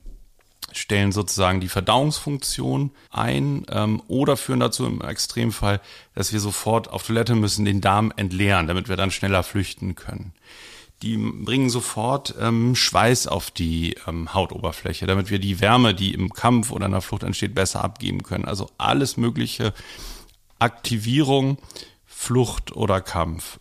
stellen 0.72 1.12
sozusagen 1.12 1.62
die 1.62 1.68
Verdauungsfunktion 1.68 2.92
ein 3.12 3.66
ähm, 3.72 4.02
oder 4.08 4.38
führen 4.38 4.60
dazu 4.60 4.86
im 4.86 5.02
Extremfall, 5.02 5.82
dass 6.16 6.34
wir 6.34 6.40
sofort 6.40 6.90
auf 6.90 7.04
Toilette 7.04 7.36
müssen, 7.36 7.66
den 7.66 7.82
Darm 7.82 8.14
entleeren, 8.16 8.68
damit 8.68 8.90
wir 8.90 8.96
dann 8.96 9.12
schneller 9.12 9.44
flüchten 9.44 9.96
können. 9.96 10.34
Die 11.02 11.18
bringen 11.18 11.70
sofort 11.70 12.36
ähm, 12.40 12.76
Schweiß 12.76 13.28
auf 13.28 13.52
die 13.52 13.96
ähm, 14.06 14.34
Hautoberfläche, 14.34 15.08
damit 15.08 15.30
wir 15.30 15.40
die 15.40 15.62
Wärme, 15.62 15.94
die 15.94 16.14
im 16.14 16.34
Kampf 16.34 16.72
oder 16.72 16.88
in 16.88 16.92
der 16.92 17.02
Flucht 17.02 17.24
entsteht, 17.24 17.56
besser 17.56 17.84
abgeben 17.84 18.22
können. 18.24 18.46
Also 18.46 18.70
alles 18.78 19.16
mögliche 19.16 19.74
Aktivierung, 20.60 21.58
Flucht 22.06 22.76
oder 22.76 23.00
Kampf. 23.00 23.60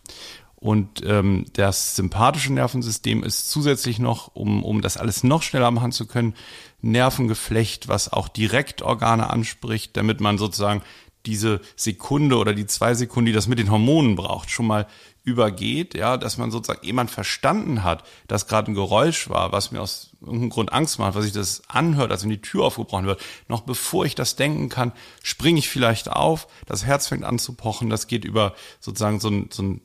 Und 0.59 1.03
ähm, 1.05 1.45
das 1.53 1.95
sympathische 1.95 2.51
Nervensystem 2.51 3.23
ist 3.23 3.49
zusätzlich 3.49 3.97
noch, 3.97 4.35
um, 4.35 4.63
um 4.63 4.81
das 4.81 4.97
alles 4.97 5.23
noch 5.23 5.41
schneller 5.41 5.71
machen 5.71 5.93
zu 5.93 6.05
können, 6.05 6.35
Nervengeflecht, 6.81 7.87
was 7.87 8.11
auch 8.11 8.27
direkt 8.27 8.81
Organe 8.81 9.29
anspricht, 9.29 9.95
damit 9.95 10.19
man 10.19 10.37
sozusagen 10.37 10.81
diese 11.25 11.61
Sekunde 11.75 12.37
oder 12.37 12.53
die 12.53 12.65
zwei 12.65 12.93
Sekunden, 12.93 13.27
die 13.27 13.33
das 13.33 13.47
mit 13.47 13.59
den 13.59 13.71
Hormonen 13.71 14.15
braucht, 14.15 14.49
schon 14.49 14.67
mal 14.67 14.87
übergeht, 15.23 15.93
ja, 15.93 16.17
dass 16.17 16.37
man 16.37 16.49
sozusagen 16.49 16.85
jemand 16.85 17.11
verstanden 17.11 17.83
hat, 17.83 18.03
dass 18.27 18.47
gerade 18.47 18.71
ein 18.71 18.75
Geräusch 18.75 19.29
war, 19.29 19.51
was 19.51 19.71
mir 19.71 19.81
aus 19.81 20.11
irgendeinem 20.21 20.49
Grund 20.49 20.73
Angst 20.73 20.97
macht, 20.97 21.15
was 21.15 21.23
sich 21.23 21.33
das 21.33 21.61
anhört, 21.67 22.11
als 22.11 22.23
wenn 22.23 22.29
die 22.29 22.41
Tür 22.41 22.65
aufgebrochen 22.65 23.05
wird. 23.05 23.21
Noch 23.47 23.61
bevor 23.61 24.05
ich 24.05 24.15
das 24.15 24.35
denken 24.35 24.69
kann, 24.69 24.91
springe 25.21 25.59
ich 25.59 25.69
vielleicht 25.69 26.09
auf, 26.09 26.47
das 26.65 26.85
Herz 26.85 27.07
fängt 27.07 27.25
an 27.25 27.37
zu 27.37 27.53
pochen, 27.53 27.89
das 27.89 28.07
geht 28.07 28.25
über 28.25 28.55
sozusagen 28.79 29.19
so 29.19 29.29
ein, 29.29 29.49
so 29.51 29.63
ein 29.63 29.81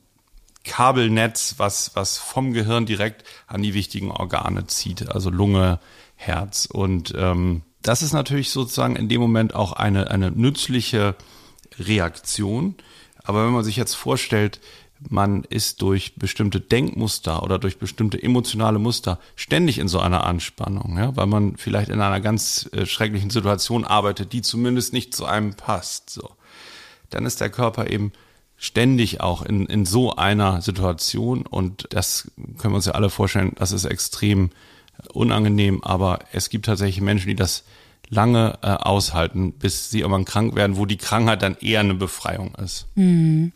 Kabelnetz, 0.64 1.54
was, 1.58 1.94
was 1.94 2.18
vom 2.18 2.52
Gehirn 2.52 2.86
direkt 2.86 3.24
an 3.46 3.62
die 3.62 3.74
wichtigen 3.74 4.10
Organe 4.10 4.66
zieht, 4.66 5.10
also 5.10 5.30
Lunge, 5.30 5.78
Herz. 6.16 6.66
Und 6.66 7.14
ähm, 7.16 7.62
das 7.82 8.02
ist 8.02 8.12
natürlich 8.12 8.50
sozusagen 8.50 8.96
in 8.96 9.08
dem 9.08 9.20
Moment 9.20 9.54
auch 9.54 9.72
eine, 9.72 10.10
eine 10.10 10.30
nützliche 10.30 11.14
Reaktion. 11.78 12.76
Aber 13.22 13.44
wenn 13.44 13.52
man 13.52 13.64
sich 13.64 13.76
jetzt 13.76 13.94
vorstellt, 13.94 14.60
man 15.10 15.44
ist 15.44 15.82
durch 15.82 16.14
bestimmte 16.16 16.60
Denkmuster 16.60 17.42
oder 17.42 17.58
durch 17.58 17.78
bestimmte 17.78 18.22
emotionale 18.22 18.78
Muster 18.78 19.18
ständig 19.36 19.78
in 19.78 19.88
so 19.88 20.00
einer 20.00 20.24
Anspannung, 20.24 20.96
ja, 20.96 21.14
weil 21.16 21.26
man 21.26 21.56
vielleicht 21.56 21.90
in 21.90 22.00
einer 22.00 22.20
ganz 22.20 22.70
äh, 22.72 22.86
schrecklichen 22.86 23.30
Situation 23.30 23.84
arbeitet, 23.84 24.32
die 24.32 24.40
zumindest 24.40 24.92
nicht 24.92 25.14
zu 25.14 25.26
einem 25.26 25.54
passt, 25.54 26.10
so. 26.10 26.30
Dann 27.10 27.26
ist 27.26 27.40
der 27.40 27.50
Körper 27.50 27.90
eben 27.90 28.12
ständig 28.64 29.20
auch 29.20 29.42
in, 29.42 29.66
in 29.66 29.84
so 29.84 30.16
einer 30.16 30.62
Situation 30.62 31.46
und 31.46 31.86
das 31.90 32.30
können 32.56 32.72
wir 32.72 32.76
uns 32.76 32.86
ja 32.86 32.92
alle 32.92 33.10
vorstellen, 33.10 33.52
das 33.56 33.72
ist 33.72 33.84
extrem 33.84 34.50
unangenehm, 35.12 35.84
aber 35.84 36.20
es 36.32 36.48
gibt 36.48 36.64
tatsächlich 36.64 37.02
Menschen, 37.02 37.28
die 37.28 37.34
das 37.36 37.64
lange 38.08 38.58
äh, 38.62 38.68
aushalten, 38.68 39.52
bis 39.52 39.90
sie 39.90 40.00
irgendwann 40.00 40.24
krank 40.24 40.54
werden, 40.54 40.76
wo 40.76 40.86
die 40.86 40.96
Krankheit 40.96 41.42
dann 41.42 41.56
eher 41.60 41.80
eine 41.80 41.94
Befreiung 41.94 42.54
ist. 42.54 42.86
Mhm. 42.94 43.52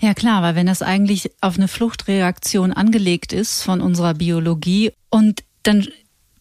Ja 0.00 0.12
klar, 0.12 0.42
weil 0.42 0.54
wenn 0.54 0.66
das 0.66 0.82
eigentlich 0.82 1.30
auf 1.40 1.56
eine 1.56 1.68
Fluchtreaktion 1.68 2.74
angelegt 2.74 3.32
ist 3.32 3.62
von 3.62 3.80
unserer 3.80 4.12
Biologie 4.12 4.92
und 5.08 5.44
dann 5.62 5.88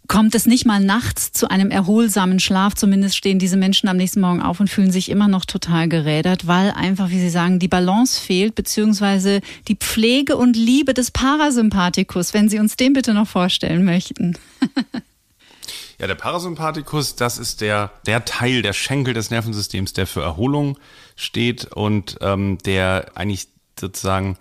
kommt 0.07 0.35
es 0.35 0.45
nicht 0.45 0.65
mal 0.65 0.79
nachts 0.79 1.31
zu 1.31 1.49
einem 1.49 1.71
erholsamen 1.71 2.39
Schlaf. 2.39 2.75
Zumindest 2.75 3.17
stehen 3.17 3.39
diese 3.39 3.57
Menschen 3.57 3.89
am 3.89 3.97
nächsten 3.97 4.21
Morgen 4.21 4.41
auf 4.41 4.59
und 4.59 4.69
fühlen 4.69 4.91
sich 4.91 5.09
immer 5.09 5.27
noch 5.27 5.45
total 5.45 5.89
gerädert, 5.89 6.47
weil 6.47 6.71
einfach, 6.71 7.09
wie 7.09 7.19
Sie 7.19 7.29
sagen, 7.29 7.59
die 7.59 7.67
Balance 7.67 8.19
fehlt, 8.19 8.55
beziehungsweise 8.55 9.41
die 9.67 9.75
Pflege 9.75 10.37
und 10.37 10.55
Liebe 10.55 10.93
des 10.93 11.11
Parasympathikus, 11.11 12.33
wenn 12.33 12.49
Sie 12.49 12.59
uns 12.59 12.75
den 12.75 12.93
bitte 12.93 13.13
noch 13.13 13.27
vorstellen 13.27 13.83
möchten. 13.83 14.37
ja, 15.99 16.07
der 16.07 16.15
Parasympathikus, 16.15 17.15
das 17.15 17.37
ist 17.37 17.61
der, 17.61 17.91
der 18.05 18.25
Teil, 18.25 18.61
der 18.61 18.73
Schenkel 18.73 19.13
des 19.13 19.29
Nervensystems, 19.29 19.93
der 19.93 20.07
für 20.07 20.21
Erholung 20.21 20.77
steht 21.15 21.65
und 21.65 22.17
ähm, 22.21 22.57
der 22.65 23.11
eigentlich 23.15 23.47
sozusagen 23.79 24.37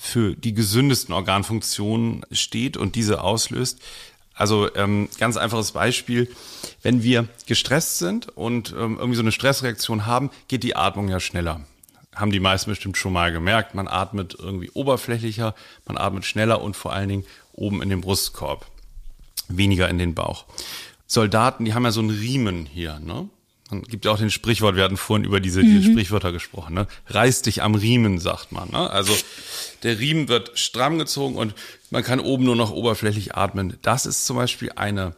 für 0.00 0.34
die 0.34 0.54
gesündesten 0.54 1.14
Organfunktionen 1.14 2.22
steht 2.32 2.76
und 2.76 2.94
diese 2.94 3.22
auslöst. 3.22 3.80
Also 4.36 4.72
ähm, 4.74 5.08
ganz 5.18 5.38
einfaches 5.38 5.72
Beispiel, 5.72 6.30
wenn 6.82 7.02
wir 7.02 7.26
gestresst 7.46 7.98
sind 7.98 8.28
und 8.36 8.72
ähm, 8.72 8.98
irgendwie 8.98 9.16
so 9.16 9.22
eine 9.22 9.32
Stressreaktion 9.32 10.04
haben, 10.04 10.30
geht 10.46 10.62
die 10.62 10.76
Atmung 10.76 11.08
ja 11.08 11.20
schneller. 11.20 11.62
Haben 12.14 12.30
die 12.30 12.40
meisten 12.40 12.70
bestimmt 12.70 12.98
schon 12.98 13.14
mal 13.14 13.32
gemerkt. 13.32 13.74
Man 13.74 13.88
atmet 13.88 14.36
irgendwie 14.38 14.70
oberflächlicher, 14.70 15.54
man 15.86 15.96
atmet 15.96 16.26
schneller 16.26 16.60
und 16.60 16.76
vor 16.76 16.92
allen 16.92 17.08
Dingen 17.08 17.24
oben 17.54 17.80
in 17.82 17.88
den 17.88 18.02
Brustkorb, 18.02 18.66
weniger 19.48 19.88
in 19.88 19.98
den 19.98 20.14
Bauch. 20.14 20.44
Soldaten, 21.06 21.64
die 21.64 21.72
haben 21.72 21.84
ja 21.84 21.90
so 21.90 22.00
einen 22.00 22.10
Riemen 22.10 22.66
hier, 22.66 22.98
ne? 22.98 23.30
Man 23.70 23.82
gibt 23.82 24.04
ja 24.04 24.12
auch 24.12 24.18
den 24.18 24.30
Sprichwort, 24.30 24.76
wir 24.76 24.84
hatten 24.84 24.96
vorhin 24.96 25.24
über 25.24 25.40
diese, 25.40 25.62
mhm. 25.62 25.66
diese 25.66 25.90
Sprichwörter 25.90 26.30
gesprochen, 26.30 26.74
ne? 26.74 26.86
Reiß 27.08 27.42
dich 27.42 27.62
am 27.62 27.74
Riemen, 27.74 28.20
sagt 28.20 28.52
man. 28.52 28.70
Ne? 28.70 28.90
Also 28.90 29.12
der 29.82 29.98
Riemen 29.98 30.28
wird 30.28 30.58
stramm 30.58 30.98
gezogen 30.98 31.36
und 31.36 31.54
man 31.90 32.04
kann 32.04 32.20
oben 32.20 32.44
nur 32.44 32.56
noch 32.56 32.70
oberflächlich 32.70 33.34
atmen. 33.34 33.76
Das 33.82 34.06
ist 34.06 34.26
zum 34.26 34.36
Beispiel 34.36 34.72
eine 34.76 35.14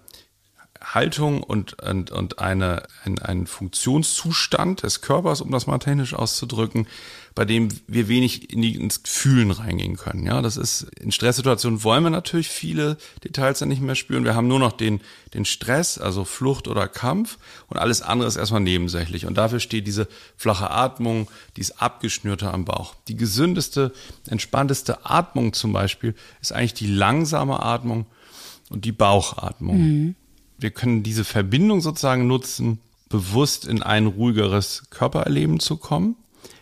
Haltung 0.82 1.42
und, 1.42 1.82
und, 1.82 2.11
und 2.11 2.38
eine, 2.38 2.84
ein, 3.05 3.18
ein 3.18 3.46
Funktionszustand 3.46 4.82
des 4.82 5.01
Körpers, 5.01 5.40
um 5.40 5.51
das 5.51 5.66
mal 5.66 5.78
technisch 5.78 6.14
auszudrücken, 6.14 6.86
bei 7.39 7.45
dem 7.45 7.68
wir 7.86 8.09
wenig 8.09 8.53
in 8.53 8.62
die, 8.62 8.74
ins 8.74 9.01
Fühlen 9.05 9.53
reingehen 9.53 9.97
können. 9.97 10.26
Ja, 10.26 10.43
das 10.43 10.57
ist, 10.57 10.89
in 10.99 11.12
Stresssituationen 11.12 11.84
wollen 11.84 12.03
wir 12.03 12.11
natürlich 12.11 12.49
viele 12.49 12.97
Details 13.22 13.61
dann 13.61 13.68
nicht 13.68 13.80
mehr 13.80 13.95
spüren. 13.95 14.24
Wir 14.24 14.34
haben 14.34 14.49
nur 14.49 14.59
noch 14.59 14.72
den, 14.72 15.01
den 15.34 15.45
Stress, 15.45 15.99
also 15.99 16.24
Flucht 16.24 16.66
oder 16.66 16.89
Kampf 16.89 17.39
und 17.68 17.76
alles 17.76 18.03
andere 18.03 18.26
ist 18.26 18.34
erstmal 18.34 18.61
nebensächlich. 18.61 19.24
Und 19.24 19.39
dafür 19.39 19.61
steht 19.61 19.86
diese 19.86 20.09
flache 20.36 20.72
Atmung, 20.72 21.28
dieses 21.57 21.78
abgeschnürte 21.78 22.51
am 22.51 22.64
Bauch. 22.64 22.97
Die 23.07 23.14
gesündeste, 23.14 23.93
entspannteste 24.26 25.07
Atmung 25.07 25.53
zum 25.53 25.72
Beispiel 25.72 26.16
ist 26.43 26.53
eigentlich 26.53 26.74
die 26.74 26.89
langsame 26.89 27.62
Atmung 27.62 28.07
und 28.68 28.84
die 28.84 28.91
Bauchatmung. 28.91 29.78
Mhm. 29.78 30.14
Wir 30.59 30.72
können 30.72 31.05
diese 31.05 31.22
Verbindung 31.22 31.82
sozusagen 31.82 32.26
nutzen, 32.26 32.80
bewusst 33.09 33.64
in 33.64 33.80
ein 33.84 34.07
ruhigeres 34.07 34.86
Körpererleben 34.91 35.61
zu 35.61 35.76
kommen 35.76 36.16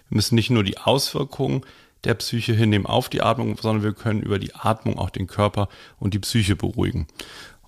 wir 0.08 0.16
müssen 0.16 0.34
nicht 0.34 0.50
nur 0.50 0.64
die 0.64 0.78
Auswirkungen 0.78 1.62
der 2.04 2.14
Psyche 2.14 2.52
hinnehmen 2.52 2.86
auf 2.86 3.08
die 3.08 3.22
Atmung, 3.22 3.56
sondern 3.60 3.82
wir 3.82 3.92
können 3.92 4.22
über 4.22 4.38
die 4.38 4.54
Atmung 4.54 4.98
auch 4.98 5.10
den 5.10 5.26
Körper 5.26 5.68
und 5.98 6.14
die 6.14 6.18
Psyche 6.18 6.54
beruhigen. 6.54 7.06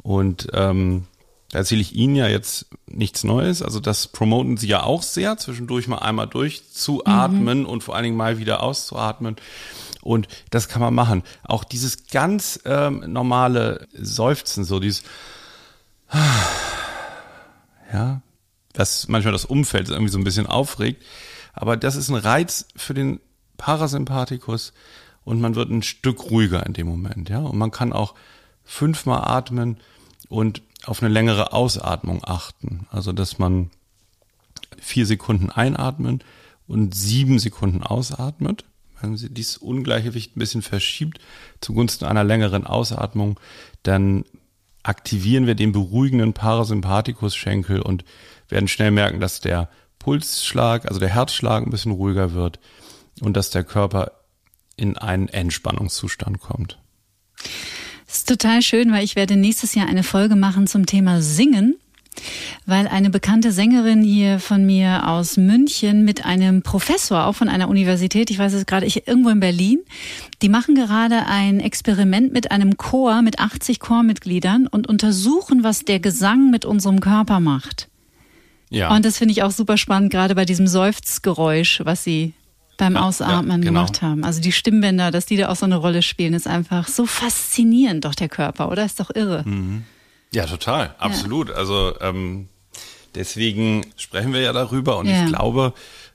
Und 0.02 0.48
ähm, 0.52 1.06
da 1.50 1.58
erzähle 1.58 1.80
ich 1.80 1.94
Ihnen 1.94 2.14
ja 2.14 2.28
jetzt 2.28 2.66
nichts 2.86 3.24
Neues. 3.24 3.62
Also 3.62 3.80
das 3.80 4.08
promoten 4.08 4.56
Sie 4.58 4.68
ja 4.68 4.82
auch 4.82 5.02
sehr, 5.02 5.38
zwischendurch 5.38 5.88
mal 5.88 5.98
einmal 5.98 6.26
durchzuatmen 6.26 7.60
mhm. 7.60 7.66
und 7.66 7.82
vor 7.82 7.94
allen 7.94 8.04
Dingen 8.04 8.16
mal 8.16 8.38
wieder 8.38 8.62
auszuatmen. 8.62 9.36
Und 10.02 10.28
das 10.50 10.68
kann 10.68 10.82
man 10.82 10.94
machen. 10.94 11.22
Auch 11.42 11.64
dieses 11.64 12.06
ganz 12.06 12.60
ähm, 12.64 13.02
normale 13.06 13.88
Seufzen, 13.94 14.64
so 14.64 14.78
dieses 14.78 15.02
ja, 17.92 18.22
was 18.74 19.08
manchmal 19.08 19.32
das 19.32 19.44
Umfeld 19.44 19.88
irgendwie 19.88 20.12
so 20.12 20.18
ein 20.18 20.24
bisschen 20.24 20.46
aufregt, 20.46 21.02
aber 21.60 21.76
das 21.76 21.96
ist 21.96 22.08
ein 22.08 22.14
Reiz 22.14 22.66
für 22.76 22.94
den 22.94 23.20
Parasympathikus 23.56 24.72
und 25.24 25.40
man 25.40 25.54
wird 25.54 25.70
ein 25.70 25.82
Stück 25.82 26.30
ruhiger 26.30 26.64
in 26.64 26.72
dem 26.72 26.86
Moment, 26.86 27.28
ja. 27.28 27.40
Und 27.40 27.58
man 27.58 27.70
kann 27.70 27.92
auch 27.92 28.14
fünfmal 28.64 29.22
atmen 29.28 29.78
und 30.28 30.62
auf 30.84 31.02
eine 31.02 31.12
längere 31.12 31.52
Ausatmung 31.52 32.22
achten. 32.24 32.86
Also, 32.90 33.12
dass 33.12 33.38
man 33.38 33.70
vier 34.78 35.06
Sekunden 35.06 35.50
einatmen 35.50 36.22
und 36.66 36.94
sieben 36.94 37.38
Sekunden 37.38 37.82
ausatmet. 37.82 38.64
Wenn 39.00 39.16
sie 39.16 39.30
dieses 39.30 39.56
Ungleichgewicht 39.56 40.36
ein 40.36 40.40
bisschen 40.40 40.62
verschiebt 40.62 41.18
zugunsten 41.60 42.04
einer 42.04 42.24
längeren 42.24 42.64
Ausatmung, 42.66 43.38
dann 43.82 44.24
aktivieren 44.82 45.46
wir 45.46 45.54
den 45.54 45.72
beruhigenden 45.72 46.34
Parasympathikus-Schenkel 46.34 47.82
und 47.82 48.04
werden 48.48 48.68
schnell 48.68 48.90
merken, 48.90 49.20
dass 49.20 49.40
der 49.40 49.68
Pulsschlag, 50.08 50.86
also 50.86 50.98
der 50.98 51.10
Herzschlag 51.10 51.66
ein 51.66 51.70
bisschen 51.70 51.92
ruhiger 51.92 52.32
wird 52.32 52.60
und 53.20 53.36
dass 53.36 53.50
der 53.50 53.62
Körper 53.62 54.12
in 54.74 54.96
einen 54.96 55.28
Entspannungszustand 55.28 56.40
kommt. 56.40 56.78
Das 58.06 58.16
ist 58.16 58.28
total 58.28 58.62
schön, 58.62 58.90
weil 58.90 59.04
ich 59.04 59.16
werde 59.16 59.36
nächstes 59.36 59.74
Jahr 59.74 59.86
eine 59.86 60.02
Folge 60.02 60.34
machen 60.34 60.66
zum 60.66 60.86
Thema 60.86 61.20
Singen 61.20 61.76
weil 62.66 62.88
eine 62.88 63.10
bekannte 63.10 63.52
Sängerin 63.52 64.02
hier 64.02 64.40
von 64.40 64.66
mir 64.66 65.06
aus 65.08 65.36
München 65.36 66.04
mit 66.04 66.24
einem 66.24 66.62
Professor, 66.62 67.26
auch 67.26 67.34
von 67.34 67.48
einer 67.48 67.68
Universität, 67.68 68.28
ich 68.30 68.40
weiß 68.40 68.54
es 68.54 68.66
gerade, 68.66 68.86
ich 68.86 69.06
irgendwo 69.06 69.28
in 69.28 69.38
Berlin, 69.38 69.78
die 70.42 70.48
machen 70.48 70.74
gerade 70.74 71.26
ein 71.26 71.60
Experiment 71.60 72.32
mit 72.32 72.50
einem 72.50 72.76
Chor 72.76 73.22
mit 73.22 73.38
80 73.38 73.78
Chormitgliedern 73.78 74.66
und 74.66 74.88
untersuchen, 74.88 75.62
was 75.62 75.84
der 75.84 76.00
Gesang 76.00 76.50
mit 76.50 76.64
unserem 76.64 76.98
Körper 76.98 77.38
macht. 77.38 77.88
Ja. 78.70 78.94
Und 78.94 79.04
das 79.04 79.18
finde 79.18 79.32
ich 79.32 79.42
auch 79.42 79.50
super 79.50 79.76
spannend, 79.76 80.10
gerade 80.12 80.34
bei 80.34 80.44
diesem 80.44 80.66
Seufzgeräusch, 80.66 81.82
was 81.84 82.04
sie 82.04 82.34
beim 82.76 82.94
ja, 82.94 83.02
Ausatmen 83.02 83.50
ja, 83.50 83.56
genau. 83.56 83.80
gemacht 83.80 84.02
haben. 84.02 84.24
Also 84.24 84.40
die 84.40 84.52
Stimmbänder, 84.52 85.10
dass 85.10 85.26
die 85.26 85.36
da 85.36 85.48
auch 85.48 85.56
so 85.56 85.66
eine 85.66 85.76
Rolle 85.76 86.02
spielen, 86.02 86.32
ist 86.34 86.46
einfach 86.46 86.88
so 86.88 87.06
faszinierend, 87.06 88.04
doch 88.04 88.14
der 88.14 88.28
Körper, 88.28 88.70
oder? 88.70 88.84
Ist 88.84 89.00
doch 89.00 89.10
irre. 89.14 89.42
Mhm. 89.44 89.84
Ja, 90.32 90.46
total, 90.46 90.94
absolut. 90.98 91.48
Ja. 91.48 91.54
Also 91.54 91.94
ähm, 92.00 92.48
deswegen 93.14 93.86
sprechen 93.96 94.32
wir 94.32 94.40
ja 94.40 94.52
darüber 94.52 94.98
und 94.98 95.08
ich 95.08 95.26
glaube, 95.26 95.72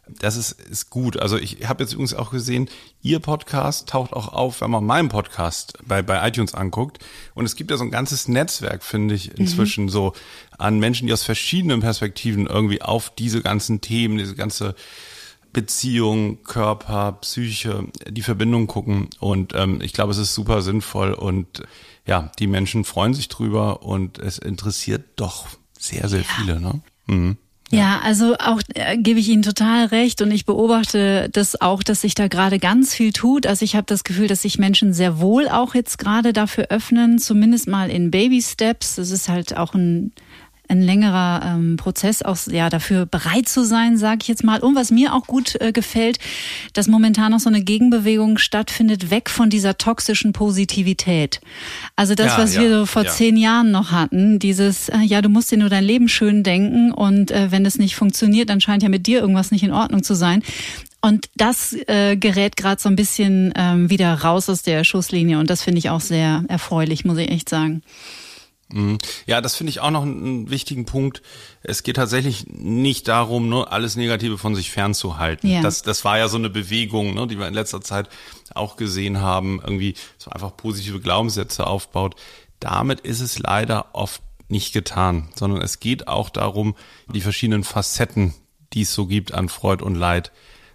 das 0.08 0.36
ist, 0.36 0.52
ist 0.54 0.90
gut. 0.90 1.18
Also 1.18 1.38
ich 1.38 1.68
habe 1.68 1.84
jetzt 1.84 1.94
übrigens 1.94 2.14
auch 2.14 2.32
gesehen, 2.32 2.70
Ihr 3.02 3.20
Podcast 3.20 3.90
taucht 3.90 4.14
auch 4.14 4.28
auf, 4.28 4.62
wenn 4.62 4.72
man 4.72 4.86
meinen 4.86 5.10
Podcast 5.10 5.78
bei, 5.86 6.02
bei 6.02 6.28
iTunes 6.28 6.54
anguckt. 6.54 7.00
Und 7.34 7.46
es 7.46 7.56
gibt 7.56 7.72
ja 7.72 7.78
so 7.78 7.84
ein 7.84 7.92
ganzes 7.92 8.28
Netzwerk, 8.28 8.84
finde 8.84 9.16
ich, 9.16 9.38
inzwischen 9.38 9.86
mhm. 9.86 9.90
so 9.90 10.14
an 10.58 10.80
Menschen, 10.80 11.08
die 11.08 11.14
aus 11.14 11.24
verschiedenen 11.24 11.80
Perspektiven 11.80 12.48
irgendwie 12.48 12.82
auf 12.82 13.12
diese 13.16 13.42
ganzen 13.42 13.82
Themen, 13.82 14.18
diese 14.18 14.36
ganze 14.36 14.76
Beziehung, 15.54 16.44
Körper, 16.44 17.14
Psyche, 17.22 17.86
die 18.08 18.24
Verbindung 18.24 18.68
gucken. 18.68 19.10
Und 19.20 19.54
ähm, 19.56 19.80
ich 19.82 19.94
glaube, 19.94 20.12
es 20.12 20.18
ist 20.18 20.34
super 20.34 20.62
sinnvoll 20.62 21.14
und 21.14 21.64
ja, 22.06 22.32
die 22.40 22.48
Menschen 22.48 22.84
freuen 22.84 23.14
sich 23.14 23.30
drüber 23.30 23.84
und 23.84 24.20
es 24.20 24.38
interessiert 24.38 25.04
doch 25.16 25.48
sehr, 25.80 26.10
sehr 26.10 26.22
ja. 26.22 26.28
viele. 26.36 26.60
Ne? 26.60 26.82
Mhm. 27.06 27.38
Ja, 27.74 28.02
also 28.04 28.36
auch 28.36 28.62
äh, 28.76 28.98
gebe 28.98 29.20
ich 29.20 29.30
Ihnen 29.30 29.42
total 29.42 29.86
recht 29.88 30.22
und 30.22 30.30
ich 30.30 30.46
beobachte 30.46 31.28
das 31.32 31.60
auch, 31.60 31.82
dass 31.82 32.02
sich 32.02 32.14
da 32.14 32.28
gerade 32.28 32.60
ganz 32.60 32.94
viel 32.94 33.12
tut. 33.12 33.48
Also 33.48 33.66
ich 33.66 33.76
habe 33.76 33.86
das 33.88 34.04
Gefühl, 34.04 34.28
dass 34.28 34.44
sich 34.44 34.60
Menschen 34.60 34.94
sehr 34.94 35.20
wohl 35.20 35.50
auch 35.50 35.74
jetzt 35.74 35.98
gerade 35.98 36.34
dafür 36.34 36.68
öffnen, 36.70 37.18
zumindest 37.18 37.68
mal 37.68 37.90
in 37.90 38.12
Baby 38.12 38.44
Steps. 38.44 38.96
Das 38.96 39.10
ist 39.10 39.28
halt 39.28 39.58
auch 39.58 39.74
ein 39.74 40.12
ein 40.70 40.82
längerer 40.82 41.42
ähm, 41.46 41.78
Prozess, 41.78 42.22
auch 42.22 42.38
ja 42.50 42.70
dafür 42.70 43.06
bereit 43.06 43.50
zu 43.50 43.66
sein, 43.66 43.98
sage 43.98 44.20
ich 44.22 44.28
jetzt 44.28 44.44
mal. 44.44 44.60
Und 44.60 44.76
was 44.76 44.92
mir 44.92 45.14
auch 45.14 45.28
gut 45.28 45.60
äh, 45.62 45.72
gefällt, 45.72 46.20
dass 46.74 46.88
momentan 46.88 47.32
noch 47.32 47.40
so 47.40 47.50
eine 47.50 47.62
Gegenbewegung 47.62 48.38
stattfindet, 48.38 49.12
weg 49.12 49.30
von 49.30 49.50
dieser 49.50 49.78
toxischen 49.78 50.34
Positivität. 50.34 51.42
Also 51.96 52.16
das, 52.16 52.34
ja, 52.34 52.38
was 52.38 52.56
ja, 52.56 52.62
wir 52.62 52.80
so 52.80 52.86
vor 52.86 53.04
ja. 53.04 53.12
zehn 53.12 53.38
Jahren 53.38 53.72
noch 53.72 53.92
hatten, 53.92 54.40
dieses, 54.40 54.90
äh, 54.90 55.00
ja, 55.00 55.22
du 55.22 55.30
musst 55.30 55.52
dir 55.52 55.58
nur 55.58 55.70
dein 55.70 55.84
Leben 55.84 56.08
schön 56.08 56.44
denken 56.44 56.92
und 56.92 57.32
äh, 57.32 57.52
wenn 57.52 57.66
es 57.66 57.78
nicht 57.78 57.96
funktioniert, 57.96 58.50
dann 58.50 58.62
scheint 58.62 58.84
ja 58.84 58.90
mit 58.90 59.06
dir 59.06 59.20
irgendwas 59.20 59.52
nicht 59.52 59.64
in 59.64 59.72
Ordnung 59.72 60.04
zu 60.04 60.16
sein. 60.16 60.44
Und 61.02 61.30
das 61.36 61.76
äh, 61.88 62.16
gerät 62.16 62.56
gerade 62.56 62.82
so 62.82 62.88
ein 62.88 62.96
bisschen 62.96 63.54
ähm, 63.58 63.90
wieder 63.90 64.14
raus 64.14 64.48
aus 64.48 64.62
der 64.62 64.86
Schusslinie 64.86 65.38
und 65.38 65.50
das 65.50 65.62
finde 65.62 65.80
ich 65.80 65.90
auch 65.90 66.00
sehr 66.00 66.46
erfreulich, 66.48 67.04
muss 67.04 67.18
ich 67.18 67.30
echt 67.30 67.50
sagen. 67.50 67.84
Mhm. 68.70 68.98
Ja, 69.26 69.42
das 69.42 69.56
finde 69.56 69.70
ich 69.70 69.80
auch 69.80 69.92
noch 69.92 70.04
einen 70.04 70.50
wichtigen 70.50 70.86
Punkt. 70.86 71.22
Es 71.62 71.84
geht 71.84 71.96
tatsächlich 71.96 72.48
nicht 72.48 73.08
darum, 73.08 73.50
nur 73.50 73.72
alles 73.72 73.96
Negative 73.96 74.38
von 74.38 74.56
sich 74.56 74.72
fernzuhalten. 74.72 75.50
Ja. 75.50 75.62
Das, 75.62 75.82
das 75.82 76.04
war 76.06 76.18
ja 76.18 76.28
so 76.28 76.38
eine 76.38 76.50
Bewegung, 76.50 77.14
ne, 77.14 77.28
die 77.28 77.38
wir 77.38 77.48
in 77.48 77.54
letzter 77.54 77.82
Zeit 77.82 78.10
auch 78.56 78.76
gesehen 78.76 79.22
haben, 79.22 79.60
irgendwie 79.62 79.96
so 80.18 80.32
einfach 80.32 80.56
positive 80.58 81.00
Glaubenssätze 81.00 81.68
aufbaut. 81.68 82.16
Damit 82.60 83.02
ist 83.02 83.20
es 83.20 83.40
leider 83.40 83.88
oft 83.94 84.22
nicht 84.48 84.74
getan, 84.74 85.30
sondern 85.36 85.62
es 85.62 85.80
geht 85.80 86.08
auch 86.08 86.30
darum, 86.30 86.76
die 87.14 87.22
verschiedenen 87.22 87.64
Facetten, 87.64 88.34
die 88.74 88.82
es 88.82 88.94
so 88.94 89.06
gibt 89.06 89.34
an 89.34 89.50
Freud 89.50 89.84
und 89.84 89.96
Leid, 89.96 90.32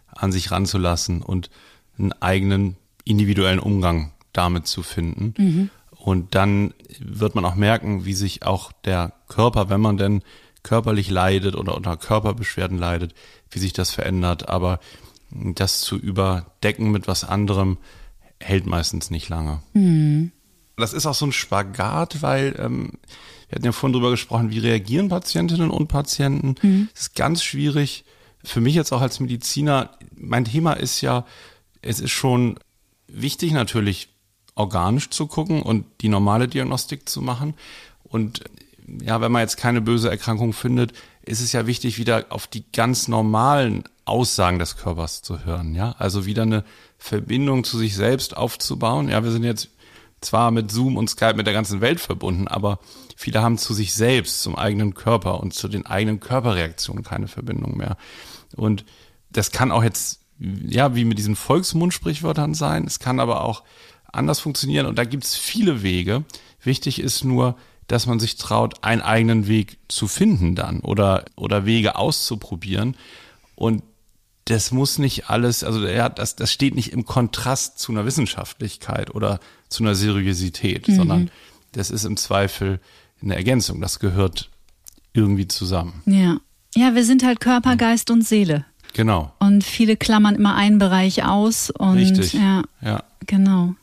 an 0.08 0.32
sich 0.32 0.50
ranzulassen 0.50 1.22
und 1.22 1.50
einen 1.98 2.12
eigenen 2.12 2.76
individuellen 3.04 3.58
Umgang 3.58 4.12
damit 4.32 4.66
zu 4.66 4.82
finden. 4.82 5.34
Mhm. 5.36 5.70
Und 5.98 6.34
dann 6.34 6.74
wird 7.00 7.34
man 7.34 7.44
auch 7.44 7.56
merken, 7.56 8.04
wie 8.04 8.14
sich 8.14 8.44
auch 8.44 8.72
der 8.84 9.12
Körper, 9.28 9.68
wenn 9.68 9.80
man 9.80 9.96
denn 9.96 10.22
körperlich 10.62 11.10
leidet 11.10 11.56
oder 11.56 11.74
unter 11.76 11.96
Körperbeschwerden 11.96 12.78
leidet, 12.78 13.14
wie 13.50 13.58
sich 13.58 13.72
das 13.72 13.90
verändert. 13.90 14.48
Aber 14.48 14.80
das 15.30 15.80
zu 15.80 15.96
überdecken 15.96 16.90
mit 16.90 17.08
was 17.08 17.24
anderem 17.24 17.78
hält 18.40 18.66
meistens 18.66 19.10
nicht 19.10 19.28
lange. 19.28 19.62
Mhm. 19.74 20.32
Das 20.76 20.92
ist 20.92 21.06
auch 21.06 21.14
so 21.14 21.26
ein 21.26 21.32
Spagat, 21.32 22.22
weil 22.22 22.54
ähm, 22.58 22.92
wir 23.48 23.56
hatten 23.56 23.64
ja 23.64 23.72
vorhin 23.72 23.94
drüber 23.94 24.10
gesprochen, 24.10 24.50
wie 24.50 24.60
reagieren 24.60 25.08
Patientinnen 25.08 25.70
und 25.70 25.88
Patienten. 25.88 26.54
Mhm. 26.62 26.88
ist 26.94 27.14
ganz 27.14 27.42
schwierig. 27.42 28.04
Für 28.44 28.60
mich 28.60 28.74
jetzt 28.74 28.92
auch 28.92 29.00
als 29.00 29.18
Mediziner, 29.18 29.90
mein 30.14 30.44
Thema 30.44 30.74
ist 30.74 31.00
ja, 31.00 31.26
es 31.82 31.98
ist 31.98 32.12
schon 32.12 32.58
wichtig 33.08 33.52
natürlich, 33.52 34.10
organisch 34.58 35.10
zu 35.10 35.26
gucken 35.26 35.62
und 35.62 35.86
die 36.00 36.08
normale 36.08 36.48
Diagnostik 36.48 37.08
zu 37.08 37.22
machen. 37.22 37.54
Und 38.04 38.44
ja, 39.00 39.20
wenn 39.20 39.32
man 39.32 39.42
jetzt 39.42 39.56
keine 39.56 39.80
böse 39.80 40.10
Erkrankung 40.10 40.52
findet, 40.52 40.92
ist 41.22 41.40
es 41.40 41.52
ja 41.52 41.66
wichtig, 41.66 41.98
wieder 41.98 42.26
auf 42.30 42.46
die 42.46 42.64
ganz 42.72 43.06
normalen 43.06 43.84
Aussagen 44.04 44.58
des 44.58 44.76
Körpers 44.76 45.22
zu 45.22 45.44
hören. 45.44 45.74
Ja, 45.74 45.94
also 45.98 46.26
wieder 46.26 46.42
eine 46.42 46.64
Verbindung 46.96 47.64
zu 47.64 47.78
sich 47.78 47.94
selbst 47.94 48.36
aufzubauen. 48.36 49.08
Ja, 49.08 49.22
wir 49.22 49.30
sind 49.30 49.44
jetzt 49.44 49.68
zwar 50.20 50.50
mit 50.50 50.70
Zoom 50.70 50.96
und 50.96 51.08
Skype 51.08 51.34
mit 51.34 51.46
der 51.46 51.54
ganzen 51.54 51.80
Welt 51.80 52.00
verbunden, 52.00 52.48
aber 52.48 52.80
viele 53.14 53.42
haben 53.42 53.58
zu 53.58 53.74
sich 53.74 53.94
selbst, 53.94 54.40
zum 54.40 54.56
eigenen 54.56 54.94
Körper 54.94 55.40
und 55.40 55.54
zu 55.54 55.68
den 55.68 55.86
eigenen 55.86 56.18
Körperreaktionen 56.18 57.04
keine 57.04 57.28
Verbindung 57.28 57.76
mehr. 57.76 57.96
Und 58.56 58.84
das 59.30 59.52
kann 59.52 59.70
auch 59.70 59.84
jetzt, 59.84 60.20
ja, 60.38 60.96
wie 60.96 61.04
mit 61.04 61.18
diesen 61.18 61.36
Volksmundsprichwörtern 61.36 62.54
sein. 62.54 62.84
Es 62.86 62.98
kann 62.98 63.20
aber 63.20 63.44
auch 63.44 63.62
anders 64.12 64.40
funktionieren 64.40 64.86
und 64.86 64.98
da 64.98 65.04
gibt 65.04 65.24
es 65.24 65.36
viele 65.36 65.82
Wege. 65.82 66.24
Wichtig 66.62 67.00
ist 67.00 67.24
nur, 67.24 67.56
dass 67.86 68.06
man 68.06 68.20
sich 68.20 68.36
traut, 68.36 68.84
einen 68.84 69.02
eigenen 69.02 69.48
Weg 69.48 69.78
zu 69.88 70.08
finden 70.08 70.54
dann 70.54 70.80
oder, 70.80 71.24
oder 71.36 71.64
Wege 71.64 71.96
auszuprobieren. 71.96 72.96
Und 73.54 73.82
das 74.44 74.70
muss 74.70 74.98
nicht 74.98 75.28
alles, 75.30 75.64
also 75.64 75.86
ja, 75.86 76.08
das, 76.08 76.36
das 76.36 76.52
steht 76.52 76.74
nicht 76.74 76.92
im 76.92 77.04
Kontrast 77.04 77.78
zu 77.78 77.92
einer 77.92 78.04
Wissenschaftlichkeit 78.04 79.14
oder 79.14 79.40
zu 79.68 79.82
einer 79.82 79.94
Seriosität, 79.94 80.88
mhm. 80.88 80.96
sondern 80.96 81.30
das 81.72 81.90
ist 81.90 82.04
im 82.04 82.16
Zweifel 82.16 82.80
eine 83.22 83.36
Ergänzung. 83.36 83.80
Das 83.80 83.98
gehört 83.98 84.50
irgendwie 85.12 85.48
zusammen. 85.48 86.02
Ja. 86.06 86.38
Ja, 86.74 86.94
wir 86.94 87.04
sind 87.04 87.24
halt 87.24 87.40
Körper, 87.40 87.76
Geist 87.76 88.10
und 88.10 88.26
Seele. 88.26 88.64
Genau. 88.92 89.32
Und 89.38 89.64
viele 89.64 89.96
klammern 89.96 90.34
immer 90.34 90.54
einen 90.54 90.78
Bereich 90.78 91.24
aus 91.24 91.70
und 91.70 91.96
Richtig. 91.96 92.34
ja. 92.34 92.62
Ja. 92.82 93.02
Genau. 93.26 93.74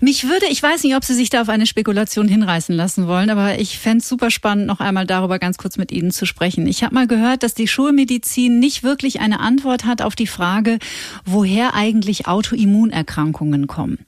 Mich 0.00 0.24
würde, 0.24 0.46
ich 0.50 0.62
weiß 0.62 0.84
nicht, 0.84 0.94
ob 0.94 1.04
Sie 1.04 1.14
sich 1.14 1.30
da 1.30 1.42
auf 1.42 1.48
eine 1.48 1.66
Spekulation 1.66 2.28
hinreißen 2.28 2.74
lassen 2.74 3.06
wollen, 3.06 3.30
aber 3.30 3.58
ich 3.58 3.78
fände 3.78 3.98
es 3.98 4.08
super 4.08 4.30
spannend, 4.30 4.66
noch 4.66 4.80
einmal 4.80 5.06
darüber 5.06 5.38
ganz 5.38 5.58
kurz 5.58 5.76
mit 5.76 5.92
Ihnen 5.92 6.10
zu 6.10 6.26
sprechen. 6.26 6.66
Ich 6.66 6.84
habe 6.84 6.94
mal 6.94 7.06
gehört, 7.06 7.42
dass 7.42 7.54
die 7.54 7.68
Schulmedizin 7.68 8.58
nicht 8.58 8.82
wirklich 8.82 9.20
eine 9.20 9.40
Antwort 9.40 9.84
hat 9.84 10.02
auf 10.02 10.14
die 10.14 10.26
Frage, 10.26 10.78
woher 11.24 11.74
eigentlich 11.74 12.26
Autoimmunerkrankungen 12.26 13.66
kommen. 13.66 13.98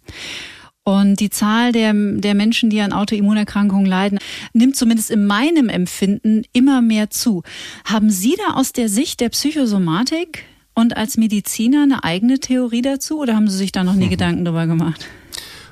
Und 0.82 1.20
die 1.20 1.30
Zahl 1.30 1.72
der, 1.72 1.92
der 1.92 2.34
Menschen, 2.34 2.70
die 2.70 2.80
an 2.80 2.92
Autoimmunerkrankungen 2.92 3.86
leiden, 3.86 4.18
nimmt 4.54 4.76
zumindest 4.76 5.10
in 5.10 5.26
meinem 5.26 5.68
Empfinden 5.68 6.42
immer 6.52 6.80
mehr 6.80 7.10
zu. 7.10 7.42
Haben 7.84 8.10
Sie 8.10 8.36
da 8.36 8.54
aus 8.54 8.72
der 8.72 8.88
Sicht 8.88 9.20
der 9.20 9.28
Psychosomatik 9.28 10.44
und 10.80 10.96
als 10.96 11.16
Mediziner 11.16 11.82
eine 11.82 12.04
eigene 12.04 12.40
Theorie 12.40 12.82
dazu 12.82 13.20
oder 13.20 13.36
haben 13.36 13.48
Sie 13.48 13.56
sich 13.56 13.72
da 13.72 13.84
noch 13.84 13.94
nie 13.94 14.06
mhm. 14.06 14.10
Gedanken 14.10 14.44
drüber 14.44 14.66
gemacht? 14.66 15.06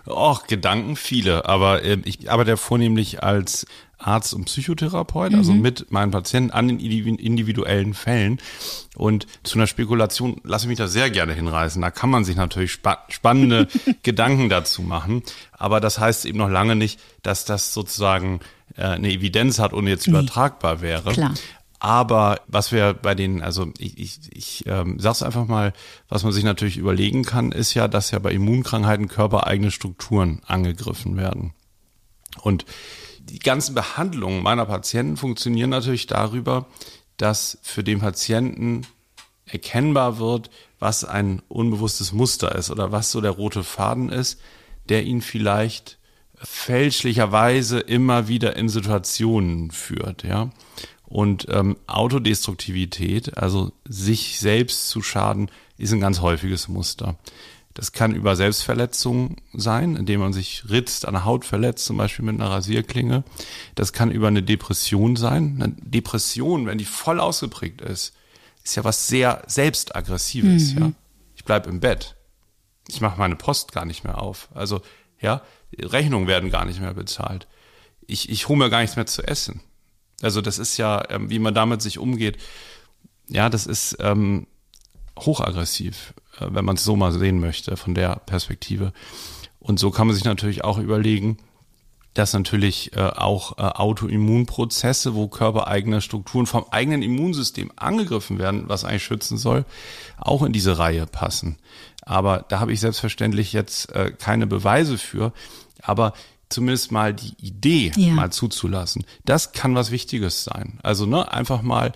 Och, 0.07 0.47
Gedanken 0.47 0.97
viele, 0.97 1.47
aber 1.47 1.83
äh, 1.83 1.99
ich 2.05 2.31
arbeite 2.31 2.57
vornehmlich 2.57 3.23
als 3.23 3.67
Arzt 3.99 4.33
und 4.33 4.45
Psychotherapeut, 4.45 5.35
also 5.35 5.53
mhm. 5.53 5.61
mit 5.61 5.91
meinen 5.91 6.13
Patienten 6.13 6.53
an 6.53 6.69
den 6.69 6.79
individuellen 6.79 7.95
Fällen. 7.95 8.39
Und 8.97 9.27
zu 9.43 9.59
einer 9.59 9.67
Spekulation 9.67 10.41
lasse 10.45 10.67
ich 10.67 10.69
mich 10.69 10.79
da 10.79 10.87
sehr 10.87 11.11
gerne 11.11 11.35
hinreißen. 11.35 11.83
Da 11.83 11.91
kann 11.91 12.09
man 12.09 12.25
sich 12.25 12.37
natürlich 12.37 12.73
spa 12.73 13.05
spannende 13.09 13.67
Gedanken 14.05 14.49
dazu 14.49 14.83
machen. 14.83 15.25
Aber 15.53 15.81
das 15.81 15.99
heißt 15.99 16.27
eben 16.27 16.39
noch 16.39 16.49
lange 16.49 16.77
nicht, 16.77 17.01
dass 17.23 17.45
das 17.45 17.75
sozusagen 17.75 18.39
äh, 18.77 18.83
eine 18.83 19.11
Evidenz 19.11 19.59
hat 19.59 19.73
und 19.73 19.89
jetzt 19.89 20.07
nee. 20.07 20.13
übertragbar 20.13 20.81
wäre. 20.81 21.13
Klar. 21.13 21.35
Aber 21.81 22.41
was 22.49 22.72
wir 22.72 22.93
bei 22.95 23.14
den, 23.14 23.43
also 23.43 23.70
ich, 23.79 23.99
ich, 23.99 24.18
ich 24.33 24.64
ähm, 24.66 24.99
sag's 24.99 25.22
einfach 25.22 25.47
mal, 25.47 25.72
was 26.09 26.24
man 26.24 26.33
sich 26.33 26.43
natürlich 26.43 26.76
überlegen 26.76 27.24
kann, 27.24 27.53
ist 27.53 27.74
ja, 27.74 27.87
dass 27.87 28.11
ja 28.11 28.18
bei 28.18 28.33
Immunkrankheiten 28.33 29.09
körpereigene 29.09 29.70
Strukturen 29.70 30.41
angegriffen 30.47 31.16
werden. 31.16 31.53
Und 32.41 32.64
die 33.20 33.39
ganzen 33.39 33.74
Behandlungen 33.74 34.43
meiner 34.43 34.66
Patienten 34.66 35.16
funktionieren 35.16 35.70
natürlich 35.70 36.07
darüber, 36.07 36.66
dass 37.16 37.59
für 37.62 37.85
den 37.85 38.01
Patienten 38.01 38.87
erkennbar 39.47 40.18
wird, 40.18 40.51
was 40.79 41.05
ein 41.05 41.43
unbewusstes 41.49 42.12
Muster 42.12 42.55
ist 42.55 42.70
oder 42.70 42.93
was 42.93 43.11
so 43.11 43.20
der 43.20 43.33
rote 43.33 43.64
Faden 43.64 44.09
ist, 44.09 44.41
der 44.89 45.05
ihn 45.05 45.22
vielleicht 45.22 45.99
fälschlicherweise 46.35 47.81
immer 47.81 48.29
wieder 48.29 48.57
in 48.57 48.68
Situationen 48.68 49.70
führt, 49.70 50.22
ja. 50.22 50.51
Und 51.09 51.47
ähm, 51.51 51.77
Autodestruktivität, 51.87 53.39
also 53.39 53.73
sich 53.89 54.39
selbst 54.39 54.89
zu 54.91 55.03
schaden, 55.03 55.51
ist 55.79 55.93
ein 55.93 56.01
ganz 56.01 56.21
häufiges 56.21 56.69
Muster. 56.69 57.17
Das 57.73 57.93
kann 57.93 58.15
über 58.15 58.37
Selbstverletzung 58.37 59.37
sein, 59.55 59.97
indem 59.97 60.21
man 60.21 60.33
sich 60.33 60.65
ritzt, 60.69 61.07
an 61.07 61.15
der 61.15 61.25
Haut 61.25 61.45
verletzt, 61.45 61.87
zum 61.87 61.97
Beispiel 61.97 62.25
mit 62.25 62.35
einer 62.35 62.51
Rasierklinge. 62.51 63.23
Das 63.75 63.93
kann 63.93 64.11
über 64.11 64.29
eine 64.29 64.43
Depression 64.43 65.17
sein. 65.17 65.63
Eine 65.63 65.75
Depression, 65.79 66.67
wenn 66.67 66.79
die 66.79 66.85
voll 66.85 67.21
ausgeprägt 67.21 67.81
ist, 67.81 68.15
ist 68.65 68.75
ja 68.75 68.85
was 68.85 69.07
sehr 69.07 69.43
selbstaggressives. 69.47 70.75
Mhm. 70.75 70.81
Ja, 70.81 70.93
ich 71.37 71.45
bleib 71.45 71.67
im 71.67 71.81
Bett, 71.81 72.17
ich 72.89 73.01
mache 73.01 73.19
meine 73.19 73.37
Post 73.37 73.73
gar 73.73 73.85
nicht 73.85 74.05
mehr 74.05 74.21
auf. 74.21 74.49
Also 74.55 74.83
ja, 75.21 75.43
Rechnungen 75.79 76.27
werden 76.27 76.51
gar 76.51 76.65
nicht 76.65 76.81
mehr 76.81 76.95
bezahlt 76.95 77.47
ich, 78.09 78.31
ich 78.31 78.49
hole 78.49 78.59
mir 78.59 78.71
gar 78.71 78.81
nichts 78.81 78.97
mehr 78.97 79.07
zu 79.07 79.23
essen. 79.23 79.61
Also 80.23 80.41
das 80.41 80.59
ist 80.59 80.77
ja, 80.77 81.05
ähm, 81.11 81.31
wie 81.31 81.39
man 81.39 81.55
damit 81.55 81.83
sich 81.83 81.99
umgeht, 81.99 82.39
ja, 83.29 83.49
das 83.49 83.66
ist 83.66 83.97
ähm, 84.01 84.47
hochaggressiv, 85.19 86.14
äh, 86.41 86.47
wenn 86.51 86.64
man 86.64 86.77
es 86.77 86.85
so 86.85 86.97
mal 86.97 87.12
sehen 87.12 87.41
möchte, 87.41 87.77
von 87.77 87.95
der 87.95 88.16
Perspektive. 88.27 88.93
Und 89.61 89.79
so 89.79 89.91
kann 89.91 90.07
man 90.07 90.16
sich 90.16 90.25
natürlich 90.25 90.64
auch 90.64 90.79
überlegen, 90.79 91.39
dass 92.14 92.33
natürlich 92.33 92.97
äh, 92.97 93.01
auch 93.01 93.59
äh, 93.59 93.62
Autoimmunprozesse, 93.62 95.14
wo 95.14 95.29
körpereigene 95.29 96.01
Strukturen 96.01 96.47
vom 96.47 96.64
eigenen 96.71 97.03
Immunsystem 97.03 97.71
angegriffen 97.77 98.39
werden, 98.39 98.64
was 98.66 98.85
eigentlich 98.85 99.05
schützen 99.05 99.39
soll, 99.39 99.64
auch 100.16 100.43
in 100.43 100.53
diese 100.53 100.79
Reihe 100.79 101.07
passen. 101.07 101.59
Aber 102.03 102.45
da 102.49 102.59
habe 102.59 102.73
ich 102.73 102.81
selbstverständlich 102.81 103.53
jetzt 103.53 103.95
äh, 103.95 104.11
keine 104.11 104.47
Beweise 104.47 104.99
für. 104.99 105.33
Aber 105.83 106.12
zumindest 106.49 106.92
mal 106.92 107.14
die 107.14 107.34
Idee 107.38 107.92
ja. 107.96 108.14
mal 108.14 108.30
zuzulassen, 108.30 109.05
das 109.24 109.53
kann 109.53 109.74
was 109.74 109.90
Wichtiges 109.90 110.44
sein. 110.44 110.78
Also 110.82 111.07
ne, 111.07 111.30
einfach 111.32 111.62
mal 111.62 111.92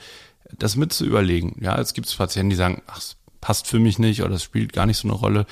das 0.58 0.76
mit 0.76 0.92
zu 0.92 1.04
überlegen. 1.04 1.56
Ja, 1.60 1.78
es 1.78 1.94
gibt 1.94 2.14
Patienten, 2.16 2.50
die 2.50 2.56
sagen, 2.56 2.82
ach, 2.86 2.98
es 2.98 3.16
passt 3.40 3.66
für 3.66 3.78
mich 3.78 3.98
nicht 3.98 4.22
oder 4.22 4.36
es 4.36 4.42
spielt 4.42 4.72
gar 4.72 4.86
nicht 4.86 4.98
so 4.98 5.08
eine 5.08 5.16
Rolle. 5.16 5.46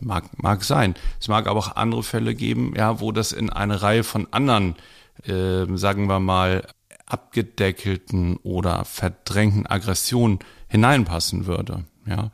Mag, 0.00 0.40
mag 0.40 0.62
sein. 0.62 0.94
Es 1.20 1.28
mag 1.28 1.46
aber 1.46 1.58
auch 1.58 1.76
andere 1.76 2.02
Fälle 2.02 2.34
geben, 2.34 2.74
ja, 2.76 3.00
wo 3.00 3.10
das 3.10 3.32
in 3.32 3.50
eine 3.50 3.82
Reihe 3.82 4.04
von 4.04 4.28
anderen, 4.30 4.76
äh, 5.24 5.66
sagen 5.76 6.06
wir 6.06 6.20
mal, 6.20 6.66
abgedeckelten 7.06 8.36
oder 8.42 8.84
verdrängten 8.84 9.66
Aggressionen 9.66 10.38
hineinpassen 10.68 11.46
würde. 11.46 11.84
Ja. 12.06 12.30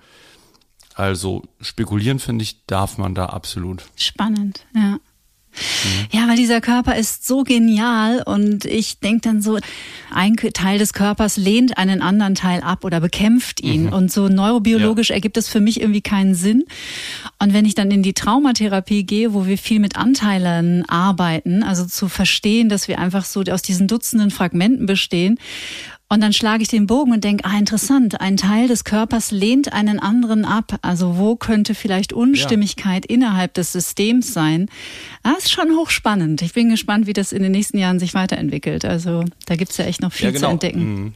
Also 0.95 1.43
spekulieren, 1.61 2.19
finde 2.19 2.43
ich, 2.43 2.67
darf 2.67 2.99
man 2.99 3.15
da 3.15 3.27
absolut. 3.27 3.85
Spannend, 3.97 4.67
ja. 4.75 4.99
Ja, 6.11 6.29
weil 6.29 6.37
dieser 6.37 6.61
Körper 6.61 6.97
ist 6.97 7.27
so 7.27 7.43
genial 7.43 8.23
und 8.25 8.65
ich 8.65 8.99
denke 8.99 9.23
dann 9.23 9.43
so, 9.43 9.59
ein 10.13 10.37
Teil 10.37 10.79
des 10.79 10.93
Körpers 10.93 11.37
lehnt 11.37 11.77
einen 11.77 12.03
anderen 12.03 12.35
Teil 12.35 12.61
ab 12.61 12.85
oder 12.85 13.01
bekämpft 13.01 13.61
ihn. 13.61 13.87
Mhm. 13.87 13.93
Und 13.93 14.13
so 14.13 14.29
neurobiologisch 14.29 15.11
ja. 15.11 15.17
ergibt 15.17 15.37
es 15.37 15.49
für 15.49 15.61
mich 15.61 15.81
irgendwie 15.81 16.03
keinen 16.03 16.35
Sinn. 16.35 16.65
Und 17.39 17.53
wenn 17.53 17.65
ich 17.65 17.75
dann 17.75 17.91
in 17.91 18.03
die 18.03 18.15
Traumatherapie 18.15 19.05
gehe, 19.05 19.35
wo 19.35 19.47
wir 19.47 19.59
viel 19.59 19.81
mit 19.81 19.97
Anteilen 19.97 20.89
arbeiten, 20.89 21.63
also 21.63 21.85
zu 21.85 22.09
verstehen, 22.09 22.69
dass 22.69 22.89
wir 22.89 22.99
einfach 22.99 23.25
so 23.25 23.43
aus 23.43 23.63
diesen 23.63 23.89
Dutzenden 23.89 24.31
Fragmenten 24.31 24.87
bestehen 24.87 25.39
und 26.09 26.21
dann 26.21 26.33
schlage 26.33 26.63
ich 26.63 26.69
den 26.69 26.87
Bogen 26.87 27.13
und 27.13 27.25
denke, 27.25 27.45
ah, 27.45 27.59
interessant, 27.59 28.21
ein 28.21 28.37
Teil 28.37 28.69
des 28.69 28.85
Körpers 28.85 29.31
lehnt 29.31 29.73
einen 29.73 29.99
anderen 29.99 30.45
ab. 30.45 30.79
Also 30.83 31.17
wo 31.17 31.35
könnte 31.35 31.75
vielleicht 31.75 32.13
Unstimmigkeit 32.13 33.07
ja. 33.09 33.15
innerhalb 33.15 33.55
des 33.55 33.73
Systems 33.73 34.33
sein? 34.33 34.67
Das 35.23 35.33
ah, 35.33 35.39
ist 35.39 35.51
schon 35.51 35.73
hochspannend. 35.77 36.43
Ich 36.43 36.53
bin 36.53 36.69
gespannt, 36.69 37.07
wie 37.07 37.15
das 37.15 37.33
in 37.33 37.43
den 37.43 37.53
nächsten 37.53 37.79
Jahren 37.79 37.99
sich 37.99 38.15
weiterentwickelt. 38.15 38.85
Also 38.85 39.25
da 39.47 39.57
gibt's 39.57 39.79
ja 39.79 39.87
echt 39.87 40.03
noch 40.03 40.13
viel 40.13 40.27
ja, 40.27 40.33
genau. 40.33 40.47
zu 40.49 40.53
entdecken. 40.53 40.95
Mhm. 40.95 41.15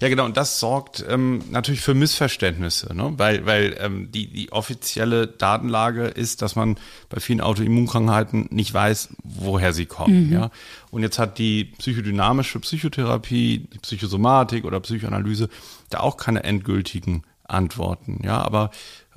Ja, 0.00 0.08
genau, 0.08 0.24
und 0.24 0.36
das 0.36 0.60
sorgt 0.60 1.04
ähm, 1.08 1.42
natürlich 1.50 1.80
für 1.80 1.94
Missverständnisse, 1.94 2.94
ne? 2.94 3.14
weil, 3.16 3.46
weil 3.46 3.76
ähm, 3.80 4.10
die, 4.12 4.26
die 4.26 4.52
offizielle 4.52 5.26
Datenlage 5.26 6.04
ist, 6.04 6.42
dass 6.42 6.56
man 6.56 6.76
bei 7.08 7.20
vielen 7.20 7.40
Autoimmunkrankheiten 7.40 8.48
nicht 8.50 8.72
weiß, 8.72 9.10
woher 9.22 9.72
sie 9.72 9.86
kommen. 9.86 10.26
Mhm. 10.26 10.32
Ja? 10.32 10.50
Und 10.90 11.02
jetzt 11.02 11.18
hat 11.18 11.38
die 11.38 11.64
psychodynamische 11.64 12.60
Psychotherapie, 12.60 13.68
die 13.72 13.78
Psychosomatik 13.78 14.64
oder 14.64 14.80
Psychoanalyse 14.80 15.48
da 15.88 16.00
auch 16.00 16.16
keine 16.16 16.44
endgültigen 16.44 17.24
Antworten. 17.44 18.20
Ja, 18.22 18.40
aber 18.42 18.70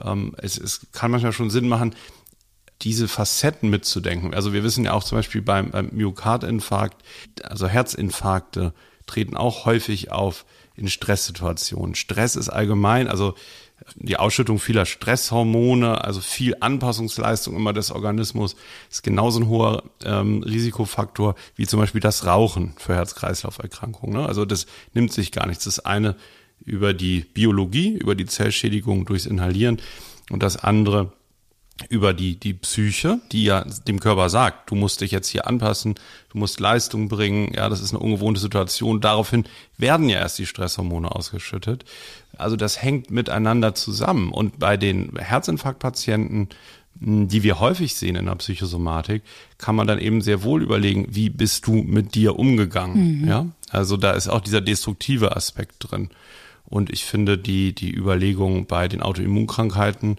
ähm, 0.04 0.34
es, 0.38 0.58
es 0.58 0.88
kann 0.92 1.12
manchmal 1.12 1.34
schon 1.34 1.50
Sinn 1.50 1.68
machen, 1.68 1.96
diese 2.82 3.08
Facetten 3.08 3.70
mitzudenken. 3.70 4.34
Also 4.34 4.54
wir 4.54 4.64
wissen 4.64 4.86
ja 4.86 4.94
auch 4.94 5.04
zum 5.04 5.18
Beispiel 5.18 5.42
beim, 5.42 5.72
beim 5.72 5.90
Myokardinfarkt, 5.92 7.02
also 7.44 7.68
Herzinfarkte, 7.68 8.74
treten 9.06 9.38
auch 9.38 9.66
häufig 9.66 10.12
auf 10.12 10.46
in 10.76 10.88
Stresssituationen. 10.88 11.96
Stress 11.96 12.36
ist 12.36 12.50
allgemein, 12.50 13.08
also 13.08 13.36
die 13.96 14.18
Ausschüttung 14.18 14.60
vieler 14.60 14.86
Stresshormone, 14.86 16.04
also 16.04 16.22
viel 16.22 16.56
Anpassungsleistung 16.60 17.56
immer 17.56 17.74
des 17.74 17.92
Organismus, 17.92 18.56
ist 18.90 19.04
genauso 19.04 19.42
ein 19.42 19.48
hoher 19.48 19.84
ähm, 20.04 20.42
Risikofaktor 20.44 21.36
wie 21.56 21.68
zum 21.68 21.80
Beispiel 21.80 22.02
das 22.02 22.26
Rauchen 22.26 22.74
für 22.78 22.96
Herz-Kreislauf-Erkrankungen. 22.96 24.22
Ne? 24.22 24.28
Also 24.28 24.46
das 24.46 24.68
nimmt 24.94 25.12
sich 25.12 25.32
gar 25.32 25.48
nichts. 25.48 25.66
Das 25.66 25.80
eine 25.80 26.16
über 26.64 26.94
die 26.94 27.22
Biologie, 27.22 27.98
über 27.98 28.16
die 28.16 28.26
Zellschädigung 28.26 29.06
durchs 29.06 29.26
Inhalieren 29.26 29.82
und 30.30 30.44
das 30.44 30.56
andere 30.58 31.12
über 31.90 32.14
die, 32.14 32.40
die 32.40 32.54
Psyche, 32.54 33.20
die 33.32 33.46
ja 33.46 33.66
dem 33.88 34.00
Körper 34.00 34.30
sagt, 34.30 34.70
du 34.70 34.76
musst 34.76 35.02
dich 35.02 35.12
jetzt 35.12 35.28
hier 35.28 35.48
anpassen, 35.48 35.96
du 36.30 36.38
musst 36.38 36.60
Leistung 36.60 37.10
bringen, 37.10 37.52
ja, 37.54 37.68
das 37.68 37.82
ist 37.82 37.92
eine 37.92 38.00
ungewohnte 38.00 38.40
Situation. 38.40 39.02
Daraufhin 39.02 39.46
werden 39.78 40.08
ja 40.08 40.20
erst 40.20 40.38
die 40.38 40.46
Stresshormone 40.46 41.12
ausgeschüttet. 41.12 41.84
Also 42.38 42.56
das 42.56 42.82
hängt 42.82 43.12
miteinander 43.12 43.74
zusammen. 43.74 44.32
Und 44.32 44.60
bei 44.60 44.78
den 44.78 45.18
Herzinfarktpatienten, 45.18 46.50
die 46.96 47.44
wir 47.44 47.60
häufig 47.60 47.96
sehen 47.96 48.16
in 48.16 48.28
der 48.28 48.36
Psychosomatik, 48.36 49.24
kann 49.58 49.76
man 49.76 49.88
dann 49.88 50.00
eben 50.00 50.22
sehr 50.22 50.44
wohl 50.44 50.62
überlegen, 50.62 51.08
wie 51.10 51.30
bist 51.30 51.66
du 51.66 51.74
mit 51.74 52.14
dir 52.14 52.38
umgegangen, 52.38 53.22
mhm. 53.22 53.28
ja? 53.28 53.48
Also 53.72 53.98
da 53.98 54.12
ist 54.12 54.28
auch 54.28 54.42
dieser 54.42 54.62
destruktive 54.62 55.36
Aspekt 55.36 55.78
drin. 55.80 56.12
Und 56.66 56.92
ich 56.92 57.06
finde 57.06 57.40
die, 57.40 57.74
die 57.74 57.92
Überlegung 57.94 58.68
bei 58.68 58.88
den 58.88 59.02
Autoimmunkrankheiten, 59.02 60.18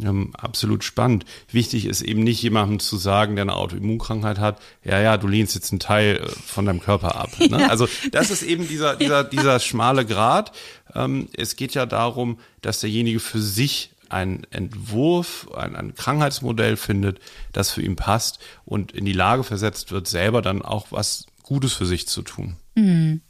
ähm, 0.00 0.32
absolut 0.34 0.84
spannend. 0.84 1.24
Wichtig 1.50 1.86
ist 1.86 2.02
eben 2.02 2.22
nicht 2.22 2.42
jemandem 2.42 2.80
zu 2.80 2.96
sagen, 2.96 3.36
der 3.36 3.42
eine 3.42 3.56
Autoimmunkrankheit 3.56 4.38
hat, 4.38 4.60
ja, 4.84 5.00
ja, 5.00 5.16
du 5.16 5.28
lehnst 5.28 5.54
jetzt 5.54 5.72
einen 5.72 5.80
Teil 5.80 6.16
äh, 6.16 6.28
von 6.28 6.66
deinem 6.66 6.80
Körper 6.80 7.16
ab. 7.16 7.30
Ne? 7.42 7.60
Ja. 7.60 7.68
Also 7.68 7.88
das 8.12 8.30
ist 8.30 8.42
eben 8.42 8.66
dieser, 8.68 8.96
dieser, 9.02 9.24
dieser 9.24 9.60
schmale 9.60 10.06
Grad. 10.06 10.52
Ähm, 10.94 11.28
es 11.36 11.56
geht 11.56 11.74
ja 11.74 11.86
darum, 11.86 12.38
dass 12.62 12.80
derjenige 12.80 13.20
für 13.20 13.40
sich 13.40 13.90
einen 14.08 14.44
Entwurf, 14.50 15.48
ein, 15.54 15.74
ein 15.74 15.94
Krankheitsmodell 15.94 16.76
findet, 16.76 17.18
das 17.52 17.70
für 17.70 17.82
ihn 17.82 17.96
passt 17.96 18.38
und 18.64 18.92
in 18.92 19.04
die 19.04 19.12
Lage 19.12 19.42
versetzt 19.42 19.90
wird, 19.90 20.06
selber 20.06 20.40
dann 20.40 20.62
auch 20.62 20.86
was 20.90 21.26
Gutes 21.42 21.72
für 21.72 21.86
sich 21.86 22.06
zu 22.06 22.22
tun. 22.22 22.56
Mhm. 22.74 23.22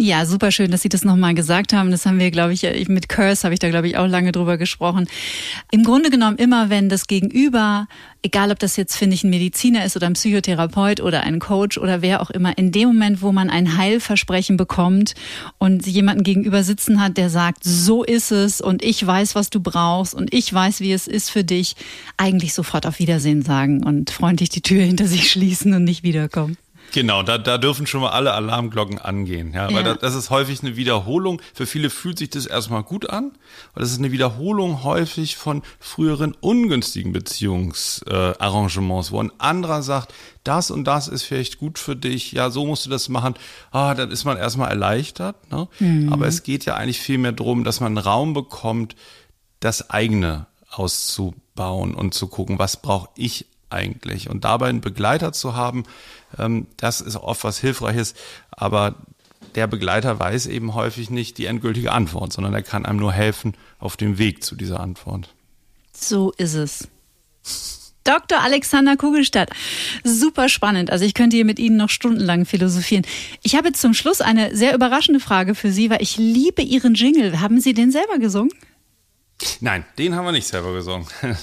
Ja, 0.00 0.24
super 0.26 0.52
schön, 0.52 0.70
dass 0.70 0.82
Sie 0.82 0.88
das 0.88 1.04
nochmal 1.04 1.34
gesagt 1.34 1.72
haben. 1.72 1.90
Das 1.90 2.06
haben 2.06 2.20
wir, 2.20 2.30
glaube 2.30 2.52
ich, 2.52 2.62
mit 2.88 3.08
Curse 3.08 3.42
habe 3.42 3.54
ich 3.54 3.58
da, 3.58 3.68
glaube 3.68 3.88
ich, 3.88 3.96
auch 3.96 4.06
lange 4.06 4.30
drüber 4.30 4.56
gesprochen. 4.56 5.08
Im 5.72 5.82
Grunde 5.82 6.08
genommen 6.08 6.36
immer, 6.36 6.70
wenn 6.70 6.88
das 6.88 7.08
Gegenüber, 7.08 7.88
egal 8.22 8.52
ob 8.52 8.60
das 8.60 8.76
jetzt, 8.76 8.94
finde 8.94 9.14
ich, 9.14 9.24
ein 9.24 9.30
Mediziner 9.30 9.84
ist 9.84 9.96
oder 9.96 10.06
ein 10.06 10.12
Psychotherapeut 10.12 11.00
oder 11.00 11.22
ein 11.22 11.40
Coach 11.40 11.78
oder 11.78 12.00
wer 12.00 12.22
auch 12.22 12.30
immer, 12.30 12.56
in 12.56 12.70
dem 12.70 12.88
Moment, 12.88 13.22
wo 13.22 13.32
man 13.32 13.50
ein 13.50 13.76
Heilversprechen 13.76 14.56
bekommt 14.56 15.14
und 15.58 15.84
jemanden 15.88 16.22
gegenüber 16.22 16.62
sitzen 16.62 17.02
hat, 17.02 17.16
der 17.16 17.28
sagt, 17.28 17.64
so 17.64 18.04
ist 18.04 18.30
es 18.30 18.60
und 18.60 18.84
ich 18.84 19.04
weiß, 19.04 19.34
was 19.34 19.50
du 19.50 19.58
brauchst 19.58 20.14
und 20.14 20.32
ich 20.32 20.52
weiß, 20.52 20.78
wie 20.78 20.92
es 20.92 21.08
ist 21.08 21.28
für 21.28 21.42
dich, 21.42 21.74
eigentlich 22.16 22.54
sofort 22.54 22.86
auf 22.86 23.00
Wiedersehen 23.00 23.42
sagen 23.42 23.82
und 23.82 24.10
freundlich 24.10 24.48
die 24.48 24.62
Tür 24.62 24.84
hinter 24.84 25.08
sich 25.08 25.28
schließen 25.28 25.74
und 25.74 25.82
nicht 25.82 26.04
wiederkommen. 26.04 26.56
Genau, 26.92 27.22
da, 27.22 27.38
da 27.38 27.58
dürfen 27.58 27.86
schon 27.86 28.00
mal 28.00 28.10
alle 28.10 28.32
Alarmglocken 28.32 28.98
angehen, 28.98 29.52
ja, 29.52 29.66
weil 29.68 29.84
ja. 29.84 29.94
Das, 29.94 29.98
das 29.98 30.14
ist 30.14 30.30
häufig 30.30 30.62
eine 30.62 30.76
Wiederholung. 30.76 31.40
Für 31.54 31.66
viele 31.66 31.90
fühlt 31.90 32.18
sich 32.18 32.30
das 32.30 32.46
erstmal 32.46 32.82
gut 32.82 33.10
an, 33.10 33.32
weil 33.74 33.82
das 33.82 33.92
ist 33.92 33.98
eine 33.98 34.12
Wiederholung 34.12 34.84
häufig 34.84 35.36
von 35.36 35.62
früheren 35.78 36.34
ungünstigen 36.40 37.12
Beziehungsarrangements, 37.12 39.08
äh, 39.08 39.12
wo 39.12 39.20
ein 39.20 39.32
anderer 39.38 39.82
sagt, 39.82 40.14
das 40.44 40.70
und 40.70 40.84
das 40.84 41.08
ist 41.08 41.24
vielleicht 41.24 41.58
gut 41.58 41.78
für 41.78 41.94
dich, 41.94 42.32
ja, 42.32 42.50
so 42.50 42.64
musst 42.64 42.86
du 42.86 42.90
das 42.90 43.08
machen. 43.08 43.34
Ah, 43.70 43.94
dann 43.94 44.10
ist 44.10 44.24
man 44.24 44.36
erstmal 44.38 44.70
erleichtert, 44.70 45.50
ne? 45.50 45.68
Mhm. 45.78 46.12
Aber 46.12 46.26
es 46.26 46.42
geht 46.42 46.64
ja 46.64 46.74
eigentlich 46.74 47.00
viel 47.00 47.18
mehr 47.18 47.32
darum, 47.32 47.64
dass 47.64 47.80
man 47.80 47.98
Raum 47.98 48.32
bekommt, 48.32 48.96
das 49.60 49.90
eigene 49.90 50.46
auszubauen 50.70 51.94
und 51.94 52.14
zu 52.14 52.28
gucken, 52.28 52.58
was 52.58 52.80
brauche 52.80 53.08
ich 53.16 53.46
eigentlich? 53.70 54.28
Und 54.28 54.44
dabei 54.44 54.68
einen 54.68 54.80
Begleiter 54.80 55.32
zu 55.32 55.54
haben, 55.54 55.84
ähm, 56.38 56.66
das 56.76 57.00
ist 57.00 57.16
oft 57.16 57.44
was 57.44 57.58
Hilfreiches, 57.58 58.14
aber 58.50 58.94
der 59.54 59.66
Begleiter 59.66 60.18
weiß 60.18 60.46
eben 60.46 60.74
häufig 60.74 61.10
nicht 61.10 61.38
die 61.38 61.46
endgültige 61.46 61.92
Antwort, 61.92 62.32
sondern 62.32 62.54
er 62.54 62.62
kann 62.62 62.86
einem 62.86 62.98
nur 62.98 63.12
helfen 63.12 63.54
auf 63.78 63.96
dem 63.96 64.18
Weg 64.18 64.44
zu 64.44 64.54
dieser 64.54 64.80
Antwort. 64.80 65.34
So 65.92 66.32
ist 66.36 66.54
es. 66.54 66.88
Dr. 68.04 68.40
Alexander 68.40 68.96
Kugelstadt. 68.96 69.50
Super 70.02 70.48
spannend. 70.48 70.90
Also 70.90 71.04
ich 71.04 71.12
könnte 71.12 71.36
hier 71.36 71.44
mit 71.44 71.58
Ihnen 71.58 71.76
noch 71.76 71.90
stundenlang 71.90 72.46
philosophieren. 72.46 73.04
Ich 73.42 73.54
habe 73.54 73.72
zum 73.72 73.92
Schluss 73.92 74.22
eine 74.22 74.56
sehr 74.56 74.74
überraschende 74.74 75.20
Frage 75.20 75.54
für 75.54 75.72
Sie, 75.72 75.90
weil 75.90 76.00
ich 76.00 76.16
liebe 76.16 76.62
Ihren 76.62 76.94
Jingle. 76.94 77.40
Haben 77.40 77.60
Sie 77.60 77.74
den 77.74 77.90
selber 77.90 78.18
gesungen? 78.18 78.50
Nein, 79.60 79.84
den 79.98 80.14
haben 80.14 80.24
wir 80.24 80.32
nicht 80.32 80.46
selber 80.46 80.72
gesungen. 80.72 81.06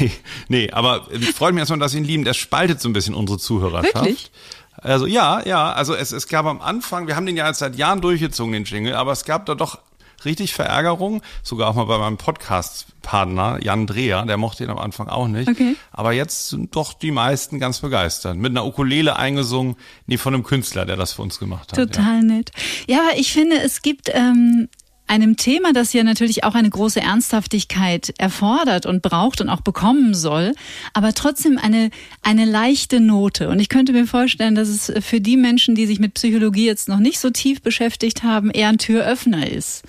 nee, 0.00 0.10
nee, 0.48 0.70
aber 0.70 1.06
freut 1.34 1.52
mich 1.52 1.60
erstmal, 1.60 1.78
dass 1.78 1.92
Sie 1.92 1.98
ihn 1.98 2.04
lieben. 2.04 2.24
Der 2.24 2.34
spaltet 2.34 2.80
so 2.80 2.88
ein 2.88 2.92
bisschen 2.92 3.14
unsere 3.14 3.38
Zuhörerschaft. 3.38 3.94
Wirklich? 3.94 4.30
Also 4.76 5.06
ja, 5.06 5.46
ja, 5.46 5.72
also 5.72 5.94
es, 5.94 6.12
es 6.12 6.28
gab 6.28 6.46
am 6.46 6.62
Anfang, 6.62 7.06
wir 7.06 7.16
haben 7.16 7.26
den 7.26 7.36
ja 7.36 7.46
jetzt 7.46 7.58
seit 7.58 7.76
Jahren 7.76 8.00
durchgezogen, 8.00 8.52
den 8.52 8.64
Jingle, 8.64 8.94
aber 8.94 9.12
es 9.12 9.24
gab 9.24 9.44
da 9.44 9.54
doch 9.54 9.78
richtig 10.24 10.54
Verärgerung, 10.54 11.22
sogar 11.42 11.68
auch 11.68 11.74
mal 11.74 11.84
bei 11.84 11.98
meinem 11.98 12.16
Podcast-Partner 12.16 13.58
Jan 13.62 13.86
Dreher, 13.86 14.24
der 14.24 14.36
mochte 14.36 14.64
ihn 14.64 14.70
am 14.70 14.78
Anfang 14.78 15.08
auch 15.08 15.28
nicht. 15.28 15.48
Okay. 15.48 15.76
Aber 15.92 16.12
jetzt 16.12 16.50
sind 16.50 16.74
doch 16.76 16.92
die 16.92 17.10
meisten 17.10 17.58
ganz 17.58 17.80
begeistert. 17.80 18.36
Mit 18.36 18.50
einer 18.50 18.66
Ukulele 18.66 19.16
eingesungen, 19.16 19.76
nee, 20.06 20.18
von 20.18 20.34
einem 20.34 20.42
Künstler, 20.42 20.86
der 20.86 20.96
das 20.96 21.14
für 21.14 21.22
uns 21.22 21.38
gemacht 21.38 21.72
hat. 21.72 21.78
Total 21.78 22.16
ja. 22.16 22.22
nett. 22.22 22.52
Ja, 22.86 23.00
aber 23.00 23.18
ich 23.18 23.32
finde, 23.32 23.60
es 23.60 23.82
gibt 23.82 24.10
ähm, 24.12 24.68
einem 25.10 25.36
Thema, 25.36 25.72
das 25.72 25.92
ja 25.92 26.04
natürlich 26.04 26.44
auch 26.44 26.54
eine 26.54 26.70
große 26.70 27.00
Ernsthaftigkeit 27.00 28.14
erfordert 28.18 28.86
und 28.86 29.02
braucht 29.02 29.40
und 29.40 29.48
auch 29.48 29.60
bekommen 29.60 30.14
soll, 30.14 30.54
aber 30.94 31.12
trotzdem 31.12 31.58
eine, 31.58 31.90
eine 32.22 32.44
leichte 32.44 33.00
Note. 33.00 33.48
Und 33.48 33.58
ich 33.58 33.68
könnte 33.68 33.92
mir 33.92 34.06
vorstellen, 34.06 34.54
dass 34.54 34.68
es 34.68 34.92
für 35.04 35.20
die 35.20 35.36
Menschen, 35.36 35.74
die 35.74 35.86
sich 35.86 35.98
mit 35.98 36.14
Psychologie 36.14 36.66
jetzt 36.66 36.88
noch 36.88 37.00
nicht 37.00 37.18
so 37.18 37.30
tief 37.30 37.60
beschäftigt 37.60 38.22
haben, 38.22 38.50
eher 38.50 38.68
ein 38.68 38.78
Türöffner 38.78 39.50
ist. 39.50 39.82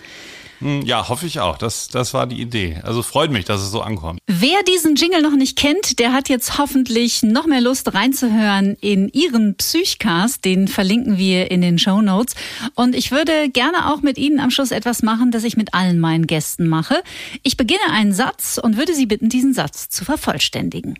Hm, 0.61 0.83
ja, 0.83 1.09
hoffe 1.09 1.25
ich 1.25 1.39
auch. 1.39 1.57
Das, 1.57 1.87
das 1.87 2.13
war 2.13 2.27
die 2.27 2.39
Idee. 2.39 2.79
Also 2.83 3.01
freut 3.01 3.31
mich, 3.31 3.45
dass 3.45 3.61
es 3.61 3.71
so 3.71 3.81
ankommt. 3.81 4.19
Wer 4.27 4.63
diesen 4.63 4.95
Jingle 4.95 5.21
noch 5.21 5.35
nicht 5.35 5.57
kennt, 5.57 5.99
der 5.99 6.13
hat 6.13 6.29
jetzt 6.29 6.57
hoffentlich 6.57 7.23
noch 7.23 7.47
mehr 7.47 7.61
Lust 7.61 7.93
reinzuhören 7.93 8.77
in 8.79 9.09
Ihren 9.09 9.55
Psychcast. 9.55 10.45
Den 10.45 10.67
verlinken 10.67 11.17
wir 11.17 11.49
in 11.51 11.61
den 11.61 11.79
Show 11.79 12.01
Notes. 12.01 12.35
Und 12.75 12.95
ich 12.95 13.11
würde 13.11 13.49
gerne 13.49 13.91
auch 13.91 14.01
mit 14.01 14.17
Ihnen 14.17 14.39
am 14.39 14.51
Schluss 14.51 14.71
etwas 14.71 15.01
machen, 15.01 15.31
das 15.31 15.43
ich 15.43 15.57
mit 15.57 15.73
allen 15.73 15.99
meinen 15.99 16.27
Gästen 16.27 16.67
mache. 16.67 17.01
Ich 17.43 17.57
beginne 17.57 17.91
einen 17.91 18.13
Satz 18.13 18.59
und 18.61 18.77
würde 18.77 18.93
Sie 18.93 19.07
bitten, 19.07 19.29
diesen 19.29 19.53
Satz 19.53 19.89
zu 19.89 20.05
vervollständigen. 20.05 20.99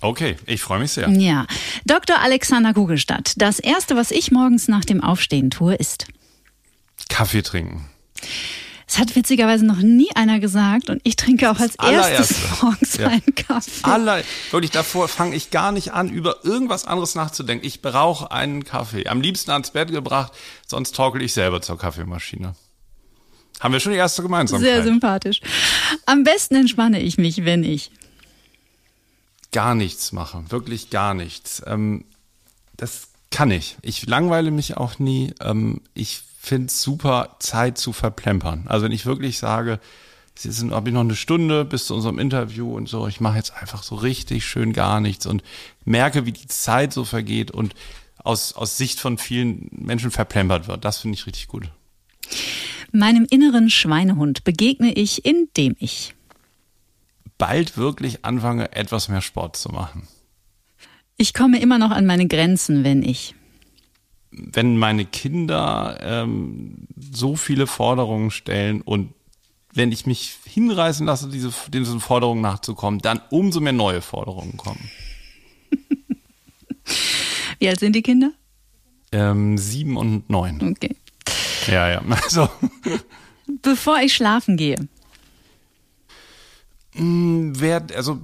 Okay, 0.00 0.36
ich 0.46 0.62
freue 0.62 0.80
mich 0.80 0.90
sehr. 0.90 1.08
Ja. 1.10 1.46
Dr. 1.84 2.18
Alexander 2.18 2.74
Kugelstadt, 2.74 3.34
das 3.36 3.60
erste, 3.60 3.94
was 3.94 4.10
ich 4.10 4.32
morgens 4.32 4.66
nach 4.66 4.84
dem 4.84 5.00
Aufstehen 5.00 5.50
tue, 5.50 5.74
ist 5.74 6.06
Kaffee 7.08 7.42
trinken. 7.42 7.88
Es 8.92 8.98
hat 8.98 9.16
witzigerweise 9.16 9.64
noch 9.64 9.78
nie 9.78 10.10
einer 10.14 10.38
gesagt 10.38 10.90
und 10.90 11.00
ich 11.02 11.16
trinke 11.16 11.50
auch 11.50 11.58
als 11.58 11.76
erstes 11.76 12.36
morgens 12.60 12.98
ja. 12.98 13.08
einen 13.08 13.34
Kaffee. 13.34 13.84
Aller, 13.84 14.22
wirklich, 14.50 14.70
davor 14.70 15.08
fange 15.08 15.34
ich 15.34 15.50
gar 15.50 15.72
nicht 15.72 15.94
an, 15.94 16.10
über 16.10 16.44
irgendwas 16.44 16.84
anderes 16.84 17.14
nachzudenken. 17.14 17.66
Ich 17.66 17.80
brauche 17.80 18.30
einen 18.30 18.64
Kaffee. 18.64 19.06
Am 19.06 19.22
liebsten 19.22 19.50
ans 19.50 19.70
Bett 19.70 19.90
gebracht, 19.90 20.34
sonst 20.66 20.94
torkel 20.94 21.22
ich 21.22 21.32
selber 21.32 21.62
zur 21.62 21.78
Kaffeemaschine. 21.78 22.54
Haben 23.60 23.72
wir 23.72 23.80
schon 23.80 23.92
die 23.92 23.98
erste 23.98 24.20
Gemeinsamkeit. 24.20 24.68
Sehr 24.68 24.82
sympathisch. 24.82 25.40
Am 26.04 26.22
besten 26.22 26.56
entspanne 26.56 27.00
ich 27.00 27.16
mich, 27.16 27.46
wenn 27.46 27.64
ich 27.64 27.92
gar 29.52 29.74
nichts 29.74 30.12
mache. 30.12 30.44
Wirklich 30.50 30.90
gar 30.90 31.14
nichts. 31.14 31.62
Ähm, 31.64 32.04
das 32.76 33.08
kann 33.30 33.50
ich. 33.50 33.78
Ich 33.80 34.06
langweile 34.06 34.50
mich 34.50 34.76
auch 34.76 34.98
nie. 34.98 35.32
Ähm, 35.40 35.80
ich 35.94 36.24
finde 36.42 36.66
es 36.66 36.82
super, 36.82 37.36
Zeit 37.38 37.78
zu 37.78 37.92
verplempern. 37.92 38.64
Also 38.66 38.84
wenn 38.84 38.92
ich 38.92 39.06
wirklich 39.06 39.38
sage, 39.38 39.78
es 40.36 40.44
ist 40.44 40.62
noch 40.64 40.84
eine 40.84 41.14
Stunde 41.14 41.64
bis 41.64 41.86
zu 41.86 41.94
unserem 41.94 42.18
Interview 42.18 42.74
und 42.74 42.88
so, 42.88 43.06
ich 43.06 43.20
mache 43.20 43.36
jetzt 43.36 43.54
einfach 43.54 43.84
so 43.84 43.94
richtig 43.94 44.44
schön 44.44 44.72
gar 44.72 45.00
nichts 45.00 45.24
und 45.26 45.44
merke, 45.84 46.26
wie 46.26 46.32
die 46.32 46.48
Zeit 46.48 46.92
so 46.92 47.04
vergeht 47.04 47.52
und 47.52 47.74
aus, 48.18 48.54
aus 48.54 48.76
Sicht 48.76 48.98
von 48.98 49.18
vielen 49.18 49.68
Menschen 49.70 50.10
verplempert 50.10 50.66
wird. 50.66 50.84
Das 50.84 50.98
finde 50.98 51.16
ich 51.16 51.26
richtig 51.26 51.46
gut. 51.46 51.70
Meinem 52.90 53.26
inneren 53.30 53.70
Schweinehund 53.70 54.42
begegne 54.42 54.92
ich, 54.92 55.24
indem 55.24 55.76
ich 55.78 56.14
bald 57.38 57.76
wirklich 57.76 58.24
anfange, 58.24 58.72
etwas 58.72 59.08
mehr 59.08 59.22
Sport 59.22 59.56
zu 59.56 59.68
machen. 59.68 60.08
Ich 61.16 61.34
komme 61.34 61.60
immer 61.60 61.78
noch 61.78 61.92
an 61.92 62.04
meine 62.04 62.26
Grenzen, 62.26 62.82
wenn 62.82 63.04
ich 63.04 63.36
wenn 64.32 64.78
meine 64.78 65.04
Kinder 65.04 65.98
ähm, 66.02 66.88
so 66.98 67.36
viele 67.36 67.66
Forderungen 67.66 68.30
stellen 68.30 68.80
und 68.80 69.12
wenn 69.74 69.92
ich 69.92 70.06
mich 70.06 70.36
hinreißen 70.44 71.06
lasse, 71.06 71.28
diese, 71.28 71.52
diesen 71.72 72.00
Forderungen 72.00 72.42
nachzukommen, 72.42 73.00
dann 73.00 73.20
umso 73.30 73.60
mehr 73.60 73.72
neue 73.72 74.02
Forderungen 74.02 74.56
kommen. 74.56 74.90
Wie 77.58 77.68
alt 77.68 77.80
sind 77.80 77.94
die 77.94 78.02
Kinder? 78.02 78.32
Ähm, 79.12 79.56
sieben 79.56 79.96
und 79.96 80.28
neun. 80.28 80.60
Okay. 80.70 80.96
Ja, 81.66 81.88
ja. 81.88 82.02
Also. 82.24 82.48
Bevor 83.62 84.00
ich 84.00 84.14
schlafen 84.14 84.56
gehe. 84.56 84.76
Hm, 86.94 87.52
wer, 87.58 87.86
also 87.94 88.20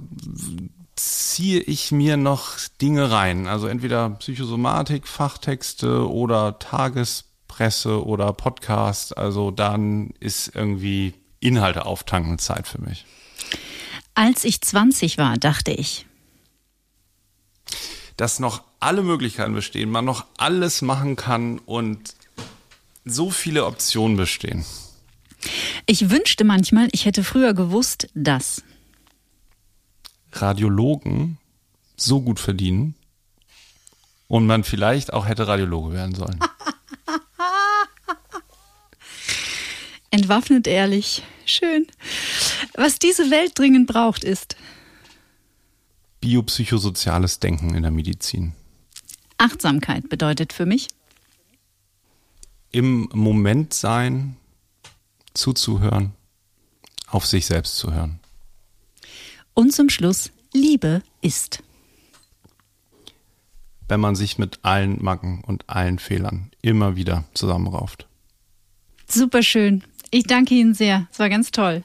ziehe 0.99 1.61
ich 1.61 1.91
mir 1.91 2.17
noch 2.17 2.57
Dinge 2.81 3.11
rein. 3.11 3.47
Also 3.47 3.67
entweder 3.67 4.09
Psychosomatik, 4.11 5.07
Fachtexte 5.07 6.09
oder 6.09 6.59
Tagespresse 6.59 8.05
oder 8.05 8.33
Podcast. 8.33 9.17
Also 9.17 9.51
dann 9.51 10.11
ist 10.19 10.53
irgendwie 10.53 11.13
Inhalte 11.39 11.85
auftanken 11.85 12.37
Zeit 12.37 12.67
für 12.67 12.81
mich. 12.81 13.05
Als 14.13 14.43
ich 14.43 14.61
20 14.61 15.17
war, 15.17 15.37
dachte 15.37 15.71
ich. 15.71 16.05
Dass 18.17 18.39
noch 18.39 18.63
alle 18.81 19.01
Möglichkeiten 19.01 19.53
bestehen, 19.53 19.89
man 19.89 20.03
noch 20.03 20.25
alles 20.37 20.81
machen 20.81 21.15
kann 21.15 21.59
und 21.59 22.15
so 23.05 23.29
viele 23.29 23.65
Optionen 23.65 24.17
bestehen. 24.17 24.65
Ich 25.85 26.09
wünschte 26.09 26.43
manchmal, 26.43 26.89
ich 26.91 27.05
hätte 27.05 27.23
früher 27.23 27.53
gewusst, 27.53 28.09
dass. 28.13 28.63
Radiologen 30.31 31.37
so 31.95 32.21
gut 32.21 32.39
verdienen 32.39 32.95
und 34.27 34.45
man 34.45 34.63
vielleicht 34.63 35.13
auch 35.13 35.27
hätte 35.27 35.47
Radiologe 35.47 35.93
werden 35.93 36.15
sollen. 36.15 36.39
Entwaffnet 40.11 40.67
ehrlich. 40.67 41.23
Schön. 41.45 41.87
Was 42.75 42.99
diese 42.99 43.31
Welt 43.31 43.57
dringend 43.57 43.87
braucht, 43.87 44.23
ist 44.23 44.55
biopsychosoziales 46.21 47.39
Denken 47.39 47.75
in 47.75 47.83
der 47.83 47.91
Medizin. 47.91 48.53
Achtsamkeit 49.37 50.09
bedeutet 50.09 50.53
für 50.53 50.65
mich 50.65 50.87
im 52.71 53.09
Moment 53.13 53.73
sein, 53.73 54.35
zuzuhören, 55.33 56.13
auf 57.07 57.25
sich 57.25 57.45
selbst 57.45 57.77
zu 57.77 57.93
hören. 57.93 58.18
Und 59.53 59.73
zum 59.73 59.89
Schluss, 59.89 60.31
Liebe 60.53 61.01
ist. 61.21 61.63
Wenn 63.87 63.99
man 63.99 64.15
sich 64.15 64.37
mit 64.37 64.59
allen 64.61 65.03
Macken 65.03 65.43
und 65.45 65.67
allen 65.67 65.99
Fehlern 65.99 66.51
immer 66.61 66.95
wieder 66.95 67.25
zusammenrauft. 67.33 68.07
Superschön. 69.07 69.83
Ich 70.11 70.23
danke 70.23 70.55
Ihnen 70.55 70.73
sehr. 70.73 71.07
Es 71.11 71.19
war 71.19 71.29
ganz 71.29 71.51
toll. 71.51 71.83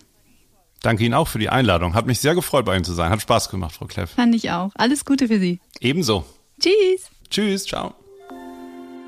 Danke 0.83 1.05
Ihnen 1.05 1.15
auch 1.15 1.29
für 1.29 1.39
die 1.39 1.49
Einladung. 1.49 1.95
Hat 1.95 2.07
mich 2.07 2.21
sehr 2.21 2.35
gefreut, 2.35 2.67
bei 2.67 2.75
Ihnen 2.77 2.85
zu 2.85 2.93
sein. 2.93 3.11
Hat 3.11 3.23
Spaß 3.23 3.49
gemacht, 3.49 3.75
Frau 3.75 3.87
Kleff. 3.87 4.11
Fand 4.11 4.35
ich 4.35 4.51
auch. 4.51 4.71
Alles 4.75 5.05
Gute 5.07 5.29
für 5.29 5.41
Sie. 5.41 5.61
Ebenso. 5.81 6.27
Tschüss. 6.61 7.11
Tschüss, 7.31 7.65
ciao. 7.65 7.95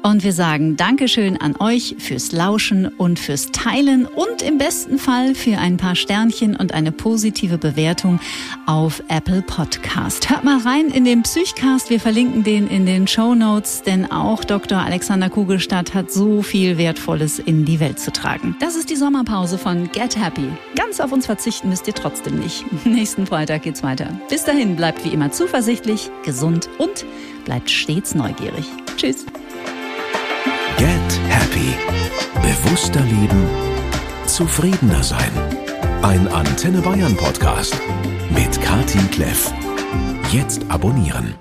Und 0.06 0.22
wir 0.22 0.32
sagen 0.32 0.76
Dankeschön 0.76 1.36
an 1.40 1.56
euch 1.58 1.96
fürs 1.98 2.30
Lauschen 2.30 2.86
und 2.86 3.18
fürs 3.18 3.50
Teilen 3.50 4.06
und 4.06 4.40
im 4.40 4.56
besten 4.56 5.00
Fall 5.00 5.34
für 5.34 5.58
ein 5.58 5.78
paar 5.78 5.96
Sternchen 5.96 6.54
und 6.54 6.72
eine 6.72 6.92
positive 6.92 7.58
Bewertung 7.58 8.20
auf 8.66 9.02
Apple 9.08 9.42
Podcast. 9.42 10.30
Hört 10.30 10.44
mal 10.44 10.60
rein 10.60 10.90
in 10.90 11.04
den 11.04 11.24
Psychcast. 11.24 11.90
Wir 11.90 11.98
verlinken 11.98 12.44
den 12.44 12.68
in 12.68 12.86
den 12.86 13.08
Show 13.08 13.34
Notes, 13.34 13.82
denn 13.82 14.08
auch 14.08 14.44
Dr. 14.44 14.78
Alexander 14.78 15.28
Kugelstadt 15.28 15.92
hat 15.92 16.12
so 16.12 16.40
viel 16.40 16.78
Wertvolles 16.78 17.40
in 17.40 17.64
die 17.64 17.80
Welt 17.80 17.98
zu 17.98 18.12
tragen. 18.12 18.54
Das 18.60 18.76
ist 18.76 18.90
die 18.90 18.96
Sommerpause 18.96 19.58
von 19.58 19.90
Get 19.90 20.16
Happy. 20.16 20.48
Ganz 20.76 21.00
auf 21.00 21.10
uns 21.10 21.26
verzichten 21.26 21.68
müsst 21.68 21.88
ihr 21.88 21.94
trotzdem 21.94 22.38
nicht. 22.38 22.64
Nächsten 22.84 23.26
Freitag 23.26 23.62
geht's 23.62 23.82
weiter. 23.82 24.08
Bis 24.30 24.44
dahin 24.44 24.76
bleibt 24.76 25.04
wie 25.04 25.12
immer 25.12 25.32
zuversichtlich, 25.32 26.12
gesund 26.24 26.68
und 26.78 27.04
bleibt 27.44 27.70
stets 27.70 28.14
neugierig. 28.14 28.66
Tschüss. 28.96 29.26
Happy. 31.46 31.76
Bewusster 32.42 33.02
leben, 33.02 33.46
zufriedener 34.26 35.02
sein. 35.02 35.30
Ein 36.02 36.26
Antenne 36.28 36.80
Bayern 36.80 37.16
Podcast 37.16 37.78
mit 38.30 38.60
Kati 38.60 38.98
Kleff. 39.12 39.52
Jetzt 40.32 40.68
abonnieren. 40.68 41.34